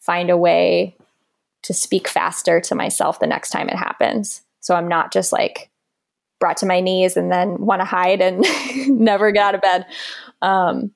find 0.00 0.30
a 0.30 0.36
way 0.36 0.96
to 1.64 1.74
speak 1.74 2.08
faster 2.08 2.60
to 2.60 2.74
myself 2.74 3.20
the 3.20 3.26
next 3.26 3.50
time 3.50 3.68
it 3.68 3.76
happens. 3.76 4.42
So 4.60 4.74
I'm 4.74 4.88
not 4.88 5.12
just 5.12 5.32
like 5.32 5.70
brought 6.40 6.56
to 6.58 6.66
my 6.66 6.80
knees 6.80 7.16
and 7.16 7.32
then 7.32 7.58
want 7.58 7.80
to 7.80 7.86
hide 7.86 8.20
and 8.20 8.46
never 8.88 9.30
get 9.32 9.42
out 9.42 9.54
of 9.54 9.60
bed. 9.60 9.86
Um, 10.42 10.92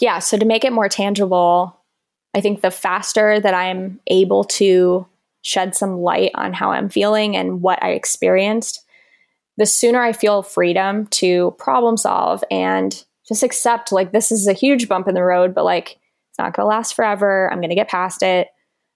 yeah, 0.00 0.18
so 0.18 0.36
to 0.36 0.44
make 0.44 0.64
it 0.64 0.72
more 0.72 0.88
tangible, 0.88 1.80
I 2.34 2.40
think 2.40 2.60
the 2.60 2.70
faster 2.70 3.38
that 3.40 3.54
I'm 3.54 4.00
able 4.06 4.44
to 4.44 5.06
shed 5.42 5.74
some 5.74 5.98
light 5.98 6.30
on 6.34 6.52
how 6.52 6.72
I'm 6.72 6.88
feeling 6.88 7.36
and 7.36 7.60
what 7.62 7.82
I 7.82 7.90
experienced, 7.90 8.84
the 9.56 9.66
sooner 9.66 10.00
I 10.00 10.12
feel 10.12 10.42
freedom 10.42 11.06
to 11.08 11.54
problem 11.58 11.96
solve 11.96 12.42
and 12.50 13.04
just 13.28 13.42
accept 13.42 13.92
like 13.92 14.12
this 14.12 14.32
is 14.32 14.46
a 14.46 14.52
huge 14.52 14.88
bump 14.88 15.06
in 15.08 15.14
the 15.14 15.22
road, 15.22 15.54
but 15.54 15.64
like 15.64 15.98
it's 16.30 16.38
not 16.38 16.54
going 16.54 16.64
to 16.64 16.68
last 16.68 16.94
forever. 16.94 17.50
I'm 17.52 17.60
going 17.60 17.70
to 17.70 17.76
get 17.76 17.88
past 17.88 18.22
it. 18.22 18.48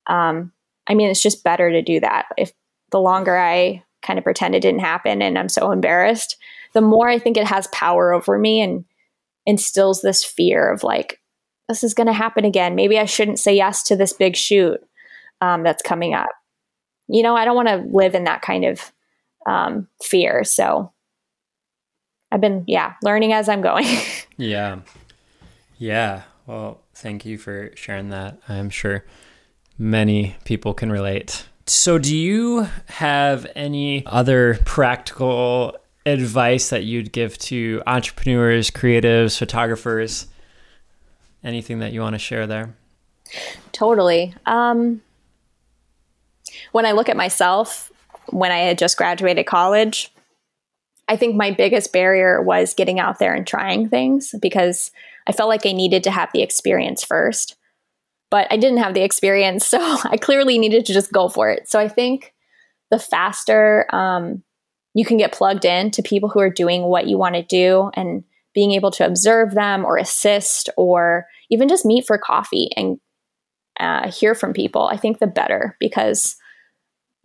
Um, 0.09 0.53
I 0.89 0.95
mean, 0.95 1.11
it's 1.11 1.23
just 1.23 1.45
better 1.45 1.71
to 1.71 1.83
do 1.83 2.01
that. 2.01 2.27
If 2.37 2.53
the 2.91 3.01
longer 3.01 3.37
I 3.37 3.85
kind 4.03 4.19
of 4.19 4.25
pretend 4.25 4.55
it 4.55 4.61
didn't 4.61 4.81
happen 4.81 5.23
and 5.23 5.39
I'm 5.39 5.49
so 5.49 5.71
embarrassed, 5.71 6.37
the 6.73 6.81
more 6.81 7.09
I 7.09 7.19
think 7.19 7.37
it 7.37 7.47
has 7.47 7.67
power 7.69 8.13
over 8.13 8.39
me 8.39 8.61
and 8.61 8.85
instills 9.47 10.01
this 10.01 10.25
fear 10.25 10.71
of 10.73 10.83
like, 10.83 11.21
this 11.69 11.85
is 11.85 11.95
going 11.95 12.07
to 12.07 12.13
happen 12.13 12.45
again. 12.45 12.75
Maybe 12.75 12.99
I 12.99 13.05
shouldn't 13.05 13.39
say 13.39 13.55
yes 13.55 13.83
to 13.85 13.97
this 13.97 14.13
big 14.13 14.37
shoot 14.37 14.81
um, 15.41 15.63
that's 15.63 15.83
coming 15.83 16.15
up. 16.15 16.29
You 17.09 17.23
know, 17.23 17.37
I 17.37 17.45
don't 17.45 17.57
want 17.57 17.69
to 17.69 17.87
live 17.91 18.15
in 18.15 18.25
that 18.25 18.43
kind 18.43 18.65
of 18.65 18.93
um, 19.47 19.89
fear. 20.03 20.45
So 20.45 20.93
I've 22.31 22.41
been, 22.41 22.65
yeah, 22.67 22.95
learning 23.03 23.33
as 23.33 23.49
I'm 23.49 23.63
going. 23.63 23.87
yeah. 24.37 24.81
Yeah. 25.79 26.23
Well, 26.47 26.81
thank 26.95 27.25
you 27.25 27.39
for 27.39 27.71
sharing 27.75 28.11
that. 28.11 28.39
I'm 28.49 28.71
sure 28.71 29.05
many 29.79 30.37
people 30.45 30.75
can 30.75 30.91
relate. 30.91 31.47
So, 31.67 31.99
do 31.99 32.17
you 32.17 32.67
have 32.87 33.47
any 33.55 34.05
other 34.07 34.59
practical 34.65 35.77
advice 36.07 36.71
that 36.71 36.85
you'd 36.85 37.13
give 37.13 37.37
to 37.39 37.83
entrepreneurs, 37.87 38.71
creatives, 38.71 39.39
photographers 39.39 40.27
anything 41.45 41.79
that 41.81 41.93
you 41.93 42.01
want 42.01 42.15
to 42.15 42.19
share 42.19 42.47
there? 42.47 42.75
Totally. 43.73 44.35
Um, 44.47 45.03
when 46.73 46.87
I 46.87 46.93
look 46.93 47.09
at 47.09 47.17
myself, 47.17 47.93
when 48.27 48.53
I 48.53 48.59
had 48.59 48.79
just 48.79 48.97
graduated 48.97 49.47
college, 49.47 50.13
I 51.09 51.17
think 51.17 51.37
my 51.37 51.51
biggest 51.51 51.93
barrier 51.93 52.43
was 52.43 52.75
getting 52.75 52.99
out 52.99 53.19
there 53.19 53.35
and 53.35 53.47
trying 53.47 53.89
things 53.89 54.35
because 54.41 54.91
I 55.27 55.33
felt 55.33 55.49
like 55.49 55.65
I 55.65 55.73
needed 55.73 56.05
to 56.05 56.11
have 56.11 56.31
the 56.33 56.43
experience 56.43 57.05
first. 57.05 57.57
But 58.31 58.47
I 58.51 58.57
didn't 58.57 58.79
have 58.79 58.95
the 58.95 59.03
experience, 59.03 59.67
so 59.67 59.79
I 60.05 60.17
clearly 60.17 60.59
needed 60.59 60.87
to 60.87 60.93
just 60.93 61.13
go 61.13 61.29
for 61.29 61.51
it. 61.51 61.69
So 61.69 61.79
I 61.79 61.89
think 61.89 62.35
the 62.91 62.99
faster 62.99 63.87
um, 63.95 64.43
you 64.95 65.05
can 65.05 65.17
get 65.17 65.33
plugged 65.33 65.65
in 65.65 65.91
to 65.93 66.03
people 66.03 66.29
who 66.29 66.41
are 66.41 66.51
doing 66.51 66.83
what 66.83 67.07
you 67.07 67.19
want 67.19 67.35
to 67.35 67.43
do 67.43 67.91
and 67.95 68.25
being 68.55 68.73
able 68.73 68.91
to 68.91 69.07
observe 69.07 69.55
them 69.55 69.85
or 69.85 69.97
assist 69.97 70.71
or 70.77 71.27
even 71.51 71.69
just 71.69 71.85
meet 71.85 72.07
for 72.07 72.19
coffee 72.19 72.71
and 72.77 72.99
uh, 73.79 74.11
hear 74.11 74.35
from 74.35 74.53
people, 74.53 74.89
I 74.89 74.97
think 74.97 75.19
the 75.19 75.27
better 75.27 75.77
because 75.79 76.37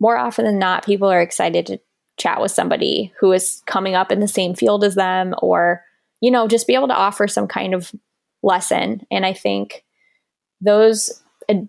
more 0.00 0.16
often 0.16 0.44
than 0.44 0.58
not, 0.58 0.84
people 0.84 1.08
are 1.08 1.20
excited 1.20 1.66
to 1.66 1.80
chat 2.16 2.40
with 2.40 2.52
somebody 2.52 3.12
who 3.18 3.32
is 3.32 3.62
coming 3.66 3.94
up 3.94 4.12
in 4.12 4.20
the 4.20 4.28
same 4.28 4.54
field 4.54 4.84
as 4.84 4.94
them 4.94 5.34
or, 5.38 5.82
you 6.20 6.30
know, 6.30 6.46
just 6.46 6.66
be 6.66 6.74
able 6.74 6.88
to 6.88 6.94
offer 6.94 7.26
some 7.26 7.48
kind 7.48 7.74
of 7.74 7.92
lesson. 8.42 9.04
And 9.10 9.26
I 9.26 9.32
think 9.32 9.84
those 10.64 11.22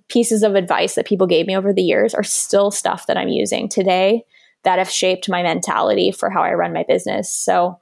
pieces 0.08 0.44
of 0.44 0.56
advice 0.56 0.96
that 0.96 1.06
people 1.06 1.28
gave 1.28 1.48
me 1.48 1.56
over 1.56 1.74
the 1.74 1.82
years 1.82 2.14
are 2.14 2.24
still 2.24 2.72
stuff 2.72 3.08
that 3.08 3.18
I'm 3.18 3.28
using 3.28 3.68
today 3.68 4.24
that 4.64 4.80
have 4.80 4.90
shaped 4.90 5.30
my 5.30 5.44
mentality 5.44 6.12
for 6.12 6.30
how 6.30 6.42
I 6.42 6.54
run 6.54 6.74
my 6.74 6.84
business. 6.88 7.32
So, 7.32 7.80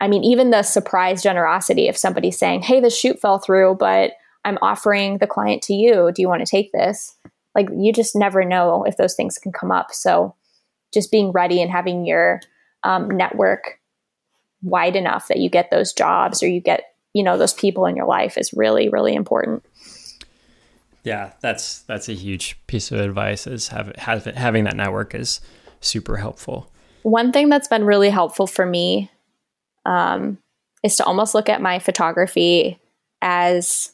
I 0.00 0.08
mean, 0.08 0.24
even 0.24 0.50
the 0.50 0.62
surprise 0.62 1.22
generosity 1.22 1.88
of 1.88 1.96
somebody 1.96 2.30
saying, 2.30 2.62
Hey, 2.62 2.80
the 2.80 2.90
shoot 2.90 3.20
fell 3.20 3.38
through, 3.38 3.76
but 3.78 4.12
I'm 4.44 4.58
offering 4.62 5.18
the 5.18 5.26
client 5.26 5.62
to 5.62 5.74
you. 5.74 6.12
Do 6.14 6.22
you 6.22 6.28
want 6.28 6.44
to 6.44 6.50
take 6.50 6.70
this? 6.72 7.16
Like, 7.54 7.68
you 7.74 7.92
just 7.92 8.14
never 8.14 8.44
know 8.44 8.84
if 8.84 8.96
those 8.96 9.14
things 9.14 9.38
can 9.38 9.52
come 9.52 9.72
up. 9.72 9.92
So, 9.92 10.34
just 10.92 11.10
being 11.10 11.32
ready 11.32 11.62
and 11.62 11.70
having 11.70 12.04
your 12.04 12.40
um, 12.84 13.08
network 13.08 13.80
wide 14.62 14.96
enough 14.96 15.28
that 15.28 15.38
you 15.38 15.48
get 15.50 15.70
those 15.70 15.92
jobs 15.92 16.42
or 16.42 16.48
you 16.48 16.60
get, 16.60 16.84
you 17.12 17.22
know, 17.22 17.38
those 17.38 17.54
people 17.54 17.86
in 17.86 17.96
your 17.96 18.06
life 18.06 18.36
is 18.38 18.52
really, 18.52 18.88
really 18.88 19.14
important. 19.14 19.64
Yeah, 21.06 21.34
that's 21.40 21.82
that's 21.82 22.08
a 22.08 22.14
huge 22.14 22.58
piece 22.66 22.90
of 22.90 22.98
advice. 22.98 23.46
Is 23.46 23.68
have, 23.68 23.94
have 23.94 24.24
having 24.24 24.64
that 24.64 24.74
network 24.74 25.14
is 25.14 25.40
super 25.80 26.16
helpful. 26.16 26.68
One 27.04 27.30
thing 27.30 27.48
that's 27.48 27.68
been 27.68 27.84
really 27.84 28.10
helpful 28.10 28.48
for 28.48 28.66
me 28.66 29.08
um, 29.84 30.38
is 30.82 30.96
to 30.96 31.04
almost 31.04 31.32
look 31.32 31.48
at 31.48 31.62
my 31.62 31.78
photography 31.78 32.80
as 33.22 33.92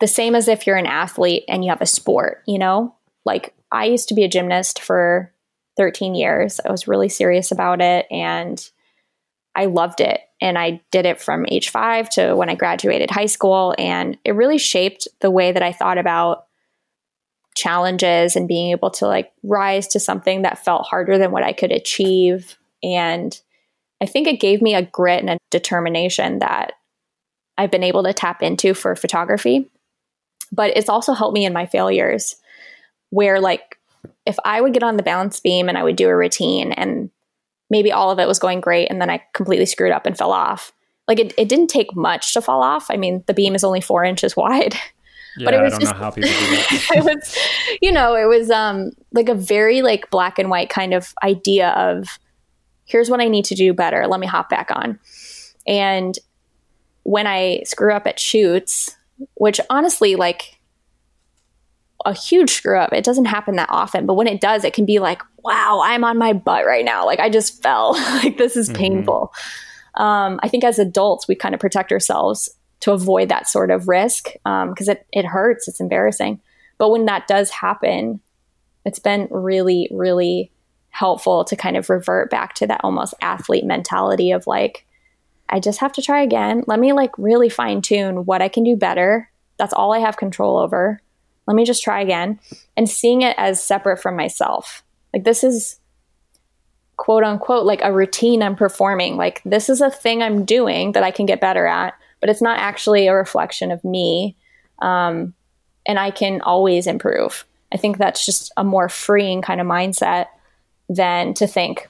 the 0.00 0.06
same 0.06 0.34
as 0.34 0.48
if 0.48 0.66
you're 0.66 0.76
an 0.76 0.84
athlete 0.84 1.44
and 1.48 1.64
you 1.64 1.70
have 1.70 1.80
a 1.80 1.86
sport. 1.86 2.42
You 2.46 2.58
know, 2.58 2.94
like 3.24 3.54
I 3.72 3.86
used 3.86 4.08
to 4.08 4.14
be 4.14 4.22
a 4.24 4.28
gymnast 4.28 4.82
for 4.82 5.32
13 5.78 6.14
years. 6.14 6.60
I 6.62 6.70
was 6.70 6.86
really 6.86 7.08
serious 7.08 7.50
about 7.50 7.80
it, 7.80 8.04
and 8.10 8.62
I 9.56 9.64
loved 9.64 10.00
it 10.00 10.20
and 10.40 10.58
I 10.58 10.82
did 10.90 11.06
it 11.06 11.20
from 11.20 11.46
age 11.48 11.70
five 11.70 12.10
to 12.10 12.34
when 12.36 12.50
I 12.50 12.54
graduated 12.54 13.10
high 13.10 13.26
school. 13.26 13.74
And 13.78 14.18
it 14.24 14.32
really 14.32 14.58
shaped 14.58 15.08
the 15.20 15.30
way 15.30 15.50
that 15.50 15.62
I 15.62 15.72
thought 15.72 15.96
about 15.96 16.44
challenges 17.56 18.36
and 18.36 18.46
being 18.46 18.70
able 18.70 18.90
to 18.90 19.06
like 19.06 19.32
rise 19.42 19.88
to 19.88 19.98
something 19.98 20.42
that 20.42 20.62
felt 20.62 20.86
harder 20.86 21.16
than 21.16 21.30
what 21.30 21.42
I 21.42 21.54
could 21.54 21.72
achieve. 21.72 22.58
And 22.82 23.40
I 24.02 24.04
think 24.04 24.28
it 24.28 24.40
gave 24.40 24.60
me 24.60 24.74
a 24.74 24.82
grit 24.82 25.20
and 25.20 25.30
a 25.30 25.38
determination 25.50 26.40
that 26.40 26.74
I've 27.56 27.70
been 27.70 27.82
able 27.82 28.04
to 28.04 28.12
tap 28.12 28.42
into 28.42 28.74
for 28.74 28.94
photography. 28.94 29.70
But 30.52 30.76
it's 30.76 30.90
also 30.90 31.14
helped 31.14 31.34
me 31.34 31.46
in 31.46 31.54
my 31.54 31.64
failures, 31.64 32.36
where 33.08 33.40
like 33.40 33.78
if 34.26 34.36
I 34.44 34.60
would 34.60 34.74
get 34.74 34.82
on 34.82 34.98
the 34.98 35.02
balance 35.02 35.40
beam 35.40 35.70
and 35.70 35.78
I 35.78 35.82
would 35.82 35.96
do 35.96 36.10
a 36.10 36.16
routine 36.16 36.72
and 36.72 37.10
maybe 37.70 37.92
all 37.92 38.10
of 38.10 38.18
it 38.18 38.28
was 38.28 38.38
going 38.38 38.60
great 38.60 38.88
and 38.88 39.00
then 39.00 39.10
I 39.10 39.22
completely 39.32 39.66
screwed 39.66 39.92
up 39.92 40.06
and 40.06 40.16
fell 40.16 40.32
off. 40.32 40.72
Like 41.08 41.20
it, 41.20 41.32
it 41.36 41.48
didn't 41.48 41.68
take 41.68 41.94
much 41.94 42.32
to 42.34 42.40
fall 42.40 42.62
off. 42.62 42.90
I 42.90 42.96
mean, 42.96 43.22
the 43.26 43.34
beam 43.34 43.54
is 43.54 43.64
only 43.64 43.80
four 43.80 44.04
inches 44.04 44.36
wide. 44.36 44.74
Yeah, 45.38 45.44
but 45.44 45.54
it 45.54 45.60
was 45.60 45.74
I 45.74 45.76
don't 45.76 45.80
just, 45.80 45.92
know 45.92 45.98
how 45.98 46.10
people 46.10 46.30
do 46.30 46.36
that. 46.36 46.90
it 46.96 47.04
was, 47.04 47.38
you 47.82 47.92
know, 47.92 48.14
it 48.14 48.26
was 48.26 48.50
um 48.50 48.92
like 49.12 49.28
a 49.28 49.34
very 49.34 49.82
like 49.82 50.10
black 50.10 50.38
and 50.38 50.48
white 50.48 50.70
kind 50.70 50.94
of 50.94 51.12
idea 51.22 51.70
of 51.70 52.18
here's 52.86 53.10
what 53.10 53.20
I 53.20 53.28
need 53.28 53.44
to 53.46 53.54
do 53.54 53.74
better. 53.74 54.06
Let 54.06 54.20
me 54.20 54.26
hop 54.26 54.48
back 54.48 54.70
on. 54.70 54.98
And 55.66 56.18
when 57.02 57.26
I 57.26 57.62
screw 57.64 57.92
up 57.92 58.06
at 58.06 58.18
shoots, 58.18 58.96
which 59.34 59.60
honestly, 59.68 60.16
like 60.16 60.55
a 62.06 62.14
huge 62.14 62.50
screw 62.50 62.78
up. 62.78 62.92
It 62.92 63.04
doesn't 63.04 63.24
happen 63.26 63.56
that 63.56 63.68
often, 63.68 64.06
but 64.06 64.14
when 64.14 64.28
it 64.28 64.40
does, 64.40 64.64
it 64.64 64.72
can 64.72 64.86
be 64.86 65.00
like, 65.00 65.20
wow, 65.38 65.82
I'm 65.84 66.04
on 66.04 66.16
my 66.16 66.32
butt 66.32 66.64
right 66.64 66.84
now. 66.84 67.04
Like 67.04 67.18
I 67.18 67.28
just 67.28 67.62
fell. 67.62 67.92
like 68.22 68.38
this 68.38 68.56
is 68.56 68.68
mm-hmm. 68.68 68.78
painful. 68.78 69.34
Um, 69.96 70.38
I 70.42 70.48
think 70.48 70.62
as 70.62 70.78
adults, 70.78 71.26
we 71.26 71.34
kind 71.34 71.54
of 71.54 71.60
protect 71.60 71.90
ourselves 71.90 72.48
to 72.80 72.92
avoid 72.92 73.28
that 73.28 73.48
sort 73.48 73.70
of 73.70 73.88
risk 73.88 74.32
because 74.44 74.88
um, 74.88 74.92
it, 74.92 75.06
it 75.12 75.24
hurts. 75.26 75.66
It's 75.66 75.80
embarrassing. 75.80 76.40
But 76.78 76.90
when 76.90 77.06
that 77.06 77.26
does 77.26 77.50
happen, 77.50 78.20
it's 78.84 78.98
been 79.00 79.26
really, 79.30 79.88
really 79.90 80.52
helpful 80.90 81.44
to 81.44 81.56
kind 81.56 81.76
of 81.76 81.90
revert 81.90 82.30
back 82.30 82.54
to 82.54 82.66
that 82.68 82.80
almost 82.84 83.14
athlete 83.20 83.64
mentality 83.64 84.30
of 84.30 84.46
like, 84.46 84.86
I 85.48 85.58
just 85.58 85.80
have 85.80 85.92
to 85.94 86.02
try 86.02 86.22
again. 86.22 86.62
Let 86.66 86.78
me 86.78 86.92
like 86.92 87.10
really 87.18 87.48
fine 87.48 87.82
tune 87.82 88.26
what 88.26 88.42
I 88.42 88.48
can 88.48 88.62
do 88.62 88.76
better. 88.76 89.28
That's 89.58 89.72
all 89.72 89.92
I 89.92 89.98
have 89.98 90.16
control 90.16 90.56
over 90.56 91.00
let 91.46 91.54
me 91.54 91.64
just 91.64 91.82
try 91.82 92.00
again. 92.00 92.38
And 92.76 92.88
seeing 92.88 93.22
it 93.22 93.34
as 93.38 93.62
separate 93.62 94.00
from 94.00 94.16
myself. 94.16 94.82
Like 95.12 95.24
this 95.24 95.44
is 95.44 95.78
quote 96.96 97.24
unquote 97.24 97.66
like 97.66 97.80
a 97.82 97.92
routine 97.92 98.42
i'm 98.42 98.56
performing. 98.56 99.16
Like 99.16 99.42
this 99.44 99.68
is 99.68 99.80
a 99.80 99.90
thing 99.90 100.22
i'm 100.22 100.44
doing 100.44 100.92
that 100.92 101.02
i 101.02 101.10
can 101.10 101.26
get 101.26 101.40
better 101.40 101.66
at 101.66 101.94
but 102.20 102.30
it's 102.30 102.42
not 102.42 102.58
actually 102.58 103.06
a 103.06 103.14
reflection 103.14 103.70
of 103.70 103.84
me 103.84 104.36
um, 104.80 105.34
and 105.86 105.98
i 105.98 106.10
can 106.10 106.40
always 106.42 106.86
improve. 106.86 107.44
I 107.72 107.76
think 107.76 107.98
that's 107.98 108.24
just 108.24 108.52
a 108.56 108.64
more 108.64 108.88
freeing 108.88 109.42
kind 109.42 109.60
of 109.60 109.66
mindset 109.66 110.26
than 110.88 111.34
to 111.34 111.46
think 111.46 111.88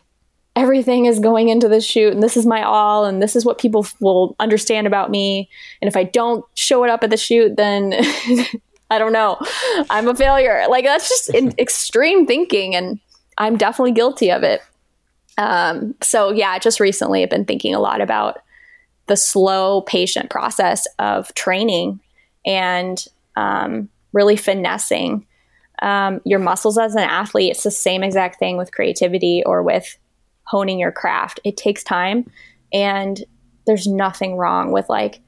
everything 0.57 1.05
is 1.05 1.21
going 1.21 1.51
into 1.51 1.69
the 1.69 1.83
shoot 1.83 2.13
and 2.15 2.23
this 2.23 2.37
is 2.37 2.47
my 2.47 2.63
all 2.63 3.05
and 3.05 3.23
this 3.23 3.37
is 3.37 3.45
what 3.45 3.59
people 3.59 3.87
will 4.01 4.35
understand 4.41 4.87
about 4.87 5.11
me. 5.11 5.49
And 5.81 5.89
if 5.89 5.97
i 5.97 6.05
don't 6.05 6.45
show 6.55 6.83
it 6.83 6.91
up 6.91 7.05
at 7.05 7.11
the 7.11 7.17
shoot 7.17 7.57
then 7.57 7.93
I 8.91 8.99
don't 8.99 9.13
know. 9.13 9.39
I'm 9.91 10.09
a 10.09 10.15
failure. 10.15 10.65
Like 10.69 10.85
that's 10.85 11.09
just 11.09 11.35
extreme 11.59 12.27
thinking, 12.27 12.75
and 12.75 13.01
I'm 13.39 13.57
definitely 13.57 13.93
guilty 13.93 14.31
of 14.31 14.43
it. 14.43 14.61
Um, 15.39 15.95
so 16.03 16.33
yeah, 16.33 16.59
just 16.59 16.81
recently 16.81 17.23
I've 17.23 17.31
been 17.31 17.45
thinking 17.45 17.75
a 17.75 17.81
lot 17.81 18.01
about 18.01 18.39
the 19.07 19.17
slow, 19.17 19.83
patient 19.83 20.31
process 20.31 20.87
of 20.99 21.33
training 21.35 22.01
and 22.45 23.05
um, 23.37 23.89
really 24.13 24.37
finessing 24.37 25.27
um, 25.83 26.21
your 26.25 26.39
muscles 26.39 26.79
as 26.79 26.95
an 26.95 27.03
athlete. 27.03 27.53
It's 27.53 27.63
the 27.63 27.71
same 27.71 28.03
exact 28.03 28.39
thing 28.39 28.57
with 28.57 28.73
creativity 28.73 29.43
or 29.45 29.63
with 29.63 29.99
honing 30.45 30.79
your 30.79 30.93
craft. 30.93 31.41
It 31.45 31.57
takes 31.57 31.85
time, 31.85 32.31
and 32.73 33.23
there's 33.67 33.87
nothing 33.87 34.37
wrong 34.37 34.73
with 34.73 34.89
like 34.89 35.21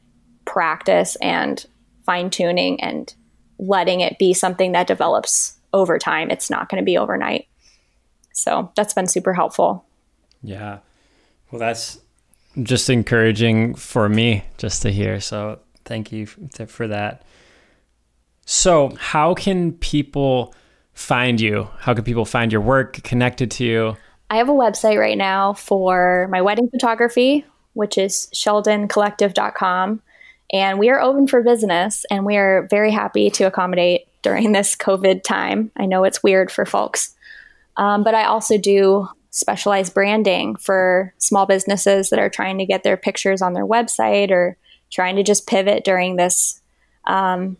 practice 0.44 1.16
and 1.16 1.64
fine 2.06 2.30
tuning 2.30 2.80
and 2.80 3.14
letting 3.58 4.00
it 4.00 4.18
be 4.18 4.32
something 4.34 4.72
that 4.72 4.86
develops 4.86 5.56
over 5.72 5.98
time. 5.98 6.30
It's 6.30 6.50
not 6.50 6.68
going 6.68 6.80
to 6.80 6.84
be 6.84 6.96
overnight. 6.96 7.46
So 8.32 8.70
that's 8.76 8.94
been 8.94 9.06
super 9.06 9.34
helpful. 9.34 9.84
Yeah. 10.42 10.78
Well, 11.50 11.58
that's 11.58 12.00
just 12.62 12.88
encouraging 12.90 13.74
for 13.74 14.08
me 14.08 14.44
just 14.58 14.82
to 14.82 14.92
hear. 14.92 15.20
So 15.20 15.58
thank 15.84 16.12
you 16.12 16.26
for 16.26 16.86
that. 16.88 17.22
So, 18.50 18.96
how 18.98 19.34
can 19.34 19.72
people 19.72 20.54
find 20.94 21.38
you? 21.38 21.68
How 21.80 21.92
can 21.92 22.02
people 22.02 22.24
find 22.24 22.50
your 22.50 22.62
work 22.62 23.02
connected 23.02 23.50
to 23.52 23.64
you? 23.64 23.96
I 24.30 24.36
have 24.36 24.48
a 24.48 24.52
website 24.52 24.98
right 24.98 25.18
now 25.18 25.52
for 25.52 26.28
my 26.30 26.40
wedding 26.40 26.70
photography, 26.70 27.44
which 27.74 27.98
is 27.98 28.28
sheldoncollective.com. 28.34 30.02
And 30.52 30.78
we 30.78 30.88
are 30.90 31.00
open 31.00 31.26
for 31.26 31.42
business 31.42 32.06
and 32.10 32.24
we 32.24 32.36
are 32.36 32.66
very 32.70 32.90
happy 32.90 33.30
to 33.30 33.44
accommodate 33.44 34.08
during 34.22 34.52
this 34.52 34.76
COVID 34.76 35.22
time. 35.22 35.70
I 35.76 35.86
know 35.86 36.04
it's 36.04 36.22
weird 36.22 36.50
for 36.50 36.64
folks. 36.64 37.14
Um, 37.76 38.02
but 38.02 38.14
I 38.14 38.24
also 38.24 38.58
do 38.58 39.08
specialized 39.30 39.94
branding 39.94 40.56
for 40.56 41.14
small 41.18 41.46
businesses 41.46 42.10
that 42.10 42.18
are 42.18 42.30
trying 42.30 42.58
to 42.58 42.66
get 42.66 42.82
their 42.82 42.96
pictures 42.96 43.40
on 43.40 43.52
their 43.52 43.66
website 43.66 44.30
or 44.30 44.56
trying 44.90 45.16
to 45.16 45.22
just 45.22 45.46
pivot 45.46 45.84
during 45.84 46.16
this 46.16 46.60
um, 47.06 47.56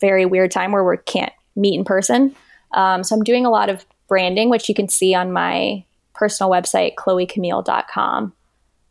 very 0.00 0.24
weird 0.24 0.50
time 0.50 0.72
where 0.72 0.84
we 0.84 0.96
can't 1.04 1.32
meet 1.56 1.74
in 1.74 1.84
person. 1.84 2.34
Um, 2.72 3.02
so 3.02 3.14
I'm 3.14 3.24
doing 3.24 3.44
a 3.44 3.50
lot 3.50 3.68
of 3.68 3.84
branding, 4.06 4.48
which 4.48 4.68
you 4.68 4.74
can 4.74 4.88
see 4.88 5.14
on 5.14 5.32
my 5.32 5.84
personal 6.14 6.50
website, 6.50 6.94
chloecamille.com. 6.94 8.32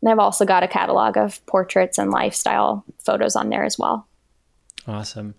And 0.00 0.10
I've 0.10 0.18
also 0.18 0.44
got 0.44 0.62
a 0.62 0.68
catalog 0.68 1.16
of 1.16 1.44
portraits 1.46 1.98
and 1.98 2.10
lifestyle 2.10 2.84
photos 2.98 3.36
on 3.36 3.48
there 3.48 3.64
as 3.64 3.78
well. 3.78 4.06
Awesome. 4.86 5.34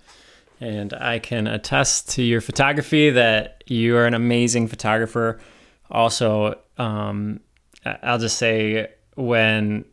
And 0.61 0.93
I 0.93 1.19
can 1.19 1.47
attest 1.47 2.09
to 2.11 2.23
your 2.23 2.41
photography 2.41 3.09
that 3.11 3.63
you 3.67 3.95
are 3.95 4.05
an 4.05 4.13
amazing 4.13 4.67
photographer. 4.67 5.39
Also, 5.89 6.59
um, 6.77 7.39
I'll 7.85 8.19
just 8.19 8.37
say 8.37 8.91
when 9.15 9.85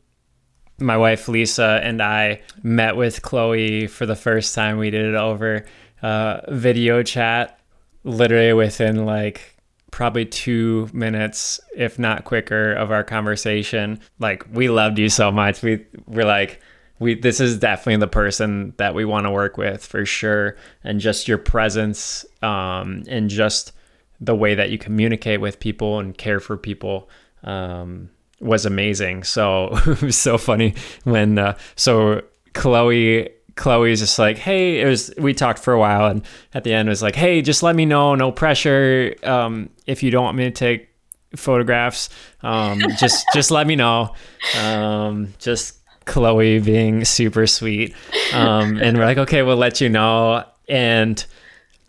my 0.79 0.97
wife 0.97 1.29
Lisa 1.29 1.81
and 1.83 2.03
I 2.03 2.43
met 2.62 2.97
with 2.97 3.23
Chloe 3.23 3.87
for 3.87 4.07
the 4.07 4.17
first 4.17 4.55
time, 4.55 4.79
we 4.79 4.91
did 4.91 5.05
it 5.05 5.14
over 5.14 5.64
uh, 6.03 6.41
video 6.49 7.03
chat, 7.03 7.59
literally 8.05 8.53
within 8.53 9.07
like 9.07 9.56
probably 9.97 10.26
two 10.26 10.90
minutes, 10.92 11.59
if 11.74 11.99
not 11.99 12.24
quicker, 12.24 12.74
of 12.74 12.90
our 12.90 13.03
conversation. 13.03 13.99
Like 14.18 14.44
we 14.53 14.68
loved 14.68 14.99
you 14.99 15.09
so 15.09 15.32
much. 15.32 15.62
We 15.62 15.86
were 16.05 16.26
like, 16.26 16.61
we 16.99 17.14
this 17.14 17.40
is 17.40 17.59
definitely 17.59 18.01
the 18.01 18.07
person 18.07 18.74
that 18.76 18.94
we 18.94 19.07
want 19.07 19.24
to 19.24 19.30
work 19.30 19.57
with 19.57 19.82
for 19.82 20.05
sure. 20.05 20.59
And 20.84 21.01
just 21.01 21.28
your 21.28 21.38
presence, 21.38 22.26
um, 22.42 23.05
and 23.09 23.30
just 23.30 23.72
the 24.20 24.34
way 24.34 24.55
that 24.55 24.68
you 24.68 24.76
communicate 24.76 25.40
with 25.40 25.61
people 25.61 25.99
and 25.99 26.16
care 26.16 26.40
for 26.40 26.59
people. 26.59 27.09
Um, 27.42 28.11
was 28.38 28.66
amazing. 28.66 29.24
So 29.24 29.70
it 29.86 30.03
was 30.03 30.16
so 30.28 30.36
funny 30.36 30.74
when 31.05 31.38
uh, 31.38 31.57
so 31.74 32.20
Chloe 32.53 33.30
Chloe's 33.57 34.01
just 34.01 34.19
like, 34.19 34.39
hey, 34.39 34.81
it 34.81 34.87
was 34.87 35.13
we 35.19 35.35
talked 35.35 35.59
for 35.59 35.73
a 35.73 35.79
while 35.79 36.07
and 36.07 36.23
at 36.55 36.65
the 36.65 36.73
end 36.73 36.89
it 36.89 36.91
was 36.91 37.03
like, 37.03 37.17
hey, 37.17 37.43
just 37.43 37.63
let 37.63 37.75
me 37.75 37.85
know, 37.85 38.15
no 38.15 38.31
pressure. 38.31 39.15
Um, 39.23 39.71
if 39.87 40.03
you 40.03 40.11
don't 40.11 40.25
want 40.25 40.37
me 40.37 40.45
to 40.45 40.51
take 40.51 40.89
photographs, 41.35 42.09
um, 42.43 42.81
just 42.99 43.27
just 43.35 43.51
let 43.51 43.67
me 43.67 43.75
know. 43.75 44.15
Um, 44.61 45.35
just 45.39 45.81
Chloe 46.05 46.61
being 46.61 47.05
super 47.05 47.47
sweet. 47.47 47.95
Um, 48.33 48.77
and 48.79 48.97
we're 48.97 49.05
like, 49.05 49.19
okay, 49.19 49.43
we'll 49.43 49.57
let 49.57 49.81
you 49.81 49.89
know. 49.89 50.45
And 50.69 51.25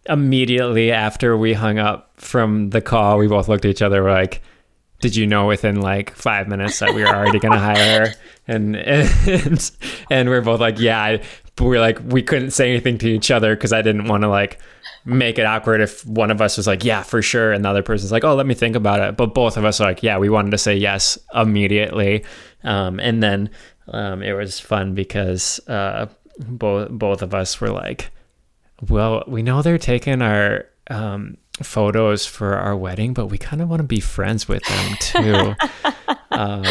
immediately 0.09 0.91
after 0.91 1.37
we 1.37 1.53
hung 1.53 1.79
up 1.79 2.11
from 2.15 2.69
the 2.71 2.81
call, 2.81 3.17
we 3.17 3.27
both 3.27 3.47
looked 3.47 3.65
at 3.65 3.71
each 3.71 3.81
other, 3.81 4.03
we're 4.03 4.11
like, 4.11 4.41
did 4.99 5.15
you 5.15 5.27
know 5.27 5.45
within 5.45 5.81
like 5.81 6.15
five 6.15 6.47
minutes 6.47 6.79
that 6.79 6.93
we 6.95 7.03
were 7.03 7.09
already 7.09 7.39
going 7.39 7.51
to 7.53 7.59
hire 7.59 8.07
her? 8.07 8.13
And, 8.47 8.75
and, 8.75 9.71
and 10.09 10.29
we're 10.29 10.41
both 10.41 10.59
like, 10.59 10.79
yeah, 10.79 10.99
I, 10.99 11.21
but 11.57 11.65
we're 11.65 11.81
like, 11.81 11.99
we 12.05 12.21
couldn't 12.21 12.51
say 12.51 12.69
anything 12.69 12.97
to 12.99 13.09
each 13.09 13.31
other 13.31 13.55
because 13.55 13.73
I 13.73 13.81
didn't 13.81 14.05
want 14.05 14.21
to 14.23 14.29
like 14.29 14.59
make 15.05 15.39
it 15.39 15.45
awkward 15.45 15.81
if 15.81 16.05
one 16.05 16.31
of 16.31 16.39
us 16.39 16.55
was 16.55 16.67
like, 16.67 16.83
yeah, 16.83 17.01
for 17.01 17.21
sure. 17.21 17.51
And 17.51 17.65
the 17.65 17.69
other 17.69 17.81
person's 17.81 18.11
like, 18.11 18.23
oh, 18.23 18.35
let 18.35 18.45
me 18.45 18.53
think 18.53 18.75
about 18.75 19.01
it. 19.01 19.17
But 19.17 19.33
both 19.33 19.57
of 19.57 19.65
us 19.65 19.81
are 19.81 19.87
like, 19.87 20.03
yeah, 20.03 20.17
we 20.17 20.29
wanted 20.29 20.51
to 20.51 20.57
say 20.57 20.75
yes 20.75 21.17
immediately. 21.33 22.23
Um, 22.63 22.99
and 22.99 23.23
then 23.23 23.49
um, 23.87 24.21
it 24.21 24.33
was 24.33 24.59
fun 24.59 24.93
because 24.93 25.59
uh, 25.67 26.07
both, 26.37 26.89
both 26.89 27.21
of 27.21 27.33
us 27.33 27.59
were 27.59 27.71
like, 27.71 28.11
well, 28.87 29.23
we 29.27 29.41
know 29.41 29.61
they're 29.61 29.77
taking 29.77 30.21
our, 30.21 30.67
um, 30.89 31.37
photos 31.63 32.25
for 32.25 32.55
our 32.55 32.75
wedding, 32.75 33.13
but 33.13 33.27
we 33.27 33.37
kind 33.37 33.61
of 33.61 33.69
want 33.69 33.81
to 33.81 33.87
be 33.87 33.99
friends 33.99 34.47
with 34.47 34.63
them 34.63 34.95
too. 34.99 35.55
um, 36.31 36.63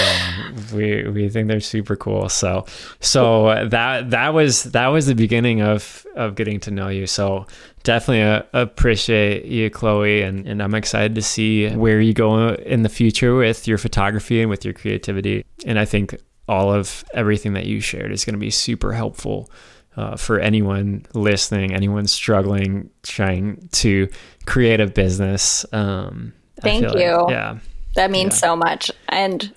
we 0.73 1.09
we 1.09 1.29
think 1.29 1.49
they're 1.49 1.61
super 1.61 1.97
cool. 1.97 2.29
So 2.29 2.67
so 3.01 3.67
that 3.69 4.11
that 4.11 4.35
was 4.35 4.65
that 4.65 4.89
was 4.89 5.07
the 5.07 5.15
beginning 5.15 5.61
of 5.61 6.07
of 6.15 6.35
getting 6.35 6.61
to 6.61 6.71
know 6.71 6.89
you. 6.89 7.07
So 7.07 7.47
definitely 7.83 8.23
uh, 8.23 8.43
appreciate 8.53 9.45
you, 9.45 9.71
Chloe, 9.71 10.23
and 10.23 10.47
and 10.47 10.63
I'm 10.63 10.75
excited 10.75 11.15
to 11.17 11.23
see 11.23 11.69
where 11.71 12.01
you 12.01 12.15
go 12.15 12.55
in 12.55 12.83
the 12.83 12.89
future 12.89 13.35
with 13.35 13.67
your 13.67 13.79
photography 13.79 14.41
and 14.41 14.51
with 14.51 14.65
your 14.65 14.75
creativity. 14.75 15.45
And 15.65 15.79
I 15.79 15.85
think 15.85 16.17
all 16.49 16.73
of 16.73 17.05
everything 17.13 17.55
that 17.55 17.67
you 17.67 17.81
shared 17.81 18.13
is 18.13 18.25
going 18.25 18.35
to 18.35 18.39
be 18.39 18.51
super 18.51 18.93
helpful 18.93 19.51
uh, 19.97 20.17
for 20.17 20.39
anyone 20.39 21.07
listening, 21.15 21.75
anyone 21.75 22.07
struggling, 22.07 22.91
trying 23.03 23.69
to 23.73 24.09
create 24.45 24.81
a 24.81 24.87
business. 24.87 25.65
Um, 25.73 26.33
Thank 26.61 26.83
you. 26.83 26.89
Like, 26.89 27.31
yeah. 27.31 27.59
That 27.95 28.11
means 28.11 28.35
yeah. 28.35 28.49
so 28.49 28.57
much. 28.57 28.91
And 29.09 29.53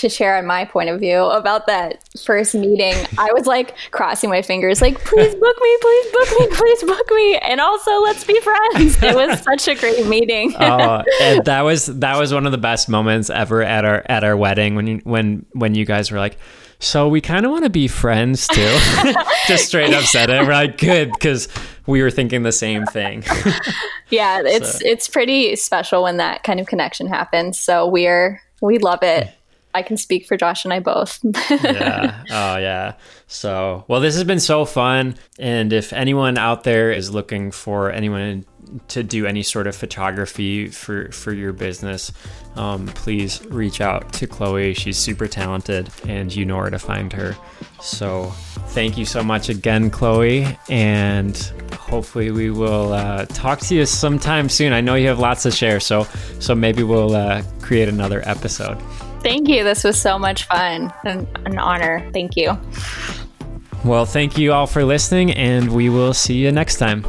to 0.00 0.08
share 0.08 0.36
on 0.36 0.46
my 0.46 0.64
point 0.64 0.88
of 0.88 1.00
view 1.00 1.22
about 1.24 1.66
that 1.66 2.02
first 2.18 2.54
meeting, 2.54 2.94
I 3.18 3.28
was 3.32 3.46
like 3.46 3.74
crossing 3.90 4.30
my 4.30 4.42
fingers, 4.42 4.80
like, 4.80 4.98
please 5.04 5.34
book 5.34 5.56
me, 5.60 5.76
please 5.80 6.12
book 6.12 6.40
me, 6.40 6.56
please 6.56 6.82
book 6.84 7.10
me. 7.10 7.36
And 7.38 7.60
also 7.60 8.00
let's 8.02 8.24
be 8.24 8.38
friends. 8.40 9.02
It 9.02 9.14
was 9.14 9.42
such 9.42 9.68
a 9.68 9.78
great 9.78 10.06
meeting. 10.06 10.54
oh, 10.60 11.02
and 11.22 11.44
that 11.44 11.62
was 11.62 11.86
that 11.86 12.18
was 12.18 12.32
one 12.32 12.46
of 12.46 12.52
the 12.52 12.58
best 12.58 12.88
moments 12.88 13.30
ever 13.30 13.62
at 13.62 13.84
our 13.84 14.02
at 14.06 14.24
our 14.24 14.36
wedding 14.36 14.74
when 14.74 14.86
you 14.86 15.00
when 15.04 15.46
when 15.52 15.74
you 15.74 15.84
guys 15.84 16.10
were 16.10 16.18
like, 16.18 16.38
so 16.80 17.08
we 17.08 17.20
kind 17.20 17.44
of 17.44 17.52
want 17.52 17.64
to 17.64 17.70
be 17.70 17.88
friends 17.88 18.46
too. 18.48 18.78
Just 19.46 19.66
straight 19.66 19.92
up 19.92 20.04
said 20.04 20.30
it. 20.30 20.42
We're 20.42 20.52
like, 20.52 20.78
good, 20.78 21.12
because 21.12 21.48
we 21.86 22.02
were 22.02 22.10
thinking 22.10 22.42
the 22.42 22.52
same 22.52 22.86
thing. 22.86 23.22
yeah, 24.08 24.40
it's 24.42 24.78
so. 24.78 24.78
it's 24.82 25.06
pretty 25.06 25.56
special 25.56 26.02
when 26.02 26.16
that 26.16 26.42
kind 26.42 26.58
of 26.58 26.66
connection 26.66 27.06
happens. 27.06 27.58
So 27.58 27.86
we're 27.86 28.40
we 28.62 28.78
love 28.78 29.02
it. 29.02 29.28
I 29.74 29.82
can 29.82 29.96
speak 29.96 30.26
for 30.26 30.36
Josh 30.36 30.64
and 30.64 30.72
I 30.72 30.80
both. 30.80 31.20
yeah. 31.50 32.24
Oh, 32.30 32.56
yeah. 32.56 32.94
So, 33.26 33.84
well, 33.86 34.00
this 34.00 34.14
has 34.14 34.24
been 34.24 34.40
so 34.40 34.64
fun. 34.64 35.16
And 35.38 35.72
if 35.72 35.92
anyone 35.92 36.38
out 36.38 36.64
there 36.64 36.90
is 36.90 37.12
looking 37.12 37.50
for 37.50 37.90
anyone 37.90 38.44
to 38.88 39.02
do 39.02 39.26
any 39.26 39.42
sort 39.42 39.66
of 39.66 39.74
photography 39.74 40.68
for 40.68 41.10
for 41.12 41.32
your 41.32 41.52
business, 41.52 42.12
um, 42.56 42.86
please 42.88 43.44
reach 43.46 43.80
out 43.80 44.12
to 44.14 44.26
Chloe. 44.26 44.74
She's 44.74 44.96
super 44.96 45.26
talented, 45.26 45.90
and 46.06 46.34
you 46.34 46.44
know 46.44 46.56
where 46.56 46.70
to 46.70 46.78
find 46.78 47.12
her. 47.12 47.36
So, 47.80 48.26
thank 48.68 48.98
you 48.98 49.04
so 49.04 49.22
much 49.22 49.48
again, 49.48 49.90
Chloe, 49.90 50.46
and 50.68 51.36
hopefully 51.72 52.30
we 52.30 52.50
will 52.50 52.92
uh, 52.92 53.26
talk 53.26 53.60
to 53.60 53.74
you 53.74 53.86
sometime 53.86 54.48
soon. 54.48 54.72
I 54.72 54.80
know 54.80 54.94
you 54.94 55.08
have 55.08 55.18
lots 55.18 55.42
to 55.44 55.50
share, 55.50 55.80
so 55.80 56.04
so 56.38 56.54
maybe 56.54 56.82
we'll 56.82 57.14
uh, 57.14 57.42
create 57.60 57.88
another 57.88 58.22
episode. 58.28 58.80
Thank 59.22 59.48
you. 59.48 59.64
This 59.64 59.84
was 59.84 60.00
so 60.00 60.18
much 60.18 60.44
fun 60.44 60.92
and 61.04 61.26
an 61.44 61.58
honor. 61.58 62.08
Thank 62.12 62.36
you. 62.36 62.58
Well, 63.84 64.04
thank 64.04 64.36
you 64.36 64.52
all 64.52 64.66
for 64.66 64.84
listening, 64.84 65.32
and 65.32 65.72
we 65.72 65.88
will 65.88 66.12
see 66.12 66.34
you 66.34 66.52
next 66.52 66.76
time. 66.76 67.04